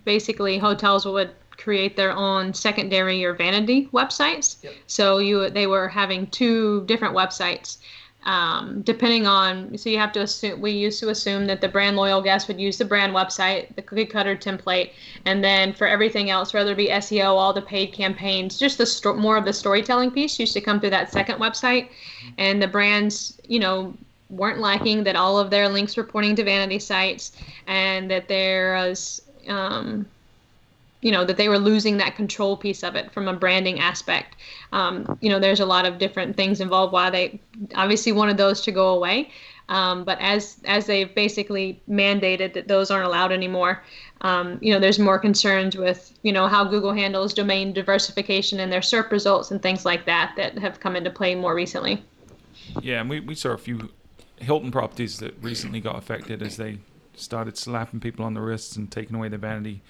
basically 0.05 0.59
hotels 0.59 1.07
would 1.07 1.31
create 1.67 1.97
their 1.97 2.13
own 2.13 2.55
secondary 2.55 3.25
or 3.25 3.35
vanity 3.35 3.89
websites. 3.93 4.63
Yep. 4.63 4.75
So 4.87 5.19
you 5.19 5.51
they 5.51 5.67
were 5.67 5.89
having 5.89 6.29
two 6.29 6.85
different 6.87 7.15
websites 7.23 7.79
um, 8.27 8.83
depending 8.83 9.27
on 9.27 9.77
so 9.79 9.89
you 9.89 9.99
have 9.99 10.13
to 10.13 10.21
assume 10.21 10.61
we 10.61 10.73
used 10.73 11.01
to 11.01 11.09
assume 11.11 11.47
that 11.47 11.61
the 11.61 11.69
brand 11.69 11.97
loyal 11.97 12.21
guest 12.21 12.49
would 12.49 12.61
use 12.61 12.77
the 12.77 12.85
brand 12.85 13.15
website 13.15 13.75
the 13.77 13.83
cookie 13.83 14.05
cutter 14.05 14.37
template 14.37 14.91
and 15.25 15.43
then 15.43 15.73
for 15.73 15.87
everything 15.87 16.29
else 16.29 16.53
whether 16.53 16.73
it 16.73 16.77
be 16.77 16.89
seo 16.89 17.27
all 17.27 17.53
the 17.53 17.63
paid 17.63 17.93
campaigns 17.93 18.59
just 18.59 18.79
the 18.79 18.87
sto- 18.87 19.15
more 19.15 19.37
of 19.37 19.45
the 19.45 19.53
storytelling 19.53 20.11
piece 20.11 20.41
used 20.41 20.53
to 20.53 20.61
come 20.61 20.81
through 20.81 20.91
that 20.91 21.13
second 21.13 21.39
website 21.39 21.89
and 22.37 22.61
the 22.61 22.69
brands 22.69 23.41
you 23.47 23.61
know 23.61 23.95
weren't 24.29 24.59
liking 24.59 25.05
that 25.05 25.15
all 25.15 25.39
of 25.39 25.49
their 25.51 25.69
links 25.69 25.97
were 25.97 26.09
pointing 26.15 26.35
to 26.35 26.43
vanity 26.43 26.81
sites 26.81 27.31
and 27.69 28.11
that 28.11 28.27
there 28.27 28.75
was 28.75 29.23
um, 29.47 30.05
you 31.03 31.13
know 31.13 31.25
that 31.25 31.37
they 31.37 31.49
were 31.49 31.59
losing 31.59 31.99
that 31.99 32.17
control 32.17 32.57
piece 32.57 32.83
of 32.83 32.97
it 32.97 33.13
from 33.13 33.29
a 33.29 33.33
branding 33.33 33.79
aspect. 33.79 34.37
Um, 34.73 35.19
you 35.21 35.29
know 35.29 35.39
there's 35.39 35.61
a 35.61 35.67
lot 35.67 35.87
of 35.87 35.99
different 35.99 36.37
things 36.37 36.61
involved 36.61 36.93
why 36.93 37.11
they 37.11 37.41
obviously 37.75 38.13
wanted 38.13 38.37
those 38.37 38.61
to 38.63 38.73
go 38.73 38.89
away. 38.89 39.31
Um, 39.69 40.05
but 40.05 40.19
as 40.21 40.59
as 40.65 40.87
they've 40.87 41.13
basically 41.13 41.83
mandated 41.89 42.55
that 42.55 42.69
those 42.69 42.91
aren't 42.91 43.07
allowed 43.07 43.33
anymore 43.33 43.83
um, 44.21 44.59
you 44.63 44.73
know 44.73 44.79
there's 44.79 45.01
more 45.01 45.19
concerns 45.19 45.77
with 45.77 46.17
you 46.23 46.33
know 46.33 46.47
how 46.47 46.63
google 46.63 46.93
handles 46.93 47.35
domain 47.35 47.73
diversification 47.73 48.61
and 48.61 48.71
their 48.71 48.81
serp 48.81 49.11
results 49.11 49.51
and 49.51 49.61
things 49.63 49.85
like 49.85 50.07
that 50.07 50.35
that 50.37 50.57
have 50.57 50.79
come 50.79 50.95
into 50.95 51.11
play 51.11 51.35
more 51.35 51.53
recently. 51.55 52.05
Yeah 52.81 53.01
and 53.01 53.11
we, 53.11 53.19
we 53.19 53.35
saw 53.35 53.51
a 53.51 53.59
few 53.59 53.91
hilton 54.37 54.71
properties 54.71 55.19
that 55.19 55.35
recently 55.43 55.81
got 55.81 55.97
affected 55.97 56.43
as 56.43 56.57
they 56.57 56.79
started 57.17 57.59
slapping 57.59 57.99
people 58.01 58.25
on 58.25 58.35
the 58.35 58.41
wrists 58.41 58.77
and 58.77 58.91
taking 58.93 59.17
away 59.17 59.29
their 59.29 59.39
vanity 59.39 59.83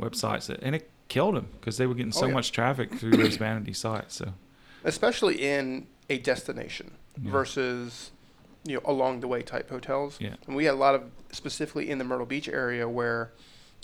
websites, 0.00 0.48
and 0.48 0.74
it 0.74 0.90
killed 1.08 1.36
them 1.36 1.48
because 1.60 1.76
they 1.76 1.86
were 1.86 1.94
getting 1.94 2.12
oh, 2.14 2.20
so 2.20 2.24
oh, 2.24 2.28
yeah. 2.28 2.34
much 2.34 2.52
traffic 2.52 2.94
through 2.94 3.12
those 3.12 3.36
vanity 3.36 3.72
sites. 3.72 4.16
So, 4.16 4.34
especially 4.84 5.42
in 5.42 5.86
a 6.08 6.18
destination 6.18 6.92
yeah. 7.20 7.30
versus 7.30 8.10
you 8.64 8.74
know 8.74 8.80
along 8.84 9.20
the 9.20 9.28
way 9.28 9.42
type 9.42 9.70
hotels. 9.70 10.18
Yeah, 10.20 10.34
and 10.46 10.56
we 10.56 10.64
had 10.64 10.74
a 10.74 10.76
lot 10.76 10.94
of 10.94 11.04
specifically 11.32 11.90
in 11.90 11.98
the 11.98 12.04
Myrtle 12.04 12.26
Beach 12.26 12.48
area 12.48 12.88
where 12.88 13.32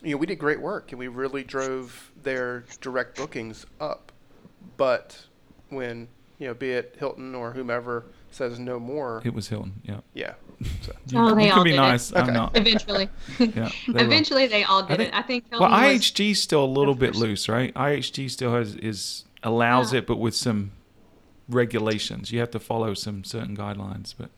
you 0.02 0.12
know 0.12 0.16
we 0.16 0.26
did 0.26 0.38
great 0.38 0.60
work 0.60 0.92
and 0.92 0.98
we 0.98 1.08
really 1.08 1.44
drove 1.44 2.12
their 2.22 2.64
direct 2.80 3.16
bookings 3.16 3.66
up, 3.80 4.12
but 4.76 5.26
when 5.68 6.08
you 6.38 6.46
know 6.46 6.54
be 6.54 6.70
it 6.70 6.96
Hilton 6.98 7.34
or 7.34 7.52
whomever 7.52 8.04
says 8.30 8.58
no 8.58 8.78
more. 8.78 9.22
It 9.24 9.34
was 9.34 9.48
Hilton. 9.48 9.80
Yeah. 9.82 10.00
Yeah. 10.14 10.34
So. 10.82 10.92
oh, 11.14 11.34
they 11.34 11.46
you 11.46 11.50
all 11.50 11.56
can 11.56 11.64
be 11.64 11.76
nice. 11.76 12.10
It. 12.10 12.16
I'm 12.16 12.32
not. 12.32 12.56
Eventually. 12.56 13.08
yeah. 13.38 13.70
They 13.88 14.04
Eventually, 14.04 14.42
will. 14.42 14.50
they 14.50 14.64
all 14.64 14.82
did 14.82 14.92
I 14.92 14.96
think, 14.96 15.08
it. 15.08 15.14
I 15.14 15.22
think. 15.22 15.48
Hilton 15.50 15.70
well, 15.70 15.80
IHG 15.80 16.32
is 16.32 16.42
still 16.42 16.64
a 16.64 16.66
little 16.66 16.94
bit 16.94 17.14
loose, 17.14 17.48
right? 17.48 17.72
IHG 17.74 18.30
still 18.30 18.52
has 18.54 18.74
is 18.76 19.24
allows 19.42 19.92
yeah. 19.92 20.00
it, 20.00 20.06
but 20.06 20.18
with 20.18 20.34
some 20.34 20.72
regulations. 21.48 22.32
You 22.32 22.40
have 22.40 22.50
to 22.50 22.60
follow 22.60 22.94
some 22.94 23.24
certain 23.24 23.56
guidelines, 23.56 24.14
but. 24.16 24.30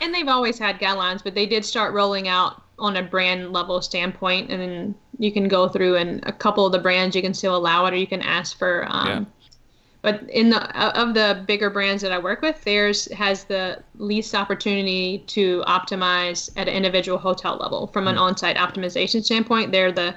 And 0.00 0.12
they've 0.12 0.28
always 0.28 0.58
had 0.58 0.80
guidelines, 0.80 1.22
but 1.22 1.34
they 1.34 1.46
did 1.46 1.64
start 1.64 1.94
rolling 1.94 2.26
out 2.26 2.62
on 2.78 2.96
a 2.96 3.02
brand 3.02 3.52
level 3.52 3.80
standpoint, 3.80 4.50
and 4.50 4.60
then 4.60 4.94
you 5.18 5.30
can 5.30 5.46
go 5.46 5.68
through 5.68 5.96
and 5.96 6.20
a 6.26 6.32
couple 6.32 6.66
of 6.66 6.72
the 6.72 6.78
brands 6.80 7.14
you 7.14 7.22
can 7.22 7.34
still 7.34 7.54
allow 7.54 7.86
it, 7.86 7.94
or 7.94 7.96
you 7.96 8.08
can 8.08 8.20
ask 8.22 8.58
for 8.58 8.84
um, 8.88 9.06
yeah 9.06 9.24
but 10.02 10.28
in 10.28 10.50
the 10.50 10.98
of 10.98 11.14
the 11.14 11.44
bigger 11.46 11.70
brands 11.70 12.02
that 12.02 12.12
I 12.12 12.18
work 12.18 12.42
with, 12.42 12.62
theirs 12.64 13.10
has 13.12 13.44
the 13.44 13.82
least 13.96 14.34
opportunity 14.34 15.18
to 15.28 15.62
optimize 15.66 16.50
at 16.56 16.68
an 16.68 16.74
individual 16.74 17.18
hotel 17.18 17.56
level. 17.56 17.86
From 17.86 18.08
an 18.08 18.16
mm. 18.16 18.20
on-site 18.20 18.56
optimization 18.56 19.24
standpoint, 19.24 19.70
they're 19.70 19.92
the 19.92 20.14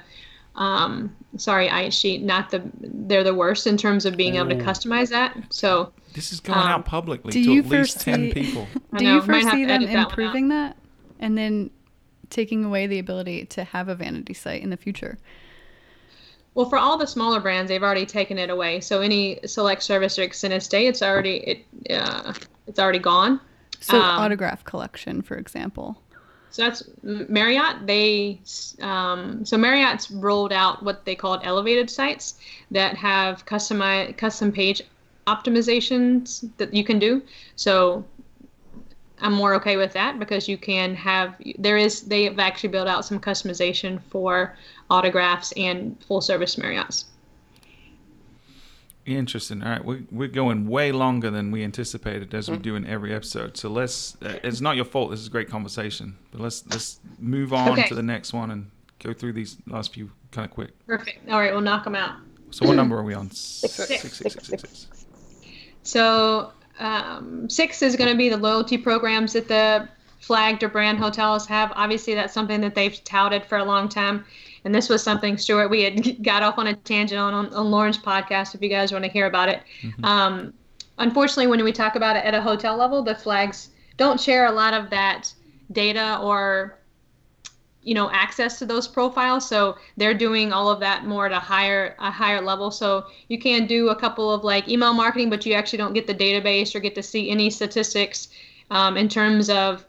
um, 0.56 1.14
sorry, 1.36 1.68
I 1.68 1.90
sheet, 1.90 2.22
not 2.22 2.50
the 2.50 2.62
they're 2.80 3.24
the 3.24 3.34
worst 3.34 3.66
in 3.66 3.76
terms 3.76 4.06
of 4.06 4.16
being 4.16 4.36
able 4.36 4.48
to 4.48 4.56
customize 4.56 5.10
that. 5.10 5.36
So 5.50 5.92
This 6.14 6.32
is 6.32 6.40
going 6.40 6.58
Um, 6.58 6.66
out 6.66 6.84
publicly 6.84 7.32
do 7.32 7.44
to 7.44 7.52
you 7.52 7.60
at 7.60 7.68
least 7.68 8.00
ten 8.00 8.32
people. 8.32 8.66
Do 8.96 9.04
know, 9.04 9.14
you 9.16 9.22
foresee 9.22 9.64
them 9.64 9.82
edit 9.82 9.92
that 9.92 10.08
improving 10.08 10.48
that 10.48 10.76
and 11.20 11.36
then 11.36 11.70
taking 12.30 12.64
away 12.64 12.86
the 12.86 12.98
ability 12.98 13.44
to 13.44 13.64
have 13.64 13.88
a 13.88 13.94
vanity 13.94 14.34
site 14.34 14.62
in 14.62 14.70
the 14.70 14.76
future? 14.76 15.18
Well, 16.56 16.70
for 16.70 16.78
all 16.78 16.96
the 16.96 17.06
smaller 17.06 17.38
brands, 17.38 17.68
they've 17.68 17.82
already 17.82 18.06
taken 18.06 18.38
it 18.38 18.48
away. 18.48 18.80
So 18.80 19.02
any 19.02 19.38
select 19.44 19.82
service 19.82 20.18
or 20.18 20.22
extended 20.22 20.62
stay, 20.62 20.86
it's 20.86 21.02
already 21.02 21.36
it 21.36 21.92
uh, 21.92 22.32
it's 22.66 22.78
already 22.78 22.98
gone. 22.98 23.40
So 23.80 23.98
Um, 23.98 24.02
autograph 24.02 24.64
collection, 24.64 25.20
for 25.20 25.36
example. 25.36 26.00
So 26.50 26.62
that's 26.62 26.82
Marriott. 27.02 27.86
They 27.86 28.40
um, 28.80 29.44
so 29.44 29.58
Marriott's 29.58 30.10
rolled 30.10 30.50
out 30.50 30.82
what 30.82 31.04
they 31.04 31.14
called 31.14 31.40
elevated 31.44 31.90
sites 31.90 32.36
that 32.70 32.96
have 32.96 33.44
customi- 33.44 34.16
custom 34.16 34.50
page 34.50 34.80
optimizations 35.26 36.48
that 36.56 36.72
you 36.72 36.84
can 36.84 36.98
do. 36.98 37.20
So 37.56 38.02
I'm 39.20 39.32
more 39.32 39.54
okay 39.54 39.76
with 39.76 39.92
that 39.94 40.18
because 40.18 40.46
you 40.48 40.58
can 40.58 40.94
have 40.94 41.34
there 41.58 41.76
is 41.78 42.02
they 42.02 42.24
have 42.24 42.38
actually 42.38 42.68
built 42.68 42.86
out 42.88 43.04
some 43.04 43.18
customization 43.18 44.00
for 44.10 44.54
autographs 44.90 45.52
and 45.56 45.96
full 46.06 46.20
service 46.20 46.56
Marriotts. 46.56 47.04
Interesting. 49.06 49.62
All 49.62 49.70
right, 49.70 49.84
we're, 49.84 50.02
we're 50.10 50.26
going 50.28 50.66
way 50.66 50.90
longer 50.90 51.30
than 51.30 51.52
we 51.52 51.62
anticipated, 51.62 52.34
as 52.34 52.48
Mm. 52.48 52.52
we 52.52 52.58
do 52.58 52.74
in 52.74 52.84
every 52.86 53.14
episode. 53.14 53.56
So 53.56 53.68
let's. 53.68 54.16
Uh, 54.20 54.38
it's 54.42 54.60
not 54.60 54.74
your 54.74 54.84
fault. 54.84 55.12
This 55.12 55.20
is 55.20 55.28
a 55.28 55.30
great 55.30 55.48
conversation, 55.48 56.16
but 56.32 56.40
let's 56.40 56.66
let's 56.68 56.98
move 57.20 57.52
on 57.52 57.70
Okay. 57.70 57.86
to 57.86 57.94
the 57.94 58.02
next 58.02 58.32
one 58.32 58.50
and 58.50 58.68
go 58.98 59.12
through 59.12 59.34
these 59.34 59.58
last 59.68 59.94
few 59.94 60.10
kind 60.32 60.44
of 60.44 60.50
quick. 60.50 60.70
Perfect. 60.88 61.28
All 61.30 61.38
right, 61.38 61.52
we'll 61.52 61.60
knock 61.60 61.84
them 61.84 61.94
out. 61.94 62.16
So 62.50 62.66
what 62.66 62.74
number 62.74 62.98
are 62.98 63.04
we 63.04 63.14
on? 63.14 63.30
Six, 63.30 63.74
Six. 63.74 64.02
six, 64.02 64.16
six, 64.18 64.34
six, 64.34 64.48
six, 64.48 64.62
six. 64.62 64.88
So 65.84 66.50
um, 66.78 67.48
six 67.48 67.82
is 67.82 67.96
going 67.96 68.10
to 68.10 68.16
be 68.16 68.28
the 68.28 68.36
loyalty 68.36 68.78
programs 68.78 69.32
that 69.32 69.48
the 69.48 69.88
flagged 70.20 70.62
or 70.62 70.68
brand 70.68 70.98
hotels 70.98 71.46
have. 71.46 71.72
Obviously, 71.76 72.14
that's 72.14 72.34
something 72.34 72.60
that 72.60 72.74
they've 72.74 73.02
touted 73.04 73.44
for 73.44 73.58
a 73.58 73.64
long 73.64 73.88
time. 73.88 74.24
And 74.64 74.74
this 74.74 74.88
was 74.88 75.02
something, 75.02 75.38
Stuart, 75.38 75.68
we 75.68 75.82
had 75.82 76.22
got 76.22 76.42
off 76.42 76.58
on 76.58 76.66
a 76.66 76.74
tangent 76.74 77.20
on, 77.20 77.32
on, 77.32 77.54
on 77.54 77.70
Loren's 77.70 77.98
podcast 77.98 78.54
if 78.54 78.62
you 78.62 78.68
guys 78.68 78.92
want 78.92 79.04
to 79.04 79.10
hear 79.10 79.26
about 79.26 79.48
it. 79.48 79.62
Um, 80.02 80.52
unfortunately, 80.98 81.46
when 81.46 81.62
we 81.62 81.72
talk 81.72 81.94
about 81.94 82.16
it 82.16 82.24
at 82.24 82.34
a 82.34 82.40
hotel 82.40 82.76
level, 82.76 83.02
the 83.02 83.14
flags 83.14 83.70
don't 83.96 84.20
share 84.20 84.46
a 84.46 84.52
lot 84.52 84.74
of 84.74 84.90
that 84.90 85.32
data 85.72 86.18
or 86.20 86.78
you 87.86 87.94
know 87.94 88.10
access 88.10 88.58
to 88.58 88.66
those 88.66 88.88
profiles. 88.88 89.48
So 89.48 89.76
they're 89.96 90.12
doing 90.12 90.52
all 90.52 90.68
of 90.68 90.80
that 90.80 91.06
more 91.06 91.26
at 91.26 91.32
a 91.32 91.38
higher 91.38 91.94
a 92.00 92.10
higher 92.10 92.40
level. 92.40 92.72
So 92.72 93.06
you 93.28 93.38
can 93.38 93.66
do 93.66 93.90
a 93.90 93.96
couple 93.96 94.30
of 94.34 94.42
like 94.42 94.68
email 94.68 94.92
marketing 94.92 95.30
but 95.30 95.46
you 95.46 95.54
actually 95.54 95.78
don't 95.78 95.94
get 95.94 96.08
the 96.08 96.14
database 96.14 96.74
or 96.74 96.80
get 96.80 96.96
to 96.96 97.02
see 97.02 97.30
any 97.30 97.48
statistics 97.48 98.28
um, 98.72 98.96
in 98.96 99.08
terms 99.08 99.48
of 99.48 99.86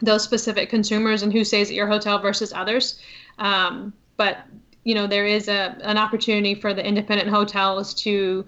those 0.00 0.24
specific 0.24 0.70
consumers 0.70 1.22
and 1.22 1.30
who 1.30 1.44
stays 1.44 1.68
at 1.68 1.76
your 1.76 1.86
hotel 1.86 2.18
versus 2.18 2.50
others. 2.54 2.98
Um, 3.38 3.92
but 4.16 4.38
you 4.84 4.94
know 4.94 5.06
there 5.06 5.26
is 5.26 5.48
a 5.48 5.76
an 5.82 5.98
opportunity 5.98 6.54
for 6.54 6.72
the 6.72 6.84
independent 6.84 7.28
hotels 7.28 7.92
to 8.04 8.46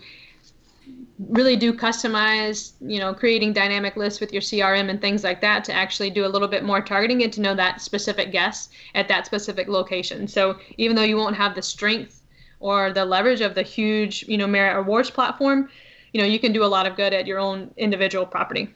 really 1.29 1.57
do 1.57 1.73
customize, 1.73 2.73
you 2.81 2.99
know, 2.99 3.13
creating 3.13 3.53
dynamic 3.53 3.97
lists 3.97 4.21
with 4.21 4.33
your 4.33 4.41
CRM 4.41 4.89
and 4.89 5.01
things 5.01 5.23
like 5.23 5.41
that 5.41 5.65
to 5.65 5.73
actually 5.73 6.11
do 6.11 6.25
a 6.25 6.29
little 6.29 6.49
bit 6.49 6.65
more 6.65 6.81
targeting 6.81 7.23
and 7.23 7.33
to 7.33 7.41
know 7.41 7.55
that 7.55 7.81
specific 7.81 8.33
guest 8.33 8.73
at 8.95 9.09
that 9.09 9.27
specific 9.27 9.69
location. 9.69 10.27
So 10.27 10.59
even 10.79 10.97
though 10.97 11.03
you 11.03 11.17
won't 11.17 11.37
have 11.37 11.55
the 11.55 11.63
strength 11.63 12.23
or 12.59 12.93
the 12.93 13.05
leverage 13.05 13.41
of 13.41 13.55
the 13.55 13.63
huge, 13.63 14.25
you 14.29 14.39
know, 14.39 14.47
Marriott 14.47 14.77
Rewards 14.77 15.11
platform, 15.11 15.69
you 16.13 16.21
know, 16.21 16.27
you 16.27 16.39
can 16.39 16.53
do 16.53 16.65
a 16.65 16.67
lot 16.67 16.87
of 16.87 16.97
good 16.97 17.13
at 17.13 17.27
your 17.27 17.39
own 17.39 17.73
individual 17.77 18.25
property. 18.25 18.73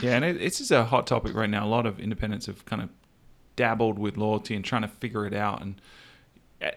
Yeah, 0.00 0.16
and 0.16 0.24
it, 0.24 0.40
it's 0.40 0.58
just 0.58 0.70
a 0.70 0.84
hot 0.84 1.06
topic 1.06 1.34
right 1.34 1.50
now. 1.50 1.66
A 1.66 1.68
lot 1.68 1.86
of 1.86 1.98
independents 2.00 2.46
have 2.46 2.64
kind 2.64 2.82
of 2.82 2.88
dabbled 3.56 3.98
with 3.98 4.16
loyalty 4.16 4.54
and 4.54 4.64
trying 4.64 4.82
to 4.82 4.88
figure 4.88 5.26
it 5.26 5.34
out, 5.34 5.60
and 5.62 5.80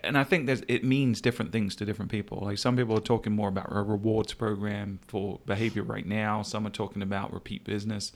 and 0.04 0.18
I 0.18 0.24
think 0.24 0.46
there's 0.46 0.64
it 0.68 0.84
means 0.84 1.22
different 1.22 1.52
things 1.52 1.76
to 1.78 1.86
different 1.86 2.12
people. 2.12 2.40
Like 2.42 2.58
some 2.58 2.76
people 2.76 2.98
are 2.98 3.02
talking 3.02 3.34
more 3.34 3.50
about 3.50 3.68
a 3.70 3.82
rewards 3.82 4.34
program 4.34 5.00
for 5.08 5.40
behavior 5.46 5.84
right 5.84 6.06
now. 6.06 6.42
Some 6.42 6.66
are 6.66 6.72
talking 6.72 7.02
about 7.02 7.34
repeat 7.34 7.64
business. 7.64 8.12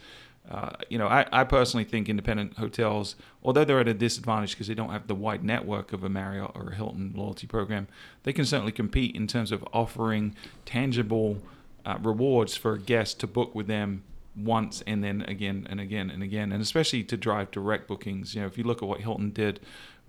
Uh, 0.49 0.71
you 0.89 0.97
know, 0.97 1.07
I, 1.07 1.27
I 1.31 1.43
personally 1.43 1.83
think 1.83 2.09
independent 2.09 2.57
hotels, 2.57 3.15
although 3.43 3.63
they're 3.63 3.81
at 3.81 3.87
a 3.87 3.93
disadvantage 3.93 4.51
because 4.51 4.67
they 4.67 4.73
don't 4.73 4.89
have 4.89 5.05
the 5.05 5.13
wide 5.13 5.43
network 5.43 5.93
of 5.93 6.03
a 6.03 6.09
Marriott 6.09 6.51
or 6.55 6.69
a 6.69 6.75
Hilton 6.75 7.13
loyalty 7.15 7.45
program, 7.45 7.87
they 8.23 8.33
can 8.33 8.45
certainly 8.45 8.71
compete 8.71 9.15
in 9.15 9.27
terms 9.27 9.51
of 9.51 9.63
offering 9.73 10.35
tangible 10.65 11.37
uh, 11.85 11.99
rewards 12.01 12.55
for 12.55 12.73
a 12.73 12.79
guest 12.79 13.19
to 13.19 13.27
book 13.27 13.53
with 13.53 13.67
them 13.67 14.03
once 14.35 14.81
and 14.87 15.03
then 15.03 15.21
again 15.23 15.67
and 15.69 15.79
again 15.79 16.09
and 16.09 16.23
again, 16.23 16.51
and 16.51 16.61
especially 16.63 17.03
to 17.03 17.17
drive 17.17 17.51
direct 17.51 17.87
bookings. 17.87 18.33
You 18.33 18.41
know, 18.41 18.47
if 18.47 18.57
you 18.57 18.63
look 18.63 18.81
at 18.81 18.87
what 18.87 19.01
Hilton 19.01 19.31
did 19.31 19.59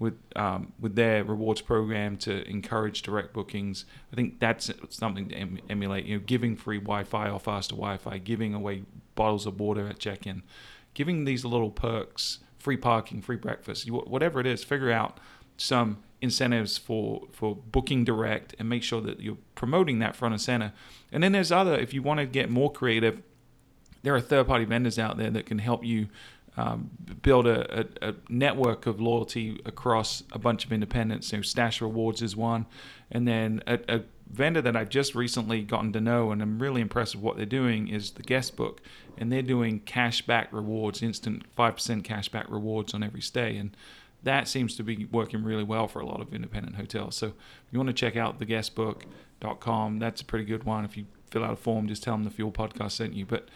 with 0.01 0.15
um, 0.35 0.73
with 0.81 0.97
their 0.97 1.23
rewards 1.23 1.61
program 1.61 2.17
to 2.17 2.49
encourage 2.49 3.03
direct 3.03 3.33
bookings, 3.35 3.85
I 4.13 4.17
think 4.17 4.41
that's 4.41 4.73
something 4.89 5.29
to 5.29 5.35
em- 5.37 5.61
emulate. 5.69 6.07
You 6.07 6.17
know, 6.17 6.25
giving 6.27 6.57
free 6.57 6.79
Wi-Fi 6.79 7.29
or 7.29 7.39
faster 7.39 7.77
Wi-Fi, 7.77 8.19
giving 8.19 8.55
away 8.55 8.83
bottles 9.15 9.47
of 9.47 9.61
water 9.61 9.87
at 9.87 9.99
check-in, 9.99 10.43
giving 10.95 11.27
these 11.27 11.45
little 11.45 11.71
perks, 11.71 12.39
free 12.59 12.79
parking, 12.79 13.21
free 13.21 13.37
breakfast, 13.37 13.89
whatever 13.91 14.41
it 14.41 14.47
is. 14.47 14.65
Figure 14.65 14.91
out 14.91 15.21
some 15.59 15.99
incentives 16.23 16.79
for 16.79 17.29
for 17.31 17.55
booking 17.55 18.03
direct 18.03 18.55
and 18.59 18.71
make 18.71 18.83
sure 18.83 19.03
that 19.03 19.21
you're 19.21 19.39
promoting 19.55 19.99
that 19.99 20.17
front 20.17 20.33
and 20.33 20.41
center. 20.41 20.73
And 21.13 21.23
then 21.23 21.33
there's 21.33 21.53
other 21.53 21.75
if 21.75 21.93
you 21.93 22.01
want 22.01 22.21
to 22.21 22.27
get 22.27 22.49
more 22.49 22.73
creative 22.73 23.23
there 24.03 24.15
are 24.15 24.21
third 24.21 24.47
party 24.47 24.65
vendors 24.65 24.99
out 24.99 25.19
there 25.19 25.31
that 25.31 25.47
can 25.47 25.59
help 25.59 25.85
you 25.85 26.09
um, 26.61 26.91
build 27.23 27.47
a, 27.47 27.81
a, 27.81 28.11
a 28.11 28.15
network 28.29 28.87
of 28.87 29.01
loyalty 29.01 29.61
across 29.65 30.23
a 30.33 30.39
bunch 30.39 30.65
of 30.65 30.73
independents. 30.73 31.33
You 31.33 31.39
know, 31.39 31.43
Stash 31.43 31.81
Rewards 31.81 32.21
is 32.21 32.37
one, 32.37 32.67
and 33.11 33.27
then 33.27 33.63
a, 33.67 33.79
a 33.89 34.01
vendor 34.31 34.61
that 34.61 34.77
I've 34.77 34.91
just 34.91 35.15
recently 35.15 35.63
gotten 35.63 35.93
to 35.95 36.01
know 36.01 36.31
and 36.31 36.41
I'm 36.41 36.61
really 36.61 36.81
impressed 36.81 37.17
with 37.17 37.25
what 37.25 37.37
they're 37.37 37.47
doing 37.47 37.89
is 37.89 38.13
the 38.13 38.23
Guestbook, 38.23 38.79
and 39.17 39.33
they're 39.33 39.43
doing 39.43 39.81
cashback 39.81 40.49
rewards, 40.53 41.03
instant 41.03 41.45
five 41.57 41.75
percent 41.75 42.07
cashback 42.07 42.51
rewards 42.51 42.93
on 42.93 43.03
every 43.03 43.23
stay, 43.23 43.57
and 43.57 43.75
that 44.23 44.47
seems 44.47 44.77
to 44.77 44.83
be 44.83 45.07
working 45.07 45.43
really 45.43 45.65
well 45.65 45.89
for 45.89 46.01
a 46.01 46.07
lot 46.07 46.21
of 46.21 46.35
independent 46.35 46.77
hotels. 46.77 47.17
So 47.17 47.29
if 47.29 47.73
you 47.73 47.79
want 47.79 47.89
to 47.89 47.95
check 47.95 48.17
out 48.17 48.39
the 48.39 48.45
guestbook.com, 48.45 49.99
that's 49.99 50.21
a 50.21 50.25
pretty 50.27 50.45
good 50.45 50.65
one. 50.65 50.85
If 50.85 50.99
you 50.99 51.07
fill 51.31 51.43
out 51.43 51.55
a 51.55 51.57
form, 51.57 51.89
just 51.89 52.03
tell 52.03 52.15
them 52.15 52.25
the 52.25 52.31
Fuel 52.31 52.53
Podcast 52.53 52.93
sent 52.93 53.15
you. 53.15 53.25
But 53.25 53.49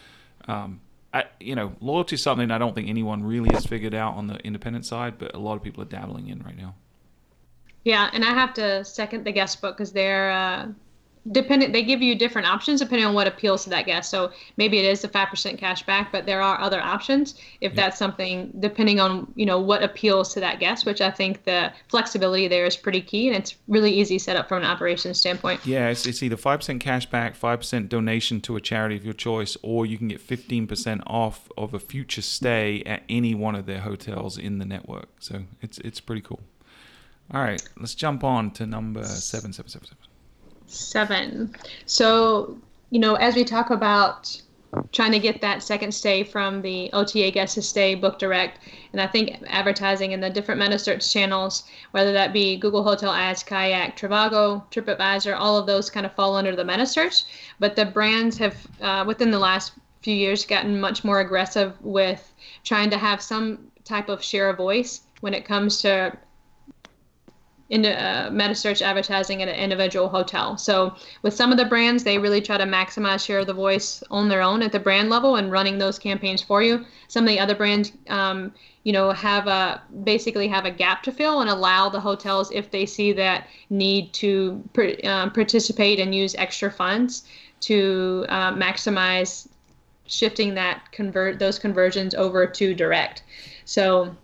um, 0.49 0.81
I, 1.15 1.25
you 1.39 1.55
know, 1.55 1.73
loyalty 1.81 2.17
is 2.17 2.23
something 2.23 2.51
I 2.51 2.59
don't 2.59 2.75
think 2.75 2.89
anyone 2.89 3.23
really 3.23 3.49
has 3.55 3.65
figured 3.65 3.95
out 3.95 4.17
on 4.17 4.27
the 4.27 4.35
independent 4.39 4.85
side, 4.85 5.17
but 5.17 5.33
a 5.35 5.39
lot 5.39 5.55
of 5.55 5.63
people 5.63 5.81
are 5.83 5.87
dabbling 5.87 6.29
in 6.29 6.43
right 6.43 6.57
now. 6.57 6.75
Yeah, 7.85 8.11
and 8.13 8.25
I 8.25 8.33
have 8.33 8.53
to 8.55 8.85
second 8.85 9.25
the 9.25 9.31
guest 9.31 9.61
book 9.61 9.77
because 9.77 9.93
they're 9.93 10.33
uh, 10.33 10.69
dependent. 11.33 11.73
They 11.73 11.83
give 11.83 12.03
you 12.03 12.15
different 12.15 12.49
options 12.49 12.81
depending 12.81 13.07
on 13.07 13.15
what 13.15 13.27
appeals 13.27 13.65
to 13.65 13.71
that 13.71 13.87
guest. 13.87 14.11
So 14.11 14.33
maybe 14.57 14.79
it 14.79 14.85
is 14.85 15.03
the 15.03 15.09
five 15.09 15.29
percent 15.29 15.59
cash 15.59 15.85
back, 15.85 16.13
but 16.13 16.27
there 16.27 16.43
are 16.43 16.61
other 16.61 16.81
options 16.81 17.35
if 17.61 17.75
that's 17.75 17.99
something 17.99 18.53
depending 18.61 19.01
on 19.01 19.33
you 19.35 19.47
know 19.47 19.61
what 19.61 19.83
appeals 19.83 20.33
to 20.35 20.41
that 20.41 20.61
guest. 20.61 20.87
Which 20.87 21.01
I 21.01 21.11
think 21.11 21.45
the 21.45 21.73
flexibility 21.89 22.49
there 22.49 22.67
is 22.67 22.77
pretty 22.77 23.01
key, 23.01 23.29
and 23.29 23.37
it's 23.37 23.57
really 23.69 23.93
easy 23.93 24.19
set 24.19 24.37
up 24.37 24.49
from 24.49 24.59
an 24.59 24.65
operations 24.65 25.19
standpoint. 25.19 25.65
Yeah, 25.67 25.89
it's, 25.89 26.07
it's 26.07 26.23
either 26.23 26.37
5% 26.37 26.81
cash 26.81 27.07
back, 27.07 27.39
5% 27.39 27.89
donation 27.89 28.41
to 28.43 28.57
a 28.57 28.61
charity 28.61 28.97
of 28.97 29.05
your 29.05 29.15
choice, 29.15 29.57
or 29.63 29.87
you 29.87 29.99
can 29.99 30.09
get 30.09 30.21
15% 30.27 31.03
off 31.07 31.51
of 31.57 31.75
a 31.75 31.79
future 31.79 32.23
stay 32.23 32.83
at 32.85 33.03
any 33.09 33.35
one 33.35 33.55
of 33.55 33.67
their 33.67 33.81
hotels 33.81 34.39
in 34.39 34.59
the 34.59 34.65
network. 34.65 35.09
So 35.21 35.45
it's 35.61 35.79
it's 35.79 36.01
pretty 36.01 36.23
cool. 36.23 36.41
All 37.33 37.41
right, 37.41 37.63
let's 37.79 37.95
jump 37.95 38.23
on 38.23 38.51
to 38.53 38.67
number 38.67 39.03
seven, 39.05 39.53
seven, 39.53 39.71
seven, 39.71 39.89
seven. 39.89 40.04
Seven. 40.67 41.55
So, 41.87 42.59
you 42.91 42.99
know, 42.99 43.15
as 43.15 43.35
we 43.35 43.45
talk 43.45 43.71
about 43.71 44.41
trying 44.93 45.13
to 45.13 45.19
get 45.19 45.41
that 45.41 45.63
second 45.63 45.93
stay 45.93 46.25
from 46.25 46.63
the 46.63 46.91
OTA 46.93 47.31
guest 47.31 47.55
to 47.55 47.63
stay 47.63 47.95
book 47.95 48.19
direct, 48.19 48.59
and 48.93 49.01
I 49.01 49.07
think 49.07 49.43
advertising 49.47 50.13
in 50.13 50.21
the 50.21 50.31
different 50.31 50.61
meta 50.61 50.79
search 50.79 51.13
channels, 51.13 51.65
whether 51.93 52.13
that 52.13 52.33
be 52.33 52.57
Google 52.57 52.83
Hotel 52.83 53.13
Ads, 53.13 53.45
Kayak, 53.45 53.97
Trivago, 53.97 54.65
TripAdvisor, 54.71 55.37
all 55.39 55.57
of 55.57 55.67
those 55.67 55.91
kind 55.91 56.07
of 56.07 56.15
fall 56.15 56.37
under 56.37 56.57
the 56.57 56.65
meta 56.65 56.87
search. 56.87 57.25
But 57.61 57.77
the 57.77 57.85
brands 57.85 58.39
have, 58.39 58.67
uh, 58.81 59.05
within 59.07 59.31
the 59.31 59.39
last 59.39 59.73
few 60.03 60.15
years, 60.15 60.45
gotten 60.45 60.81
much 60.81 61.05
more 61.05 61.21
aggressive 61.21 61.75
with 61.83 62.33
trying 62.65 62.91
to 62.91 62.99
have 62.99 63.23
some 63.23 63.71
type 63.85 64.09
of 64.09 64.23
share 64.23 64.51
of 64.51 64.57
voice 64.57 65.03
when 65.21 65.35
it 65.35 65.45
comes 65.45 65.81
to 65.83 66.17
into 67.71 67.91
uh, 67.91 68.31
meta 68.31 68.55
search 68.55 68.83
advertising 68.83 69.43
at 69.43 69.49
an 69.49 69.55
individual 69.55 70.09
hotel. 70.09 70.57
So 70.59 70.95
with 71.23 71.35
some 71.35 71.51
of 71.51 71.57
the 71.57 71.65
brands, 71.65 72.05
they 72.05 72.19
really 72.19 72.41
try 72.41 72.59
to 72.59 72.65
maximize 72.65 73.25
share 73.25 73.39
of 73.39 73.47
the 73.47 73.55
voice 73.55 74.03
on 74.11 74.29
their 74.29 74.43
own 74.43 74.63
at 74.63 74.73
the 74.73 74.79
brand 74.79 75.09
level 75.09 75.37
and 75.37 75.51
running 75.51 75.79
those 75.79 75.99
campaigns 75.99 76.43
for 76.43 76.63
you. 76.63 76.85
Some 77.09 77.25
of 77.25 77.29
the 77.29 77.39
other 77.39 77.55
brands, 77.55 77.93
um, 78.09 78.53
you 78.83 78.93
know, 78.93 79.13
have 79.13 79.47
a 79.47 79.83
basically 80.05 80.47
have 80.49 80.67
a 80.67 80.71
gap 80.71 81.03
to 81.05 81.13
fill 81.13 81.41
and 81.41 81.49
allow 81.49 81.89
the 81.89 82.01
hotels 82.01 82.51
if 82.53 82.71
they 82.71 82.85
see 82.85 83.13
that 83.15 83.49
need 83.71 84.13
to 84.15 84.63
um, 85.05 85.33
participate 85.33 85.99
and 85.99 86.15
use 86.15 86.35
extra 86.35 86.71
funds 86.71 87.25
to 87.61 88.27
uh, 88.29 88.53
maximize 88.53 89.49
shifting 90.07 90.53
that 90.55 90.93
convert 90.93 91.39
those 91.39 91.59
conversions 91.59 92.15
over 92.15 92.47
to 92.47 92.75
direct. 92.75 93.23
So 93.65 94.15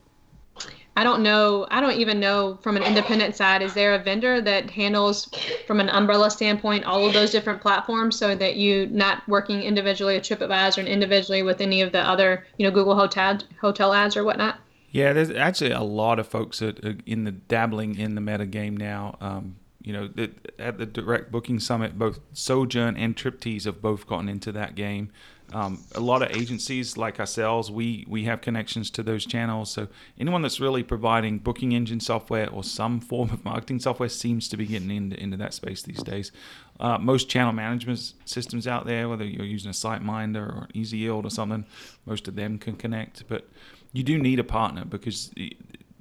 I 0.97 1.05
don't 1.05 1.23
know. 1.23 1.67
I 1.71 1.81
don't 1.81 1.99
even 1.99 2.21
know 2.21 2.59
from 2.63 2.77
an 2.77 2.83
independent 2.83 3.37
side. 3.37 3.63
Is 3.63 3.75
there 3.75 3.95
a 3.95 3.99
vendor 3.99 4.41
that 4.41 4.71
handles, 4.71 5.31
from 5.67 5.81
an 5.81 5.89
umbrella 5.89 6.31
standpoint, 6.31 6.85
all 6.85 7.07
of 7.07 7.13
those 7.13 7.31
different 7.31 7.63
platforms, 7.63 8.19
so 8.19 8.35
that 8.35 8.57
you 8.57 8.87
not 8.87 9.27
working 9.29 9.63
individually 9.63 10.15
with 10.15 10.25
TripAdvisor 10.25 10.79
and 10.79 10.89
individually 10.89 11.43
with 11.43 11.61
any 11.61 11.81
of 11.81 11.93
the 11.93 12.01
other, 12.01 12.45
you 12.59 12.67
know, 12.67 12.73
Google 12.73 12.97
hotel 12.97 13.39
hotel 13.61 13.93
ads 13.93 14.17
or 14.17 14.25
whatnot? 14.25 14.59
Yeah, 14.91 15.13
there's 15.13 15.31
actually 15.31 15.71
a 15.71 15.83
lot 15.83 16.19
of 16.19 16.27
folks 16.27 16.59
that 16.59 16.85
are 16.85 16.97
in 17.07 17.25
the 17.25 17.33
dabbling 17.33 17.97
in 17.97 18.17
the 18.17 18.21
meta 18.21 18.47
game 18.47 18.77
now. 18.77 19.17
Um, 19.21 19.57
you 19.83 19.93
know, 19.95 20.11
at 20.59 20.77
the 20.77 20.85
Direct 20.85 21.33
Booking 21.33 21.59
Summit, 21.59 21.99
both 21.99 22.21
Sojern 22.35 22.99
and 22.99 23.17
Triptease 23.17 23.65
have 23.65 23.81
both 23.81 24.07
gotten 24.07 24.29
into 24.29 24.53
that 24.53 24.75
game. 24.75 25.11
Um, 25.53 25.83
a 25.95 26.01
lot 26.01 26.23
of 26.23 26.35
agencies 26.37 26.97
like 26.97 27.19
ourselves, 27.19 27.71
we 27.71 28.05
we 28.09 28.25
have 28.25 28.41
connections 28.41 28.91
to 28.93 29.03
those 29.03 29.27
channels. 29.27 29.71
So 29.71 29.89
anyone 30.19 30.43
that's 30.43 30.61
really 30.61 30.83
providing 30.83 31.39
booking 31.39 31.73
engine 31.73 32.01
software 32.01 32.49
or 32.49 32.63
some 32.63 33.01
form 33.11 33.31
of 33.31 33.45
marketing 33.45 33.81
software 33.81 34.09
seems 34.09 34.49
to 34.49 34.57
be 34.57 34.67
getting 34.67 34.91
into, 34.91 35.21
into 35.21 35.37
that 35.39 35.55
space 35.55 35.83
these 35.83 36.03
days. 36.03 36.31
Uh, 36.79 36.99
most 36.99 37.29
channel 37.29 37.53
management 37.53 38.15
systems 38.25 38.67
out 38.67 38.87
there, 38.87 39.09
whether 39.09 39.25
you're 39.25 39.45
using 39.45 39.71
a 39.71 39.75
SiteMinder 39.75 40.37
or 40.37 40.69
EzYield 40.75 41.25
or 41.25 41.31
something, 41.31 41.67
most 42.07 42.27
of 42.29 42.37
them 42.37 42.59
can 42.59 42.75
connect. 42.75 43.29
But 43.29 43.49
you 43.93 44.03
do 44.03 44.19
need 44.19 44.39
a 44.39 44.45
partner 44.45 44.85
because 44.85 45.31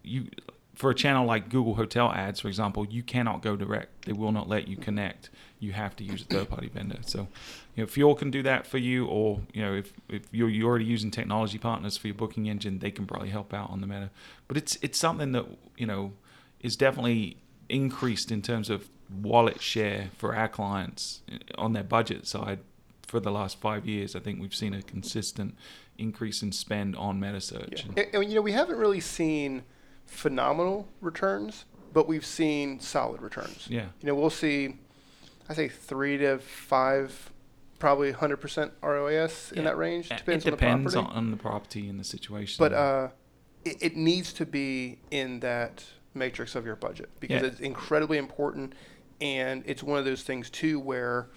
you 0.03 0.27
for 0.79 0.91
a 0.91 0.95
channel 0.95 1.25
like 1.25 1.49
Google 1.49 1.75
Hotel 1.75 2.09
Ads, 2.09 2.39
for 2.39 2.47
example, 2.47 2.87
you 2.89 3.03
cannot 3.03 3.41
go 3.41 3.57
direct. 3.57 4.05
They 4.05 4.13
will 4.13 4.31
not 4.31 4.47
let 4.47 4.69
you 4.69 4.77
connect. 4.77 5.29
You 5.59 5.73
have 5.73 5.93
to 5.97 6.05
use 6.05 6.21
a 6.21 6.25
third-party 6.25 6.69
vendor. 6.69 6.99
So, 7.01 7.27
you 7.79 7.85
know, 7.85 7.87
Fuel 7.87 8.13
can 8.13 8.29
do 8.29 8.43
that 8.43 8.67
for 8.67 8.77
you, 8.77 9.05
or 9.05 9.39
you 9.53 9.61
know, 9.61 9.73
if, 9.73 9.93
if 10.09 10.23
you're, 10.31 10.49
you're 10.49 10.67
already 10.67 10.83
using 10.83 11.11
technology 11.11 11.57
partners 11.57 11.95
for 11.95 12.07
your 12.07 12.13
booking 12.13 12.49
engine, 12.49 12.79
they 12.79 12.91
can 12.91 13.07
probably 13.07 13.29
help 13.29 13.53
out 13.53 13.69
on 13.69 13.79
the 13.79 13.87
matter. 13.87 14.09
But 14.49 14.57
it's 14.57 14.77
it's 14.81 14.99
something 14.99 15.31
that 15.31 15.45
you 15.77 15.85
know 15.85 16.11
is 16.59 16.75
definitely 16.75 17.37
increased 17.69 18.33
in 18.33 18.41
terms 18.41 18.69
of 18.69 18.89
wallet 19.21 19.61
share 19.61 20.09
for 20.17 20.35
our 20.35 20.49
clients 20.49 21.21
eh, 21.31 21.37
on 21.57 21.71
their 21.71 21.85
budget 21.85 22.27
side 22.27 22.59
for 23.07 23.21
the 23.21 23.31
last 23.31 23.61
five 23.61 23.85
years. 23.85 24.13
I 24.13 24.19
think 24.19 24.41
we've 24.41 24.53
seen 24.53 24.73
a 24.73 24.81
consistent 24.81 25.55
increase 25.97 26.43
in 26.43 26.51
spend 26.51 26.97
on 26.97 27.17
meta 27.17 27.39
search. 27.39 27.85
Yeah. 27.85 28.03
And, 28.03 28.15
and 28.15 28.29
you 28.29 28.35
know, 28.35 28.41
we 28.41 28.51
haven't 28.51 28.77
really 28.77 28.99
seen 28.99 29.63
phenomenal 30.05 30.89
returns, 30.99 31.63
but 31.93 32.09
we've 32.09 32.25
seen 32.25 32.81
solid 32.81 33.21
returns. 33.21 33.67
Yeah. 33.69 33.85
You 34.01 34.07
know, 34.07 34.15
we'll 34.15 34.29
see, 34.29 34.75
I 35.47 35.53
say 35.53 35.69
three 35.69 36.17
to 36.17 36.39
five, 36.39 37.31
probably 37.79 38.13
100% 38.13 38.71
ROAS 38.81 39.51
in 39.55 39.63
that 39.63 39.77
range. 39.77 40.09
Depends 40.09 40.45
it 40.45 40.51
depends 40.51 40.95
on 40.95 41.05
the, 41.05 41.09
on 41.11 41.31
the 41.31 41.37
property 41.37 41.87
and 41.89 41.99
the 41.99 42.03
situation. 42.03 42.57
But 42.59 42.73
uh, 42.73 43.09
it, 43.65 43.77
it, 43.81 43.95
needs 43.95 44.33
to 44.33 44.45
be 44.45 44.99
in 45.11 45.39
that 45.39 45.83
matrix 46.13 46.55
of 46.55 46.65
your 46.65 46.75
budget 46.75 47.09
because 47.19 47.41
yeah. 47.41 47.47
it's 47.47 47.59
incredibly 47.59 48.17
important. 48.17 48.73
And 49.21 49.63
it's 49.65 49.83
one 49.83 49.99
of 49.99 50.05
those 50.05 50.23
things, 50.23 50.49
too, 50.49 50.79
where 50.79 51.29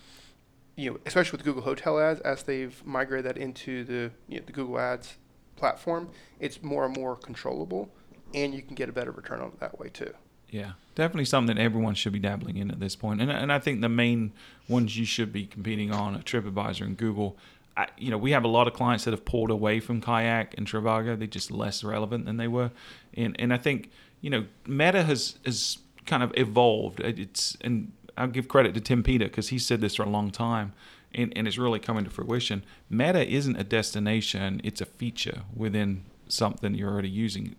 you 0.76 0.90
know, 0.90 0.98
especially 1.06 1.36
with 1.36 1.44
Google 1.44 1.62
Hotel 1.62 1.98
Ads, 1.98 2.20
as 2.20 2.42
they've 2.44 2.84
migrated 2.84 3.26
that 3.26 3.38
into 3.38 3.84
the 3.84 4.10
you 4.28 4.38
know, 4.38 4.46
the 4.46 4.52
Google 4.52 4.78
Ads 4.78 5.16
platform, 5.56 6.08
it's 6.40 6.62
more 6.62 6.84
and 6.86 6.96
more 6.96 7.16
controllable 7.16 7.90
and 8.34 8.54
you 8.54 8.62
can 8.62 8.74
get 8.74 8.88
a 8.88 8.92
better 8.92 9.10
return 9.10 9.40
on 9.40 9.48
it 9.48 9.60
that 9.60 9.78
way 9.78 9.88
too. 9.88 10.12
Yeah, 10.52 10.72
definitely 10.94 11.24
something 11.24 11.56
that 11.56 11.62
everyone 11.62 11.94
should 11.94 12.12
be 12.12 12.18
dabbling 12.18 12.58
in 12.58 12.70
at 12.70 12.78
this 12.78 12.94
point. 12.94 13.22
And 13.22 13.32
and 13.32 13.50
I 13.50 13.58
think 13.58 13.80
the 13.80 13.88
main 13.88 14.32
ones 14.68 14.96
you 14.96 15.06
should 15.06 15.32
be 15.32 15.46
competing 15.46 15.90
on 15.90 16.14
are 16.14 16.20
TripAdvisor 16.20 16.82
and 16.82 16.96
Google. 16.96 17.36
I, 17.74 17.88
you 17.96 18.10
know, 18.10 18.18
we 18.18 18.32
have 18.32 18.44
a 18.44 18.48
lot 18.48 18.66
of 18.68 18.74
clients 18.74 19.04
that 19.04 19.12
have 19.12 19.24
pulled 19.24 19.50
away 19.50 19.80
from 19.80 20.02
Kayak 20.02 20.54
and 20.58 20.66
Trivago. 20.66 21.18
They're 21.18 21.26
just 21.26 21.50
less 21.50 21.82
relevant 21.82 22.26
than 22.26 22.36
they 22.36 22.48
were. 22.48 22.70
And 23.14 23.34
and 23.40 23.52
I 23.52 23.56
think 23.56 23.90
you 24.20 24.28
know, 24.28 24.44
Meta 24.66 25.02
has 25.02 25.38
has 25.46 25.78
kind 26.04 26.22
of 26.22 26.32
evolved. 26.36 27.00
It's 27.00 27.56
and 27.62 27.92
I'll 28.18 28.28
give 28.28 28.46
credit 28.46 28.74
to 28.74 28.80
Tim 28.80 29.02
Peter 29.02 29.24
because 29.24 29.48
he 29.48 29.58
said 29.58 29.80
this 29.80 29.96
for 29.96 30.02
a 30.02 30.10
long 30.10 30.30
time. 30.30 30.74
And, 31.14 31.32
and 31.36 31.46
it's 31.46 31.58
really 31.58 31.78
coming 31.78 32.04
to 32.04 32.10
fruition. 32.10 32.62
Meta 32.90 33.26
isn't 33.26 33.56
a 33.56 33.64
destination; 33.64 34.60
it's 34.64 34.82
a 34.82 34.86
feature 34.86 35.42
within 35.54 36.04
something 36.28 36.74
you're 36.74 36.90
already 36.90 37.10
using 37.10 37.56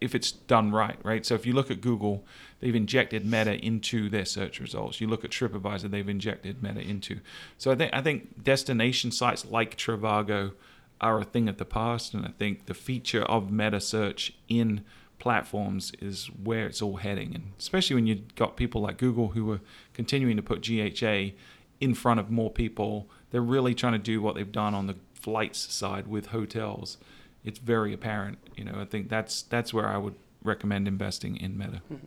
if 0.00 0.14
it's 0.14 0.32
done 0.32 0.70
right, 0.70 0.98
right? 1.02 1.24
So 1.24 1.34
if 1.34 1.46
you 1.46 1.52
look 1.52 1.70
at 1.70 1.80
Google, 1.80 2.24
they've 2.60 2.74
injected 2.74 3.24
Meta 3.24 3.54
into 3.64 4.08
their 4.08 4.24
search 4.24 4.60
results. 4.60 5.00
You 5.00 5.08
look 5.08 5.24
at 5.24 5.30
TripAdvisor, 5.30 5.90
they've 5.90 6.08
injected 6.08 6.62
Meta 6.62 6.80
into. 6.80 7.20
So 7.56 7.70
I 7.70 7.74
think 7.74 7.94
I 7.94 8.02
think 8.02 8.42
destination 8.42 9.10
sites 9.10 9.44
like 9.44 9.76
Trivago 9.76 10.52
are 11.00 11.20
a 11.20 11.24
thing 11.24 11.48
of 11.48 11.58
the 11.58 11.64
past, 11.64 12.14
and 12.14 12.24
I 12.24 12.30
think 12.30 12.66
the 12.66 12.74
feature 12.74 13.22
of 13.22 13.52
meta 13.52 13.80
search 13.80 14.32
in 14.48 14.84
platforms 15.18 15.92
is 16.00 16.26
where 16.42 16.66
it's 16.66 16.82
all 16.82 16.96
heading, 16.96 17.34
and 17.34 17.52
especially 17.58 17.94
when 17.94 18.06
you've 18.06 18.34
got 18.34 18.56
people 18.56 18.80
like 18.80 18.98
Google 18.98 19.28
who 19.28 19.50
are 19.52 19.60
continuing 19.94 20.36
to 20.36 20.42
put 20.42 20.66
GHA 20.66 21.34
in 21.80 21.94
front 21.94 22.20
of 22.20 22.30
more 22.30 22.50
people. 22.50 23.08
They're 23.30 23.40
really 23.40 23.74
trying 23.74 23.92
to 23.92 23.98
do 23.98 24.22
what 24.22 24.34
they've 24.34 24.50
done 24.50 24.74
on 24.74 24.86
the 24.86 24.96
flights 25.12 25.72
side 25.72 26.06
with 26.06 26.28
hotels 26.28 26.98
it's 27.44 27.58
very 27.58 27.92
apparent. 27.92 28.38
You 28.56 28.64
know, 28.64 28.74
I 28.80 28.84
think 28.84 29.08
that's 29.08 29.42
that's 29.42 29.72
where 29.72 29.88
I 29.88 29.96
would 29.96 30.14
recommend 30.42 30.88
investing 30.88 31.36
in 31.36 31.58
Meta. 31.58 31.82
Mm-hmm. 31.92 32.06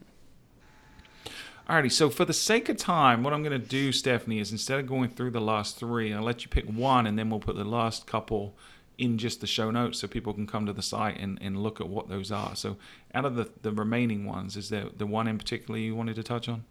Alrighty, 1.69 1.91
so 1.91 2.09
for 2.09 2.25
the 2.25 2.33
sake 2.33 2.67
of 2.67 2.75
time, 2.75 3.23
what 3.23 3.33
I'm 3.33 3.43
going 3.43 3.59
to 3.59 3.65
do, 3.65 3.91
Stephanie, 3.91 4.39
is 4.39 4.51
instead 4.51 4.79
of 4.79 4.87
going 4.87 5.09
through 5.09 5.31
the 5.31 5.39
last 5.39 5.77
three, 5.77 6.13
I'll 6.13 6.21
let 6.21 6.43
you 6.43 6.49
pick 6.49 6.65
one, 6.65 7.07
and 7.07 7.17
then 7.17 7.29
we'll 7.29 7.39
put 7.39 7.55
the 7.55 7.63
last 7.63 8.07
couple 8.07 8.55
in 8.97 9.17
just 9.17 9.41
the 9.41 9.47
show 9.47 9.71
notes 9.71 9.99
so 9.99 10.07
people 10.07 10.33
can 10.33 10.45
come 10.45 10.65
to 10.65 10.73
the 10.73 10.81
site 10.81 11.17
and, 11.17 11.39
and 11.41 11.63
look 11.63 11.79
at 11.79 11.87
what 11.87 12.09
those 12.09 12.31
are. 12.31 12.55
So, 12.55 12.77
out 13.13 13.25
of 13.25 13.35
the, 13.35 13.49
the 13.61 13.71
remaining 13.71 14.25
ones, 14.25 14.57
is 14.57 14.69
there 14.69 14.87
the 14.97 15.05
one 15.05 15.27
in 15.27 15.37
particular 15.37 15.79
you 15.79 15.95
wanted 15.95 16.15
to 16.17 16.23
touch 16.23 16.49
on? 16.49 16.65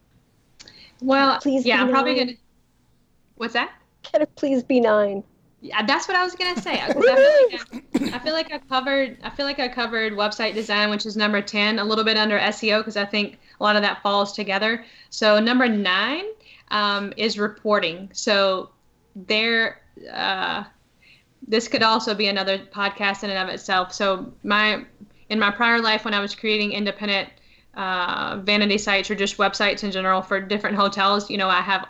Well, 1.01 1.39
please 1.41 1.65
yeah, 1.65 1.81
I'm 1.81 1.91
probably 1.91 2.15
going 2.15 2.29
to. 2.29 2.37
What's 3.37 3.55
that? 3.55 3.73
Can 4.03 4.23
it 4.23 4.35
please 4.37 4.63
be 4.63 4.81
nine? 4.81 5.25
Yeah, 5.63 5.85
that's 5.85 6.09
what 6.09 6.17
I 6.17 6.25
was 6.25 6.35
gonna 6.35 6.61
say. 6.61 6.81
I, 6.81 6.93
feel 6.93 7.03
like 7.03 8.13
I, 8.13 8.17
I, 8.17 8.19
feel 8.19 8.33
like 8.33 8.51
I 8.51 8.59
covered. 8.59 9.19
I 9.23 9.31
feel 9.31 9.45
like 9.45 9.59
I 9.59 9.69
covered 9.69 10.15
website 10.15 10.55
design, 10.55 10.89
which 10.89 11.05
is 11.05 11.17
number 11.17 11.43
ten, 11.43 11.79
a 11.79 11.85
little 11.85 12.05
bit 12.05 12.17
under 12.17 12.39
SEO 12.39 12.79
because 12.79 12.97
I 12.97 13.05
think 13.05 13.39
a 13.61 13.63
lot 13.63 13.77
of 13.77 13.83
that 13.83 14.03
falls 14.03 14.33
together. 14.33 14.85
So 15.11 15.39
number 15.39 15.69
nine 15.69 16.25
um, 16.71 17.13
is 17.19 17.39
reporting. 17.39 18.09
So 18.15 18.71
there, 19.15 19.83
uh, 20.11 20.65
this 21.47 21.69
could 21.69 21.83
also 21.83 22.15
be 22.15 22.29
another 22.29 22.59
podcast 22.59 23.23
in 23.23 23.31
and 23.31 23.39
of 23.39 23.53
itself. 23.53 23.93
So 23.93 24.33
my 24.43 24.85
in 25.29 25.39
my 25.39 25.51
prior 25.51 25.81
life, 25.81 26.07
when 26.07 26.15
I 26.15 26.21
was 26.21 26.35
creating 26.35 26.73
independent 26.73 27.29
uh, 27.75 28.41
vanity 28.43 28.79
sites 28.79 29.11
or 29.11 29.15
just 29.15 29.37
websites 29.37 29.85
in 29.85 29.93
general 29.93 30.23
for 30.23 30.41
different 30.41 30.77
hotels, 30.77 31.31
you 31.31 31.37
know, 31.37 31.49
I 31.49 31.61
have 31.61 31.87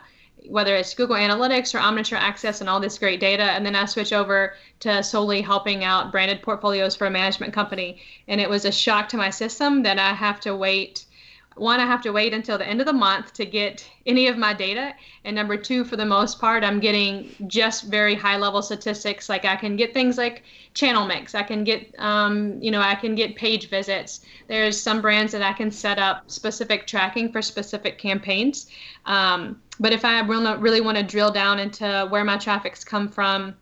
whether 0.47 0.75
it's 0.75 0.93
Google 0.93 1.15
Analytics 1.15 1.73
or 1.73 1.79
Omniture 1.79 2.17
Access 2.17 2.61
and 2.61 2.69
all 2.69 2.79
this 2.79 2.97
great 2.97 3.19
data. 3.19 3.43
And 3.43 3.65
then 3.65 3.75
I 3.75 3.85
switch 3.85 4.13
over 4.13 4.55
to 4.79 5.03
solely 5.03 5.41
helping 5.41 5.83
out 5.83 6.11
branded 6.11 6.41
portfolios 6.41 6.95
for 6.95 7.07
a 7.07 7.11
management 7.11 7.53
company. 7.53 8.01
And 8.27 8.41
it 8.41 8.49
was 8.49 8.65
a 8.65 8.71
shock 8.71 9.09
to 9.09 9.17
my 9.17 9.29
system 9.29 9.83
that 9.83 9.99
I 9.99 10.13
have 10.13 10.39
to 10.41 10.55
wait 10.55 11.05
one, 11.61 11.79
I 11.79 11.85
have 11.85 12.01
to 12.01 12.11
wait 12.11 12.33
until 12.33 12.57
the 12.57 12.67
end 12.67 12.81
of 12.81 12.87
the 12.87 12.93
month 12.93 13.33
to 13.33 13.45
get 13.45 13.87
any 14.05 14.27
of 14.27 14.37
my 14.37 14.53
data. 14.53 14.93
And 15.23 15.35
number 15.35 15.55
two, 15.55 15.85
for 15.85 15.95
the 15.95 16.05
most 16.05 16.41
part, 16.41 16.63
I'm 16.63 16.79
getting 16.79 17.29
just 17.47 17.85
very 17.85 18.15
high 18.15 18.37
level 18.37 18.61
statistics. 18.61 19.29
Like 19.29 19.45
I 19.45 19.55
can 19.55 19.75
get 19.75 19.93
things 19.93 20.17
like 20.17 20.43
channel 20.73 21.05
mix. 21.05 21.35
I 21.35 21.43
can 21.43 21.63
get, 21.63 21.93
um, 21.99 22.61
you 22.61 22.71
know, 22.71 22.81
I 22.81 22.95
can 22.95 23.15
get 23.15 23.35
page 23.35 23.69
visits. 23.69 24.21
There's 24.47 24.81
some 24.81 25.01
brands 25.01 25.31
that 25.31 25.41
I 25.43 25.53
can 25.53 25.71
set 25.71 25.99
up 25.99 26.29
specific 26.29 26.87
tracking 26.87 27.31
for 27.31 27.41
specific 27.41 27.97
campaigns. 27.97 28.67
Um, 29.05 29.61
but 29.79 29.93
if 29.93 30.03
I 30.03 30.19
really 30.21 30.81
want 30.81 30.97
to 30.97 31.03
drill 31.03 31.31
down 31.31 31.59
into 31.59 32.07
where 32.09 32.23
my 32.23 32.37
traffic's 32.37 32.83
come 32.83 33.07
from, 33.07 33.55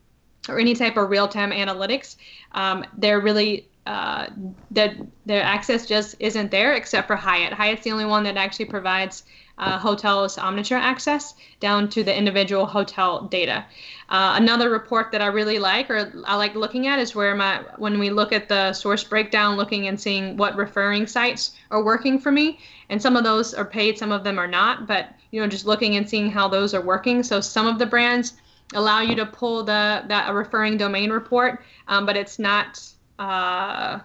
or 0.47 0.57
any 0.57 0.73
type 0.73 0.97
of 0.97 1.09
real-time 1.09 1.51
analytics, 1.51 2.15
um, 2.53 2.83
they're 2.97 3.19
really 3.19 3.68
uh, 3.89 4.29
that 4.69 4.93
their 5.25 5.41
access 5.41 5.87
just 5.87 6.15
isn't 6.19 6.51
there 6.51 6.73
except 6.73 7.07
for 7.07 7.15
Hyatt. 7.15 7.53
Hyatt's 7.53 7.83
the 7.83 7.91
only 7.91 8.05
one 8.05 8.23
that 8.23 8.37
actually 8.37 8.65
provides 8.65 9.23
uh, 9.57 9.79
hotels 9.79 10.37
Omniture 10.37 10.79
access 10.79 11.33
down 11.59 11.89
to 11.89 12.03
the 12.03 12.15
individual 12.15 12.67
hotel 12.67 13.25
data. 13.25 13.65
Uh, 14.09 14.33
another 14.35 14.69
report 14.69 15.11
that 15.11 15.23
I 15.23 15.25
really 15.25 15.57
like 15.57 15.89
or 15.89 16.13
I 16.27 16.35
like 16.35 16.53
looking 16.53 16.85
at 16.85 16.99
is 16.99 17.15
where 17.15 17.33
my 17.33 17.63
when 17.77 17.97
we 17.97 18.11
look 18.11 18.31
at 18.31 18.47
the 18.47 18.73
source 18.73 19.03
breakdown, 19.03 19.57
looking 19.57 19.87
and 19.87 19.99
seeing 19.99 20.37
what 20.37 20.55
referring 20.55 21.07
sites 21.07 21.55
are 21.71 21.83
working 21.83 22.19
for 22.19 22.31
me, 22.31 22.59
and 22.89 23.01
some 23.01 23.15
of 23.15 23.23
those 23.23 23.55
are 23.55 23.65
paid, 23.65 23.97
some 23.97 24.11
of 24.11 24.23
them 24.23 24.37
are 24.37 24.47
not. 24.47 24.85
But 24.85 25.09
you 25.31 25.41
know, 25.41 25.47
just 25.47 25.65
looking 25.65 25.95
and 25.95 26.07
seeing 26.07 26.29
how 26.29 26.47
those 26.47 26.75
are 26.75 26.85
working. 26.93 27.23
So 27.23 27.41
some 27.41 27.65
of 27.65 27.79
the 27.79 27.87
brands 27.87 28.33
allow 28.75 29.01
you 29.01 29.15
to 29.15 29.25
pull 29.25 29.63
the 29.63 30.03
that 30.07 30.29
a 30.29 30.33
referring 30.33 30.77
domain 30.77 31.09
report, 31.09 31.63
um, 31.87 32.05
but 32.05 32.15
it's 32.15 32.37
not. 32.37 32.79
Uh, 33.19 33.99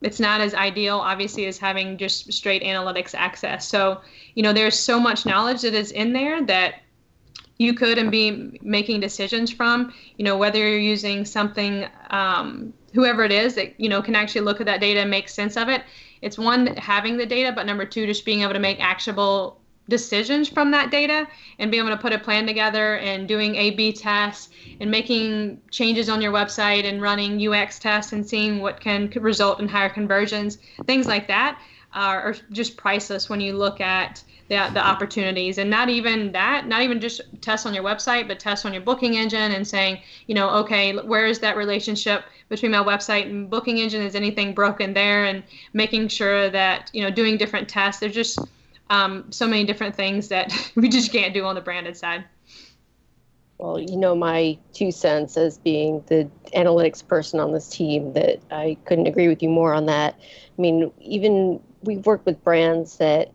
it's 0.00 0.20
not 0.20 0.40
as 0.40 0.54
ideal 0.54 0.98
obviously 0.98 1.46
as 1.46 1.58
having 1.58 1.98
just 1.98 2.32
straight 2.32 2.62
analytics 2.62 3.14
access. 3.14 3.68
So 3.68 4.00
you 4.34 4.42
know 4.42 4.52
there's 4.52 4.78
so 4.78 5.00
much 5.00 5.26
knowledge 5.26 5.62
that 5.62 5.74
is 5.74 5.90
in 5.90 6.12
there 6.12 6.44
that 6.46 6.76
you 7.58 7.74
could 7.74 7.98
and 7.98 8.10
be 8.10 8.58
making 8.62 9.00
decisions 9.00 9.50
from 9.50 9.92
you 10.16 10.24
know 10.24 10.36
whether 10.36 10.58
you're 10.58 10.78
using 10.78 11.24
something 11.24 11.86
um, 12.10 12.72
whoever 12.94 13.24
it 13.24 13.32
is 13.32 13.54
that 13.56 13.78
you 13.80 13.88
know 13.88 14.00
can 14.00 14.14
actually 14.14 14.42
look 14.42 14.60
at 14.60 14.66
that 14.66 14.80
data 14.80 15.00
and 15.00 15.10
make 15.10 15.28
sense 15.28 15.56
of 15.56 15.68
it. 15.68 15.82
It's 16.22 16.38
one 16.38 16.68
having 16.76 17.16
the 17.16 17.26
data 17.26 17.52
but 17.52 17.66
number 17.66 17.84
two 17.84 18.06
just 18.06 18.24
being 18.24 18.42
able 18.42 18.52
to 18.54 18.60
make 18.60 18.80
actionable 18.80 19.60
decisions 19.88 20.48
from 20.48 20.70
that 20.70 20.90
data 20.90 21.26
and 21.58 21.70
being 21.70 21.86
able 21.86 21.96
to 21.96 22.00
put 22.00 22.12
a 22.12 22.18
plan 22.18 22.46
together 22.46 22.96
and 22.98 23.26
doing 23.26 23.56
A 23.56 23.70
B 23.70 23.92
tests 23.92 24.50
and 24.80 24.90
making 24.90 25.60
changes 25.70 26.08
on 26.08 26.20
your 26.20 26.32
website 26.32 26.84
and 26.84 27.00
running 27.00 27.46
UX 27.46 27.78
tests 27.78 28.12
and 28.12 28.26
seeing 28.26 28.60
what 28.60 28.80
can 28.80 29.10
result 29.20 29.60
in 29.60 29.68
higher 29.68 29.88
conversions, 29.88 30.58
things 30.86 31.06
like 31.06 31.26
that 31.28 31.60
are, 31.94 32.34
just 32.52 32.76
priceless 32.76 33.30
when 33.30 33.40
you 33.40 33.54
look 33.54 33.80
at 33.80 34.22
the, 34.48 34.70
the 34.74 34.86
opportunities. 34.86 35.58
And 35.58 35.70
not 35.70 35.88
even 35.88 36.32
that 36.32 36.66
not 36.66 36.82
even 36.82 37.00
just 37.00 37.22
tests 37.40 37.66
on 37.66 37.74
your 37.74 37.84
website 37.84 38.28
but 38.28 38.38
tests 38.38 38.64
on 38.64 38.72
your 38.72 38.82
booking 38.82 39.16
engine 39.16 39.52
and 39.52 39.66
saying 39.66 40.00
you 40.26 40.34
know 40.34 40.48
okay 40.50 40.96
where 40.96 41.26
is 41.26 41.38
that 41.40 41.56
relationship 41.56 42.24
between 42.48 42.72
my 42.72 42.82
website 42.82 43.24
and 43.24 43.50
booking 43.50 43.78
engine? 43.78 44.02
Is 44.02 44.14
anything 44.14 44.54
broken 44.54 44.94
there? 44.94 45.24
And 45.24 45.42
making 45.72 46.08
sure 46.08 46.50
that 46.50 46.90
you 46.92 47.02
know 47.02 47.10
doing 47.10 47.36
different 47.36 47.68
tests. 47.68 48.00
There's 48.00 48.14
just 48.14 48.38
um, 48.90 49.30
so 49.30 49.46
many 49.46 49.64
different 49.64 49.94
things 49.94 50.28
that 50.28 50.52
we 50.74 50.88
just 50.88 51.12
can't 51.12 51.34
do 51.34 51.44
on 51.44 51.54
the 51.54 51.60
branded 51.60 51.96
side. 51.96 52.24
Well, 53.58 53.80
you 53.80 53.96
know, 53.96 54.14
my 54.14 54.56
two 54.72 54.92
cents 54.92 55.36
as 55.36 55.58
being 55.58 56.04
the 56.06 56.30
analytics 56.54 57.06
person 57.06 57.40
on 57.40 57.52
this 57.52 57.68
team, 57.68 58.12
that 58.12 58.38
I 58.52 58.76
couldn't 58.84 59.08
agree 59.08 59.26
with 59.26 59.42
you 59.42 59.48
more 59.48 59.74
on 59.74 59.86
that. 59.86 60.14
I 60.16 60.62
mean, 60.62 60.92
even 61.00 61.60
we've 61.82 62.06
worked 62.06 62.24
with 62.24 62.42
brands 62.44 62.98
that 62.98 63.32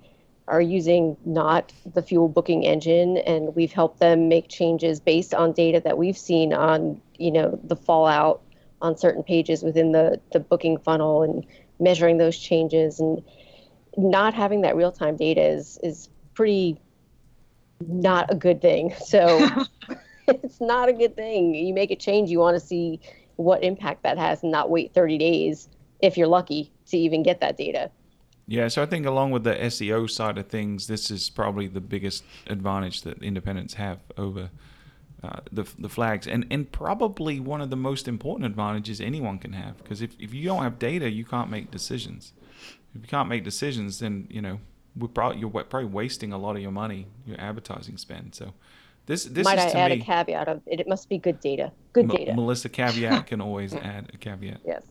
are 0.48 0.62
using 0.62 1.18
not 1.26 1.74
the 1.94 2.02
fuel 2.02 2.30
booking 2.30 2.64
engine, 2.64 3.18
and 3.18 3.54
we've 3.56 3.74
helped 3.74 4.00
them 4.00 4.30
make 4.30 4.48
changes 4.48 5.02
based 5.02 5.34
on 5.34 5.52
data 5.52 5.82
that 5.84 5.98
we've 5.98 6.18
seen 6.18 6.54
on, 6.54 7.02
you 7.18 7.32
know, 7.32 7.60
the 7.64 7.76
fallout 7.76 8.42
on 8.82 8.98
certain 8.98 9.24
pages 9.24 9.62
within 9.62 9.92
the, 9.92 10.20
the 10.32 10.40
booking 10.40 10.78
funnel 10.78 11.24
and 11.24 11.46
measuring 11.80 12.18
those 12.18 12.38
changes. 12.38 13.00
And 13.00 13.24
not 13.98 14.34
having 14.34 14.62
that 14.62 14.76
real 14.76 14.92
time 14.92 15.16
data 15.16 15.42
is 15.42 15.80
is 15.84 16.10
pretty 16.34 16.80
not 17.88 18.32
a 18.32 18.36
good 18.36 18.62
thing. 18.62 18.94
So 19.06 19.50
it's 20.28 20.62
not 20.62 20.90
a 20.90 20.94
good 20.94 21.16
thing. 21.16 21.54
You 21.54 21.74
make 21.74 21.92
a 21.92 21.96
change, 21.96 22.30
you 22.30 22.40
want 22.40 22.56
to 22.56 22.66
see 22.66 23.00
what 23.36 23.64
impact 23.64 24.04
that 24.04 24.18
has 24.18 24.44
and 24.44 24.52
not 24.52 24.70
wait 24.70 24.94
30 24.94 25.18
days 25.18 25.70
if 26.02 26.18
you're 26.18 26.28
lucky 26.28 26.72
to 26.88 26.98
even 26.98 27.24
get 27.24 27.40
that 27.42 27.58
data. 27.58 27.92
Yeah, 28.48 28.68
so 28.68 28.84
I 28.84 28.86
think 28.86 29.06
along 29.06 29.32
with 29.32 29.44
the 29.44 29.56
SEO 29.56 30.10
side 30.10 30.38
of 30.38 30.48
things, 30.48 30.88
this 30.88 31.10
is 31.10 31.30
probably 31.30 31.68
the 31.68 31.82
biggest 31.82 32.24
advantage 32.48 33.02
that 33.04 33.22
independents 33.24 33.76
have 33.76 34.00
over 34.18 34.50
uh, 35.24 35.40
the 35.50 35.64
the 35.80 35.88
flags, 35.88 36.28
and 36.28 36.46
and 36.52 36.70
probably 36.70 37.40
one 37.40 37.62
of 37.62 37.70
the 37.70 37.78
most 37.78 38.10
important 38.10 38.46
advantages 38.46 39.00
anyone 39.00 39.40
can 39.40 39.54
have. 39.54 39.78
Because 39.78 40.02
if 40.02 40.14
if 40.20 40.34
you 40.34 40.44
don't 40.44 40.62
have 40.62 40.78
data, 40.78 41.10
you 41.10 41.24
can't 41.24 41.50
make 41.50 41.72
decisions 41.72 42.34
if 42.96 43.02
you 43.02 43.08
can't 43.08 43.30
make 43.30 43.44
decisions, 43.44 44.00
then 44.00 44.28
you 44.30 44.42
know 44.42 44.60
we're 44.96 45.08
probably 45.08 45.40
you're 45.40 45.50
probably 45.50 45.86
wasting 45.86 46.32
a 46.32 46.38
lot 46.38 46.56
of 46.56 46.62
your 46.62 46.72
money, 46.72 47.08
your 47.26 47.40
advertising 47.40 47.98
spend. 47.98 48.36
So 48.36 48.54
this 49.06 49.26
this 49.26 49.46
might 49.46 49.60
I 49.60 49.70
add 49.70 49.92
me, 49.92 50.00
a 50.00 50.04
caveat 50.04 50.48
of 50.48 50.62
it, 50.66 50.80
it 50.80 50.88
must 50.88 51.10
be 51.10 51.18
good 51.18 51.40
data. 51.40 51.72
Good 51.94 52.06
M- 52.06 52.16
data. 52.16 52.34
Melissa 52.34 52.70
caveat 52.70 53.28
can 53.28 53.42
always 53.42 53.74
add 53.74 54.12
a 54.14 54.18
caveat. 54.18 54.62
Yes. 54.66 54.84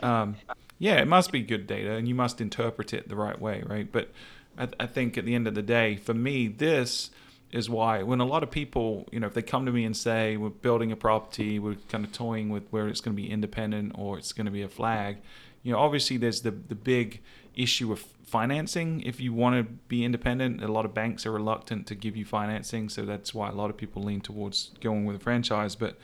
Um, 0.00 0.36
yeah, 0.78 1.00
it 1.00 1.08
must 1.08 1.32
be 1.32 1.40
good 1.42 1.66
data, 1.66 1.92
and 1.92 2.06
you 2.06 2.14
must 2.14 2.40
interpret 2.40 2.92
it 2.92 3.08
the 3.08 3.16
right 3.16 3.40
way, 3.40 3.62
right? 3.66 3.90
But 3.90 4.10
I, 4.58 4.68
I 4.78 4.86
think 4.86 5.16
at 5.16 5.24
the 5.24 5.34
end 5.34 5.46
of 5.46 5.54
the 5.54 5.62
day, 5.62 5.96
for 5.96 6.14
me, 6.14 6.48
this 6.48 7.10
is 7.52 7.70
why 7.70 8.02
when 8.02 8.20
a 8.20 8.24
lot 8.24 8.42
of 8.42 8.50
people, 8.50 9.06
you 9.12 9.20
know, 9.20 9.26
if 9.26 9.34
they 9.34 9.42
come 9.42 9.66
to 9.66 9.72
me 9.72 9.84
and 9.84 9.96
say 9.96 10.36
we're 10.36 10.48
building 10.48 10.92
a 10.92 10.96
property, 10.96 11.58
we're 11.58 11.76
kind 11.88 12.04
of 12.04 12.12
toying 12.12 12.48
with 12.48 12.64
where 12.70 12.88
it's 12.88 13.00
going 13.00 13.16
to 13.16 13.22
be 13.22 13.30
independent 13.30 13.92
or 13.96 14.18
it's 14.18 14.32
going 14.32 14.46
to 14.46 14.52
be 14.52 14.62
a 14.62 14.68
flag, 14.68 15.18
you 15.66 15.72
know, 15.72 15.78
obviously 15.78 16.16
there's 16.16 16.42
the 16.42 16.52
the 16.52 16.76
big 16.76 17.20
issue 17.56 17.90
of 17.90 17.98
financing. 18.22 19.00
If 19.00 19.20
you 19.20 19.32
want 19.32 19.56
to 19.56 19.72
be 19.88 20.04
independent, 20.04 20.62
a 20.62 20.68
lot 20.68 20.84
of 20.84 20.94
banks 20.94 21.26
are 21.26 21.32
reluctant 21.32 21.88
to 21.88 21.96
give 21.96 22.16
you 22.16 22.24
financing, 22.24 22.88
so 22.88 23.04
that's 23.04 23.34
why 23.34 23.48
a 23.48 23.52
lot 23.52 23.68
of 23.70 23.76
people 23.76 24.04
lean 24.04 24.20
towards 24.20 24.70
going 24.80 25.06
with 25.06 25.16
a 25.16 25.18
franchise. 25.18 25.74
But 25.74 25.98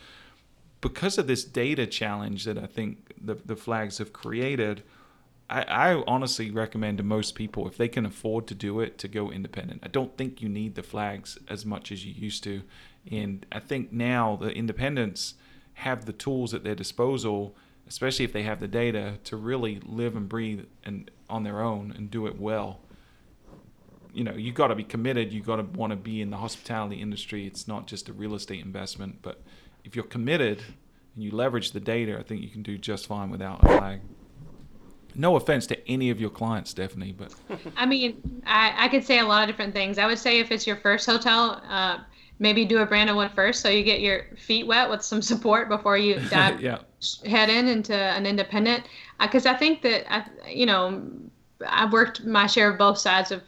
because 0.80 1.16
of 1.16 1.28
this 1.28 1.44
data 1.44 1.86
challenge 1.86 2.44
that 2.44 2.58
I 2.58 2.66
think 2.66 3.12
the 3.24 3.36
the 3.36 3.54
flags 3.54 3.98
have 3.98 4.12
created, 4.12 4.82
I, 5.50 5.62
I 5.62 6.02
honestly 6.06 6.50
recommend 6.50 6.98
to 6.98 7.04
most 7.04 7.34
people 7.34 7.66
if 7.68 7.76
they 7.76 7.88
can 7.88 8.06
afford 8.06 8.46
to 8.48 8.54
do 8.54 8.80
it 8.80 8.98
to 8.98 9.08
go 9.08 9.30
independent. 9.30 9.80
I 9.82 9.88
don't 9.88 10.16
think 10.16 10.40
you 10.40 10.48
need 10.48 10.74
the 10.74 10.82
flags 10.82 11.38
as 11.48 11.66
much 11.66 11.92
as 11.92 12.04
you 12.04 12.12
used 12.12 12.42
to, 12.44 12.62
and 13.10 13.44
I 13.52 13.60
think 13.60 13.92
now 13.92 14.36
the 14.36 14.50
independents 14.50 15.34
have 15.74 16.04
the 16.04 16.12
tools 16.12 16.54
at 16.54 16.64
their 16.64 16.74
disposal 16.74 17.56
especially 17.92 18.24
if 18.24 18.32
they 18.32 18.42
have 18.42 18.60
the 18.60 18.68
data 18.68 19.18
to 19.24 19.36
really 19.36 19.80
live 19.84 20.16
and 20.16 20.28
breathe 20.28 20.64
and 20.84 21.10
on 21.28 21.42
their 21.42 21.60
own 21.60 21.92
and 21.96 22.10
do 22.10 22.26
it 22.26 22.40
well. 22.40 22.80
You 24.14 24.24
know, 24.24 24.32
you 24.32 24.52
got 24.52 24.68
to 24.68 24.74
be 24.74 24.84
committed. 24.84 25.32
You 25.32 25.42
got 25.42 25.56
to 25.56 25.62
want 25.62 25.90
to 25.90 25.96
be 25.96 26.20
in 26.20 26.30
the 26.30 26.36
hospitality 26.36 27.00
industry. 27.00 27.46
It's 27.46 27.66
not 27.66 27.86
just 27.86 28.08
a 28.08 28.12
real 28.12 28.34
estate 28.34 28.64
investment, 28.64 29.18
but 29.22 29.42
if 29.84 29.96
you're 29.96 30.04
committed 30.04 30.62
and 31.14 31.24
you 31.24 31.30
leverage 31.30 31.72
the 31.72 31.80
data, 31.80 32.18
I 32.18 32.22
think 32.22 32.42
you 32.42 32.48
can 32.48 32.62
do 32.62 32.78
just 32.78 33.06
fine 33.06 33.30
without 33.30 33.62
a 33.62 33.66
flag. 33.66 34.00
No 35.14 35.36
offense 35.36 35.66
to 35.68 35.90
any 35.90 36.10
of 36.10 36.20
your 36.20 36.30
clients, 36.30 36.70
Stephanie, 36.70 37.12
but 37.12 37.34
I 37.76 37.86
mean, 37.86 38.42
I, 38.46 38.86
I 38.86 38.88
could 38.88 39.04
say 39.04 39.18
a 39.18 39.24
lot 39.24 39.42
of 39.42 39.48
different 39.48 39.74
things. 39.74 39.98
I 39.98 40.06
would 40.06 40.18
say 40.18 40.40
if 40.40 40.50
it's 40.50 40.66
your 40.66 40.76
first 40.76 41.06
hotel, 41.06 41.62
uh, 41.68 41.98
maybe 42.42 42.64
do 42.64 42.78
a 42.78 42.86
branded 42.86 43.14
one 43.14 43.30
first 43.30 43.60
so 43.60 43.68
you 43.68 43.84
get 43.84 44.00
your 44.00 44.24
feet 44.36 44.66
wet 44.66 44.90
with 44.90 45.02
some 45.02 45.22
support 45.22 45.68
before 45.68 45.96
you 45.96 46.16
dive 46.30 46.60
yeah. 46.60 46.78
head 47.24 47.48
in 47.48 47.68
into 47.68 47.94
an 47.94 48.26
independent 48.26 48.84
because 49.20 49.46
uh, 49.46 49.50
I 49.50 49.54
think 49.54 49.80
that 49.82 50.12
I, 50.12 50.24
you 50.50 50.66
know 50.66 51.02
I've 51.66 51.92
worked 51.92 52.24
my 52.24 52.48
share 52.48 52.70
of 52.70 52.78
both 52.78 52.98
sides 52.98 53.30
of 53.30 53.42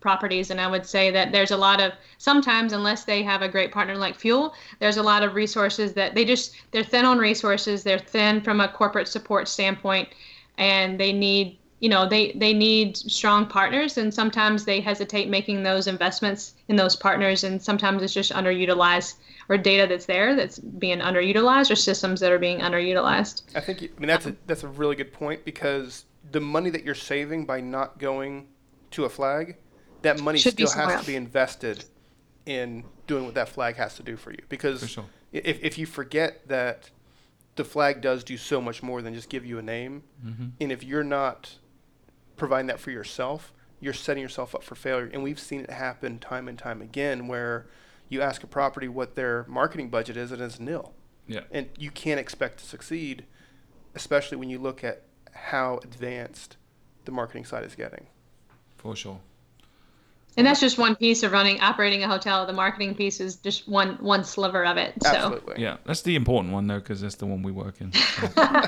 properties 0.00 0.50
and 0.50 0.60
I 0.60 0.66
would 0.66 0.84
say 0.84 1.10
that 1.12 1.30
there's 1.30 1.52
a 1.52 1.56
lot 1.56 1.80
of 1.80 1.92
sometimes 2.18 2.72
unless 2.72 3.04
they 3.04 3.22
have 3.22 3.42
a 3.42 3.48
great 3.48 3.70
partner 3.70 3.96
like 3.96 4.16
fuel 4.16 4.54
there's 4.80 4.96
a 4.96 5.02
lot 5.02 5.22
of 5.22 5.34
resources 5.34 5.92
that 5.94 6.14
they 6.14 6.24
just 6.24 6.56
they're 6.72 6.82
thin 6.82 7.04
on 7.04 7.18
resources 7.18 7.84
they're 7.84 7.98
thin 7.98 8.40
from 8.40 8.60
a 8.60 8.68
corporate 8.68 9.08
support 9.08 9.46
standpoint 9.46 10.08
and 10.60 11.00
they 11.00 11.12
need 11.12 11.58
you 11.80 11.88
know 11.88 12.06
they 12.08 12.32
they 12.32 12.52
need 12.52 12.96
strong 12.96 13.46
partners 13.46 13.98
and 13.98 14.12
sometimes 14.14 14.64
they 14.64 14.80
hesitate 14.80 15.28
making 15.28 15.62
those 15.64 15.88
investments 15.88 16.54
in 16.68 16.76
those 16.76 16.94
partners 16.94 17.42
and 17.42 17.60
sometimes 17.60 18.02
it's 18.02 18.12
just 18.12 18.30
underutilized 18.32 19.14
or 19.48 19.58
data 19.58 19.86
that's 19.88 20.06
there 20.06 20.36
that's 20.36 20.58
being 20.58 21.00
underutilized 21.00 21.70
or 21.70 21.74
systems 21.74 22.20
that 22.20 22.30
are 22.30 22.38
being 22.38 22.60
underutilized. 22.60 23.42
I 23.56 23.60
think 23.60 23.82
i 23.82 24.00
mean 24.00 24.06
that's 24.06 24.26
a 24.26 24.36
that's 24.46 24.62
a 24.62 24.68
really 24.68 24.94
good 24.94 25.12
point 25.12 25.44
because 25.44 26.04
the 26.30 26.40
money 26.40 26.70
that 26.70 26.84
you're 26.84 26.94
saving 26.94 27.46
by 27.46 27.60
not 27.60 27.98
going 27.98 28.46
to 28.92 29.06
a 29.06 29.08
flag 29.08 29.56
that 30.02 30.20
money 30.20 30.38
Should 30.38 30.52
still 30.52 30.70
has 30.70 31.00
to 31.00 31.06
be 31.06 31.16
invested 31.16 31.84
in 32.46 32.84
doing 33.06 33.24
what 33.24 33.34
that 33.34 33.48
flag 33.48 33.76
has 33.76 33.96
to 33.96 34.02
do 34.02 34.16
for 34.16 34.30
you. 34.30 34.42
Because 34.48 34.80
For 34.80 34.86
sure. 34.86 35.04
if, 35.32 35.62
if 35.62 35.78
you 35.78 35.86
forget 35.86 36.48
that 36.48 36.90
the 37.60 37.64
flag 37.64 38.00
does 38.00 38.24
do 38.24 38.38
so 38.38 38.58
much 38.58 38.82
more 38.82 39.02
than 39.02 39.12
just 39.12 39.28
give 39.28 39.44
you 39.44 39.58
a 39.58 39.62
name 39.62 40.02
mm-hmm. 40.24 40.46
and 40.58 40.72
if 40.72 40.82
you're 40.82 41.04
not 41.04 41.58
providing 42.40 42.68
that 42.68 42.80
for 42.80 42.90
yourself, 42.90 43.52
you're 43.80 43.92
setting 43.92 44.22
yourself 44.22 44.54
up 44.54 44.64
for 44.64 44.74
failure. 44.74 45.10
And 45.12 45.22
we've 45.22 45.38
seen 45.38 45.60
it 45.60 45.70
happen 45.70 46.18
time 46.18 46.48
and 46.48 46.58
time 46.58 46.80
again 46.80 47.28
where 47.28 47.66
you 48.08 48.22
ask 48.22 48.42
a 48.42 48.46
property 48.46 48.88
what 48.88 49.14
their 49.14 49.44
marketing 49.46 49.90
budget 49.90 50.16
is 50.16 50.32
and 50.32 50.40
it's 50.40 50.58
nil. 50.58 50.94
Yeah. 51.28 51.42
And 51.52 51.68
you 51.78 51.90
can't 51.90 52.18
expect 52.18 52.58
to 52.58 52.64
succeed, 52.64 53.26
especially 53.94 54.38
when 54.38 54.48
you 54.48 54.58
look 54.58 54.82
at 54.82 55.02
how 55.32 55.80
advanced 55.84 56.56
the 57.04 57.12
marketing 57.12 57.44
side 57.44 57.62
is 57.62 57.74
getting. 57.74 58.06
For 58.78 58.96
sure. 58.96 59.20
And 60.40 60.46
that's 60.46 60.58
just 60.58 60.78
one 60.78 60.96
piece 60.96 61.22
of 61.22 61.32
running 61.32 61.60
operating 61.60 62.02
a 62.02 62.08
hotel. 62.08 62.46
The 62.46 62.54
marketing 62.54 62.94
piece 62.94 63.20
is 63.20 63.36
just 63.36 63.68
one 63.68 63.96
one 64.00 64.24
sliver 64.24 64.64
of 64.64 64.78
it. 64.78 64.94
So 65.02 65.10
Absolutely. 65.10 65.62
Yeah, 65.62 65.76
that's 65.84 66.00
the 66.00 66.16
important 66.16 66.54
one 66.54 66.66
though, 66.66 66.78
because 66.78 67.02
that's 67.02 67.16
the 67.16 67.26
one 67.26 67.42
we 67.42 67.52
work 67.52 67.80
in. 67.82 67.92
So. 67.92 68.62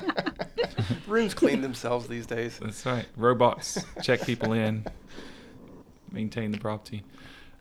Rooms 1.06 1.32
clean 1.32 1.62
themselves 1.62 2.08
these 2.08 2.26
days. 2.26 2.58
That's 2.58 2.84
right. 2.84 3.06
Robots 3.16 3.82
check 4.02 4.20
people 4.26 4.52
in. 4.52 4.84
maintain 6.10 6.52
the 6.52 6.58
property. 6.58 7.04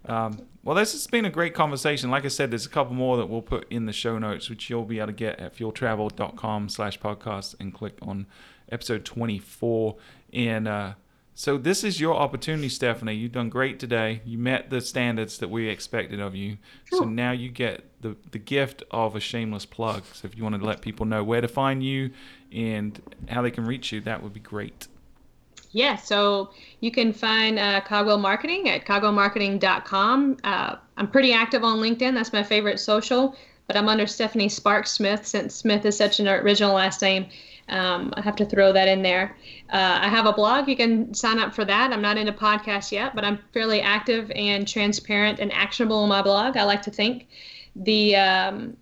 Um, 0.06 0.42
well, 0.62 0.76
this 0.76 0.92
has 0.92 1.08
been 1.08 1.24
a 1.24 1.30
great 1.30 1.54
conversation. 1.54 2.12
Like 2.12 2.26
I 2.26 2.28
said, 2.28 2.52
there's 2.52 2.66
a 2.66 2.70
couple 2.70 2.94
more 2.94 3.16
that 3.16 3.28
we'll 3.28 3.42
put 3.42 3.72
in 3.72 3.86
the 3.86 3.94
show 3.94 4.20
notes, 4.20 4.50
which 4.50 4.70
you'll 4.70 4.84
be 4.84 4.98
able 4.98 5.08
to 5.08 5.14
get 5.14 5.40
at 5.40 5.56
fueltravel.com 5.56 6.68
slash 6.68 7.00
podcast 7.00 7.56
and 7.62 7.74
click 7.74 7.98
on 8.02 8.26
episode 8.70 9.06
24. 9.06 9.96
And 10.34 10.68
uh, 10.68 10.94
so 11.34 11.58
this 11.58 11.84
is 11.84 12.00
your 12.00 12.16
opportunity, 12.16 12.70
Stephanie. 12.70 13.14
You've 13.14 13.32
done 13.32 13.50
great 13.50 13.80
today. 13.80 14.22
You 14.26 14.38
met 14.38 14.70
the 14.70 14.82
standards 14.82 15.38
that 15.40 15.50
we 15.50 15.70
expected 15.70 16.20
of 16.20 16.36
you. 16.36 16.58
So 16.92 17.06
now 17.06 17.32
you 17.32 17.50
get 17.50 17.86
the, 18.02 18.16
the 18.32 18.38
gift 18.38 18.84
of 18.92 19.16
a 19.16 19.20
shameless 19.20 19.66
plug. 19.66 20.04
So 20.14 20.28
if 20.28 20.36
you 20.36 20.44
want 20.44 20.60
to 20.60 20.66
let 20.66 20.82
people 20.82 21.06
know 21.06 21.24
where 21.24 21.42
to 21.42 21.48
find 21.48 21.84
you 21.84 22.12
and 22.52 23.02
how 23.30 23.42
they 23.42 23.52
can 23.52 23.66
reach 23.66 23.92
you, 23.92 24.02
that 24.02 24.22
would 24.22 24.34
be 24.34 24.40
great. 24.40 24.88
Yeah, 25.72 25.96
so 25.96 26.52
you 26.82 26.92
can 26.92 27.14
find 27.14 27.58
uh, 27.58 27.82
Cogwell 27.82 28.20
Marketing 28.20 28.70
at 28.70 28.86
cogwellmarketing.com. 28.86 30.38
Uh, 30.44 30.76
I'm 30.98 31.10
pretty 31.10 31.32
active 31.32 31.64
on 31.64 31.80
LinkedIn. 31.80 32.14
That's 32.14 32.34
my 32.34 32.44
favorite 32.44 32.80
social, 32.80 33.38
but 33.68 33.78
I'm 33.78 33.88
under 33.88 34.06
Stephanie 34.06 34.50
Sparks 34.50 34.92
Smith 34.92 35.26
since 35.26 35.56
Smith 35.56 35.86
is 35.86 35.96
such 35.96 36.20
an 36.20 36.28
original 36.28 36.76
last 36.76 37.02
name. 37.02 37.28
Um, 37.70 38.14
I 38.16 38.22
have 38.22 38.36
to 38.38 38.46
throw 38.46 38.74
that 38.74 38.88
in 38.88 39.02
there. 39.02 39.36
Uh, 39.72 40.00
I 40.02 40.10
have 40.10 40.26
a 40.26 40.34
blog. 40.34 40.68
You 40.68 40.76
can 40.76 41.14
sign 41.14 41.40
up 41.40 41.54
for 41.54 41.64
that. 41.66 41.94
I'm 41.94 42.02
not 42.02 42.18
into 42.18 42.34
podcasts 42.34 42.92
yet, 42.92 43.16
but 43.16 43.24
I'm 43.24 43.40
fairly 43.54 43.82
active 43.82 44.32
and 44.36 44.68
transparent 44.68 45.40
and 45.40 45.52
actionable 45.54 45.98
on 45.98 46.10
my 46.10 46.22
blog. 46.22 46.58
I 46.58 46.64
like 46.64 46.82
to 46.84 46.92
think. 46.92 47.28
The 47.76 48.16
um, 48.18 48.78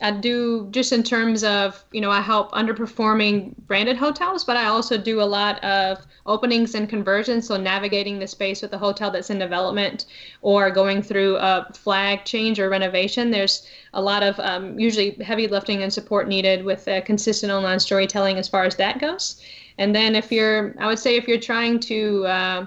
I 0.00 0.10
do 0.10 0.68
just 0.70 0.92
in 0.92 1.02
terms 1.02 1.44
of, 1.44 1.84
you 1.92 2.00
know, 2.00 2.10
I 2.10 2.20
help 2.20 2.50
underperforming 2.52 3.54
branded 3.66 3.96
hotels, 3.96 4.42
but 4.42 4.56
I 4.56 4.64
also 4.64 4.96
do 4.96 5.20
a 5.20 5.24
lot 5.24 5.62
of 5.62 6.06
openings 6.26 6.74
and 6.74 6.88
conversions. 6.88 7.46
So 7.46 7.56
navigating 7.56 8.18
the 8.18 8.26
space 8.26 8.62
with 8.62 8.72
a 8.72 8.78
hotel 8.78 9.10
that's 9.10 9.30
in 9.30 9.38
development 9.38 10.06
or 10.40 10.70
going 10.70 11.02
through 11.02 11.36
a 11.36 11.68
flag 11.74 12.24
change 12.24 12.58
or 12.58 12.68
renovation. 12.68 13.30
There's 13.30 13.66
a 13.92 14.02
lot 14.02 14.22
of 14.22 14.40
um, 14.40 14.78
usually 14.78 15.10
heavy 15.22 15.46
lifting 15.46 15.82
and 15.82 15.92
support 15.92 16.26
needed 16.26 16.64
with 16.64 16.88
consistent 17.04 17.52
online 17.52 17.78
storytelling 17.78 18.38
as 18.38 18.48
far 18.48 18.64
as 18.64 18.76
that 18.76 18.98
goes. 18.98 19.42
And 19.78 19.94
then 19.94 20.16
if 20.16 20.32
you're, 20.32 20.74
I 20.78 20.86
would 20.86 20.98
say 20.98 21.16
if 21.16 21.28
you're 21.28 21.38
trying 21.38 21.80
to 21.80 22.26
uh, 22.26 22.66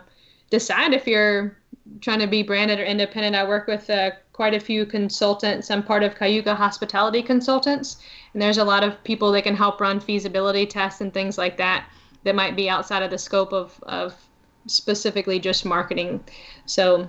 decide 0.49 0.93
if 0.93 1.05
you're 1.07 1.57
trying 2.01 2.19
to 2.19 2.28
be 2.28 2.43
branded 2.43 2.80
or 2.80 2.84
independent, 2.84 3.36
I 3.36 3.47
work 3.47 3.67
with 3.67 3.89
uh, 3.89 4.11
quite 4.36 4.54
a 4.54 4.60
few 4.60 4.86
consultants. 4.86 5.72
I'm 5.72 5.82
part 5.82 6.04
of 6.04 6.16
Cayuga 6.16 6.56
Hospitality 6.56 7.24
Consultants, 7.24 8.04
and 8.34 8.42
there's 8.42 8.58
a 8.58 8.66
lot 8.66 8.84
of 8.84 9.02
people 9.06 9.32
that 9.32 9.44
can 9.44 9.56
help 9.56 9.80
run 9.80 10.02
feasibility 10.02 10.66
tests 10.66 11.00
and 11.00 11.14
things 11.14 11.38
like 11.38 11.56
that 11.56 11.88
that 12.26 12.36
might 12.36 12.58
be 12.58 12.70
outside 12.70 13.02
of 13.02 13.12
the 13.12 13.18
scope 13.18 13.54
of, 13.54 13.82
of 13.84 14.14
specifically 14.68 15.40
just 15.40 15.64
marketing. 15.64 16.22
So, 16.66 17.08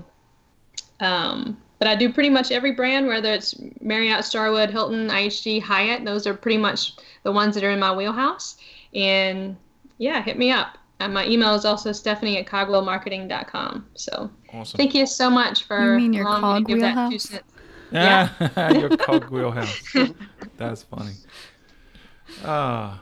um, 1.01 1.61
but 1.81 1.89
I 1.89 1.97
do 1.97 2.12
pretty 2.12 2.31
much 2.31 2.53
every 2.53 2.70
brand, 2.70 3.09
whether 3.09 3.33
it's 3.33 3.57
Marriott, 3.81 4.24
Starwood, 4.24 4.70
Hilton, 4.70 5.09
IHG, 5.09 5.61
Hyatt. 5.61 6.05
Those 6.05 6.29
are 6.29 6.35
pretty 6.35 6.59
much 6.59 6.93
the 7.24 7.33
ones 7.33 7.57
that 7.57 7.64
are 7.64 7.70
in 7.70 7.81
my 7.81 7.93
wheelhouse. 7.93 8.57
And 8.95 9.57
yeah, 9.99 10.22
hit 10.22 10.39
me 10.39 10.53
up. 10.53 10.79
And 10.99 11.12
my 11.12 11.26
email 11.26 11.55
is 11.55 11.64
also 11.64 11.92
stephanie 11.92 12.38
at 12.38 12.47
cogwellmarketing.com. 12.47 13.86
So 13.94 14.30
Awesome. 14.53 14.76
thank 14.78 14.94
you 14.94 15.07
so 15.07 15.28
much 15.28 15.64
for 15.64 15.94
You 15.94 15.99
mean 15.99 16.12
your 16.12 16.26
allowing 16.26 16.64
me 16.64 16.74
to 16.74 16.74
give 16.74 16.80
that 16.80 17.11
two 17.11 17.18
cents. 17.18 17.44
Yeah, 17.92 18.72
your 18.78 18.97
cog 18.97 19.30
wheelhouse. 19.30 19.94
That's 20.57 20.82
funny. 20.82 21.12
Uh, 22.44 22.99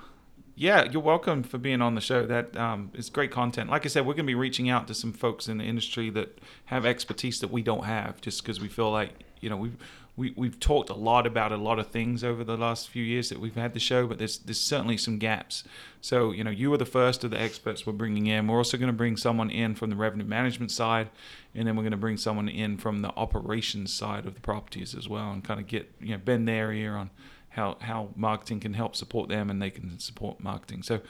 yeah, 0.56 0.84
you're 0.90 1.02
welcome 1.02 1.42
for 1.42 1.58
being 1.58 1.80
on 1.82 1.94
the 1.94 2.00
show. 2.00 2.26
That 2.26 2.56
um, 2.56 2.90
is 2.94 3.10
great 3.10 3.30
content. 3.30 3.70
Like 3.70 3.84
I 3.86 3.88
said, 3.88 4.06
we're 4.06 4.14
going 4.14 4.26
to 4.26 4.30
be 4.30 4.34
reaching 4.34 4.68
out 4.68 4.86
to 4.88 4.94
some 4.94 5.12
folks 5.12 5.48
in 5.48 5.58
the 5.58 5.64
industry 5.64 6.10
that 6.10 6.38
have 6.66 6.86
expertise 6.86 7.40
that 7.40 7.50
we 7.50 7.62
don't 7.62 7.84
have, 7.84 8.20
just 8.20 8.42
because 8.42 8.60
we 8.60 8.68
feel 8.68 8.90
like 8.90 9.12
you 9.40 9.50
know 9.50 9.56
we've 9.56 9.76
we, 10.16 10.32
we've 10.36 10.60
talked 10.60 10.90
a 10.90 10.94
lot 10.94 11.26
about 11.26 11.50
a 11.50 11.56
lot 11.56 11.78
of 11.80 11.88
things 11.88 12.22
over 12.22 12.44
the 12.44 12.56
last 12.56 12.88
few 12.88 13.02
years 13.02 13.30
that 13.30 13.40
we've 13.40 13.56
had 13.56 13.74
the 13.74 13.80
show, 13.80 14.06
but 14.06 14.18
there's 14.18 14.38
there's 14.38 14.60
certainly 14.60 14.96
some 14.96 15.18
gaps. 15.18 15.64
So 16.00 16.30
you 16.30 16.44
know, 16.44 16.50
you 16.50 16.70
were 16.70 16.76
the 16.76 16.86
first 16.86 17.24
of 17.24 17.32
the 17.32 17.40
experts 17.40 17.84
we're 17.84 17.94
bringing 17.94 18.26
in. 18.26 18.46
We're 18.46 18.58
also 18.58 18.76
going 18.76 18.88
to 18.88 18.96
bring 18.96 19.16
someone 19.16 19.50
in 19.50 19.74
from 19.74 19.90
the 19.90 19.96
revenue 19.96 20.24
management 20.24 20.70
side, 20.70 21.10
and 21.54 21.66
then 21.66 21.74
we're 21.74 21.82
going 21.82 21.92
to 21.92 21.96
bring 21.96 22.16
someone 22.16 22.48
in 22.48 22.76
from 22.76 23.02
the 23.02 23.10
operations 23.16 23.92
side 23.92 24.24
of 24.24 24.34
the 24.34 24.40
properties 24.40 24.94
as 24.94 25.08
well, 25.08 25.32
and 25.32 25.42
kind 25.42 25.58
of 25.58 25.66
get 25.66 25.90
you 26.00 26.12
know 26.12 26.18
bend 26.18 26.46
their 26.46 26.72
ear 26.72 26.94
on 26.94 27.10
how 27.48 27.76
how 27.80 28.10
marketing 28.14 28.60
can 28.60 28.74
help 28.74 28.94
support 28.94 29.28
them, 29.28 29.50
and 29.50 29.60
they 29.60 29.70
can 29.70 29.98
support 29.98 30.38
marketing. 30.38 30.84
So 30.84 31.00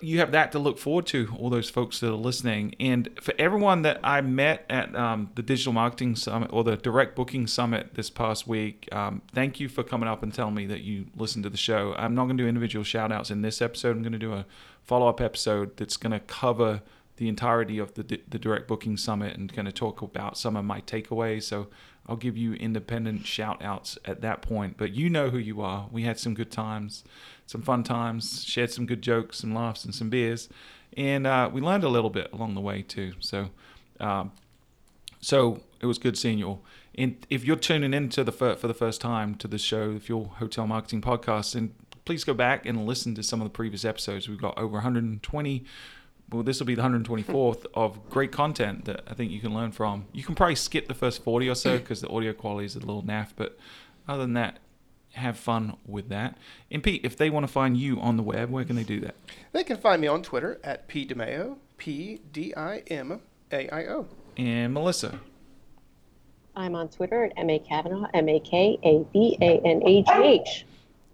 you 0.00 0.18
have 0.18 0.32
that 0.32 0.52
to 0.52 0.58
look 0.58 0.78
forward 0.78 1.06
to 1.06 1.34
all 1.38 1.48
those 1.50 1.70
folks 1.70 2.00
that 2.00 2.08
are 2.08 2.12
listening. 2.12 2.74
And 2.78 3.08
for 3.20 3.34
everyone 3.38 3.82
that 3.82 4.00
i 4.02 4.20
met 4.20 4.66
at 4.68 4.94
um, 4.94 5.30
the 5.34 5.42
digital 5.42 5.72
marketing 5.72 6.16
summit 6.16 6.50
or 6.52 6.64
the 6.64 6.76
direct 6.76 7.16
booking 7.16 7.46
summit 7.46 7.94
this 7.94 8.10
past 8.10 8.46
week 8.46 8.88
um, 8.92 9.22
thank 9.32 9.60
you 9.60 9.68
for 9.68 9.82
coming 9.82 10.08
up 10.08 10.22
and 10.22 10.32
telling 10.32 10.54
me 10.54 10.66
that 10.66 10.80
you 10.80 11.06
listened 11.16 11.44
to 11.44 11.50
the 11.50 11.56
show. 11.56 11.94
I'm 11.96 12.14
not 12.14 12.24
going 12.24 12.36
to 12.36 12.44
do 12.44 12.48
individual 12.48 12.84
shout 12.84 13.12
outs 13.12 13.30
in 13.30 13.42
this 13.42 13.62
episode. 13.62 13.96
I'm 13.96 14.02
going 14.02 14.12
to 14.12 14.18
do 14.18 14.32
a 14.32 14.46
follow-up 14.82 15.20
episode 15.20 15.76
that's 15.76 15.96
going 15.96 16.12
to 16.12 16.20
cover 16.20 16.82
the 17.16 17.28
entirety 17.28 17.78
of 17.78 17.94
the, 17.94 18.02
the 18.02 18.38
direct 18.38 18.66
booking 18.66 18.96
summit 18.96 19.36
and 19.36 19.52
going 19.54 19.66
to 19.66 19.72
talk 19.72 20.00
about 20.00 20.38
some 20.38 20.56
of 20.56 20.64
my 20.64 20.80
takeaways. 20.80 21.42
So 21.44 21.68
i'll 22.08 22.16
give 22.16 22.36
you 22.36 22.54
independent 22.54 23.26
shout 23.26 23.62
outs 23.62 23.98
at 24.04 24.22
that 24.22 24.42
point. 24.42 24.76
But 24.76 24.94
you 24.94 25.10
know 25.10 25.30
who 25.30 25.38
you 25.38 25.60
are. 25.60 25.88
We 25.92 26.02
had 26.02 26.18
some 26.18 26.34
good 26.34 26.50
times 26.50 27.04
some 27.50 27.62
fun 27.62 27.82
times, 27.82 28.44
shared 28.44 28.70
some 28.70 28.86
good 28.86 29.02
jokes, 29.02 29.38
some 29.38 29.52
laughs, 29.52 29.84
and 29.84 29.92
some 29.92 30.08
beers, 30.08 30.48
and 30.96 31.26
uh, 31.26 31.50
we 31.52 31.60
learned 31.60 31.82
a 31.82 31.88
little 31.88 32.08
bit 32.08 32.32
along 32.32 32.54
the 32.54 32.60
way 32.60 32.80
too. 32.80 33.12
So, 33.18 33.50
um, 33.98 34.30
so 35.20 35.58
it 35.80 35.86
was 35.86 35.98
good 35.98 36.16
seeing 36.16 36.38
you 36.38 36.46
all. 36.46 36.62
And 36.96 37.26
if 37.28 37.44
you're 37.44 37.56
tuning 37.56 37.92
in 37.92 38.08
to 38.10 38.22
the 38.22 38.30
fir- 38.30 38.54
for 38.54 38.68
the 38.68 38.74
first 38.74 39.00
time 39.00 39.34
to 39.36 39.48
the 39.48 39.58
show, 39.58 39.90
if 39.96 40.08
you're 40.08 40.26
Hotel 40.26 40.64
Marketing 40.68 41.00
Podcast, 41.00 41.56
and 41.56 41.74
please 42.04 42.22
go 42.22 42.34
back 42.34 42.66
and 42.66 42.86
listen 42.86 43.16
to 43.16 43.22
some 43.24 43.40
of 43.40 43.46
the 43.46 43.50
previous 43.50 43.84
episodes. 43.84 44.28
We've 44.28 44.40
got 44.40 44.56
over 44.56 44.74
120. 44.74 45.64
Well, 46.30 46.44
this 46.44 46.60
will 46.60 46.68
be 46.68 46.76
the 46.76 46.82
124th 46.82 47.66
of 47.74 48.08
great 48.08 48.30
content 48.30 48.84
that 48.84 49.02
I 49.08 49.14
think 49.14 49.32
you 49.32 49.40
can 49.40 49.52
learn 49.52 49.72
from. 49.72 50.06
You 50.12 50.22
can 50.22 50.36
probably 50.36 50.54
skip 50.54 50.86
the 50.86 50.94
first 50.94 51.24
40 51.24 51.48
or 51.48 51.56
so 51.56 51.78
because 51.80 52.00
the 52.00 52.10
audio 52.10 52.32
quality 52.32 52.66
is 52.66 52.76
a 52.76 52.78
little 52.78 53.02
naff, 53.02 53.30
but 53.34 53.58
other 54.06 54.22
than 54.22 54.34
that, 54.34 54.58
have 55.12 55.38
fun 55.38 55.76
with 55.86 56.08
that. 56.08 56.36
And 56.70 56.82
Pete, 56.82 57.04
if 57.04 57.16
they 57.16 57.30
want 57.30 57.46
to 57.46 57.52
find 57.52 57.76
you 57.76 58.00
on 58.00 58.16
the 58.16 58.22
web, 58.22 58.50
where 58.50 58.64
can 58.64 58.76
they 58.76 58.84
do 58.84 59.00
that? 59.00 59.14
They 59.52 59.64
can 59.64 59.76
find 59.76 60.00
me 60.00 60.08
on 60.08 60.22
Twitter 60.22 60.60
at 60.62 60.88
P 60.88 61.06
DiMaio, 61.06 61.56
P 61.76 62.20
D 62.32 62.54
I 62.56 62.78
M 62.88 63.20
A 63.52 63.68
I 63.68 63.86
O. 63.86 64.06
And 64.36 64.72
Melissa. 64.72 65.20
I'm 66.56 66.74
on 66.74 66.88
Twitter 66.88 67.24
at 67.24 67.32
M 67.36 67.50
A 67.50 67.58
Kavanagh, 67.58 68.08
M 68.14 68.28
A 68.28 68.40
K 68.40 68.78
A 68.82 69.04
V 69.12 69.38
A 69.40 69.60
N 69.64 69.82
A 69.84 70.02
G 70.02 70.12
H. 70.22 70.66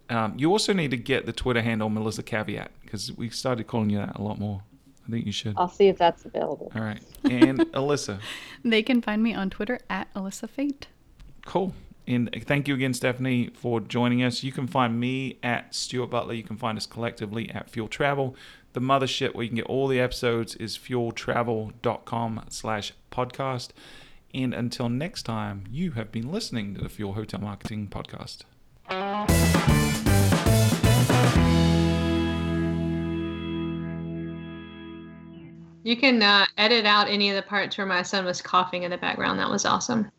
Um, 0.09 0.33
you 0.37 0.51
also 0.51 0.73
need 0.73 0.91
to 0.91 0.97
get 0.97 1.25
the 1.25 1.33
Twitter 1.33 1.61
handle 1.61 1.89
Melissa 1.89 2.23
Caveat 2.23 2.71
because 2.81 3.11
we 3.17 3.29
started 3.29 3.67
calling 3.67 3.89
you 3.89 3.97
that 3.97 4.15
a 4.15 4.21
lot 4.21 4.39
more. 4.39 4.61
I 5.07 5.11
think 5.11 5.25
you 5.25 5.31
should. 5.31 5.53
I'll 5.57 5.69
see 5.69 5.87
if 5.87 5.97
that's 5.97 6.25
available. 6.25 6.71
All 6.75 6.81
right. 6.81 7.01
And 7.23 7.59
Alyssa. 7.73 8.19
They 8.63 8.83
can 8.83 9.01
find 9.01 9.23
me 9.23 9.33
on 9.33 9.49
Twitter 9.49 9.79
at 9.89 10.13
Alyssa 10.13 10.49
Fate. 10.49 10.87
Cool. 11.45 11.73
And 12.07 12.29
thank 12.45 12.69
you 12.69 12.73
again, 12.73 12.93
Stephanie, 12.93 13.49
for 13.53 13.81
joining 13.81 14.23
us. 14.23 14.41
You 14.41 14.53
can 14.53 14.65
find 14.65 14.97
me 14.97 15.39
at 15.43 15.75
Stuart 15.75 16.07
Butler. 16.07 16.33
You 16.33 16.43
can 16.43 16.55
find 16.55 16.77
us 16.77 16.85
collectively 16.85 17.49
at 17.49 17.69
Fuel 17.69 17.89
Travel. 17.89 18.35
The 18.71 18.79
mothership 18.79 19.33
where 19.33 19.43
you 19.43 19.49
can 19.49 19.57
get 19.57 19.65
all 19.65 19.87
the 19.87 19.99
episodes 19.99 20.55
is 20.55 20.77
fueltravel.com 20.77 22.45
slash 22.49 22.93
podcast. 23.11 23.69
And 24.33 24.53
until 24.53 24.87
next 24.87 25.23
time, 25.23 25.65
you 25.69 25.91
have 25.91 26.11
been 26.11 26.31
listening 26.31 26.75
to 26.75 26.81
the 26.81 26.89
Fuel 26.89 27.13
Hotel 27.13 27.41
Marketing 27.41 27.87
Podcast. 27.87 28.43
You 35.83 35.95
can 35.95 36.21
uh, 36.21 36.45
edit 36.57 36.85
out 36.85 37.09
any 37.09 37.29
of 37.29 37.35
the 37.35 37.41
parts 37.41 37.77
where 37.77 37.87
my 37.87 38.03
son 38.03 38.25
was 38.25 38.41
coughing 38.41 38.83
in 38.83 38.91
the 38.91 38.97
background. 38.97 39.39
That 39.39 39.49
was 39.49 39.65
awesome. 39.65 40.09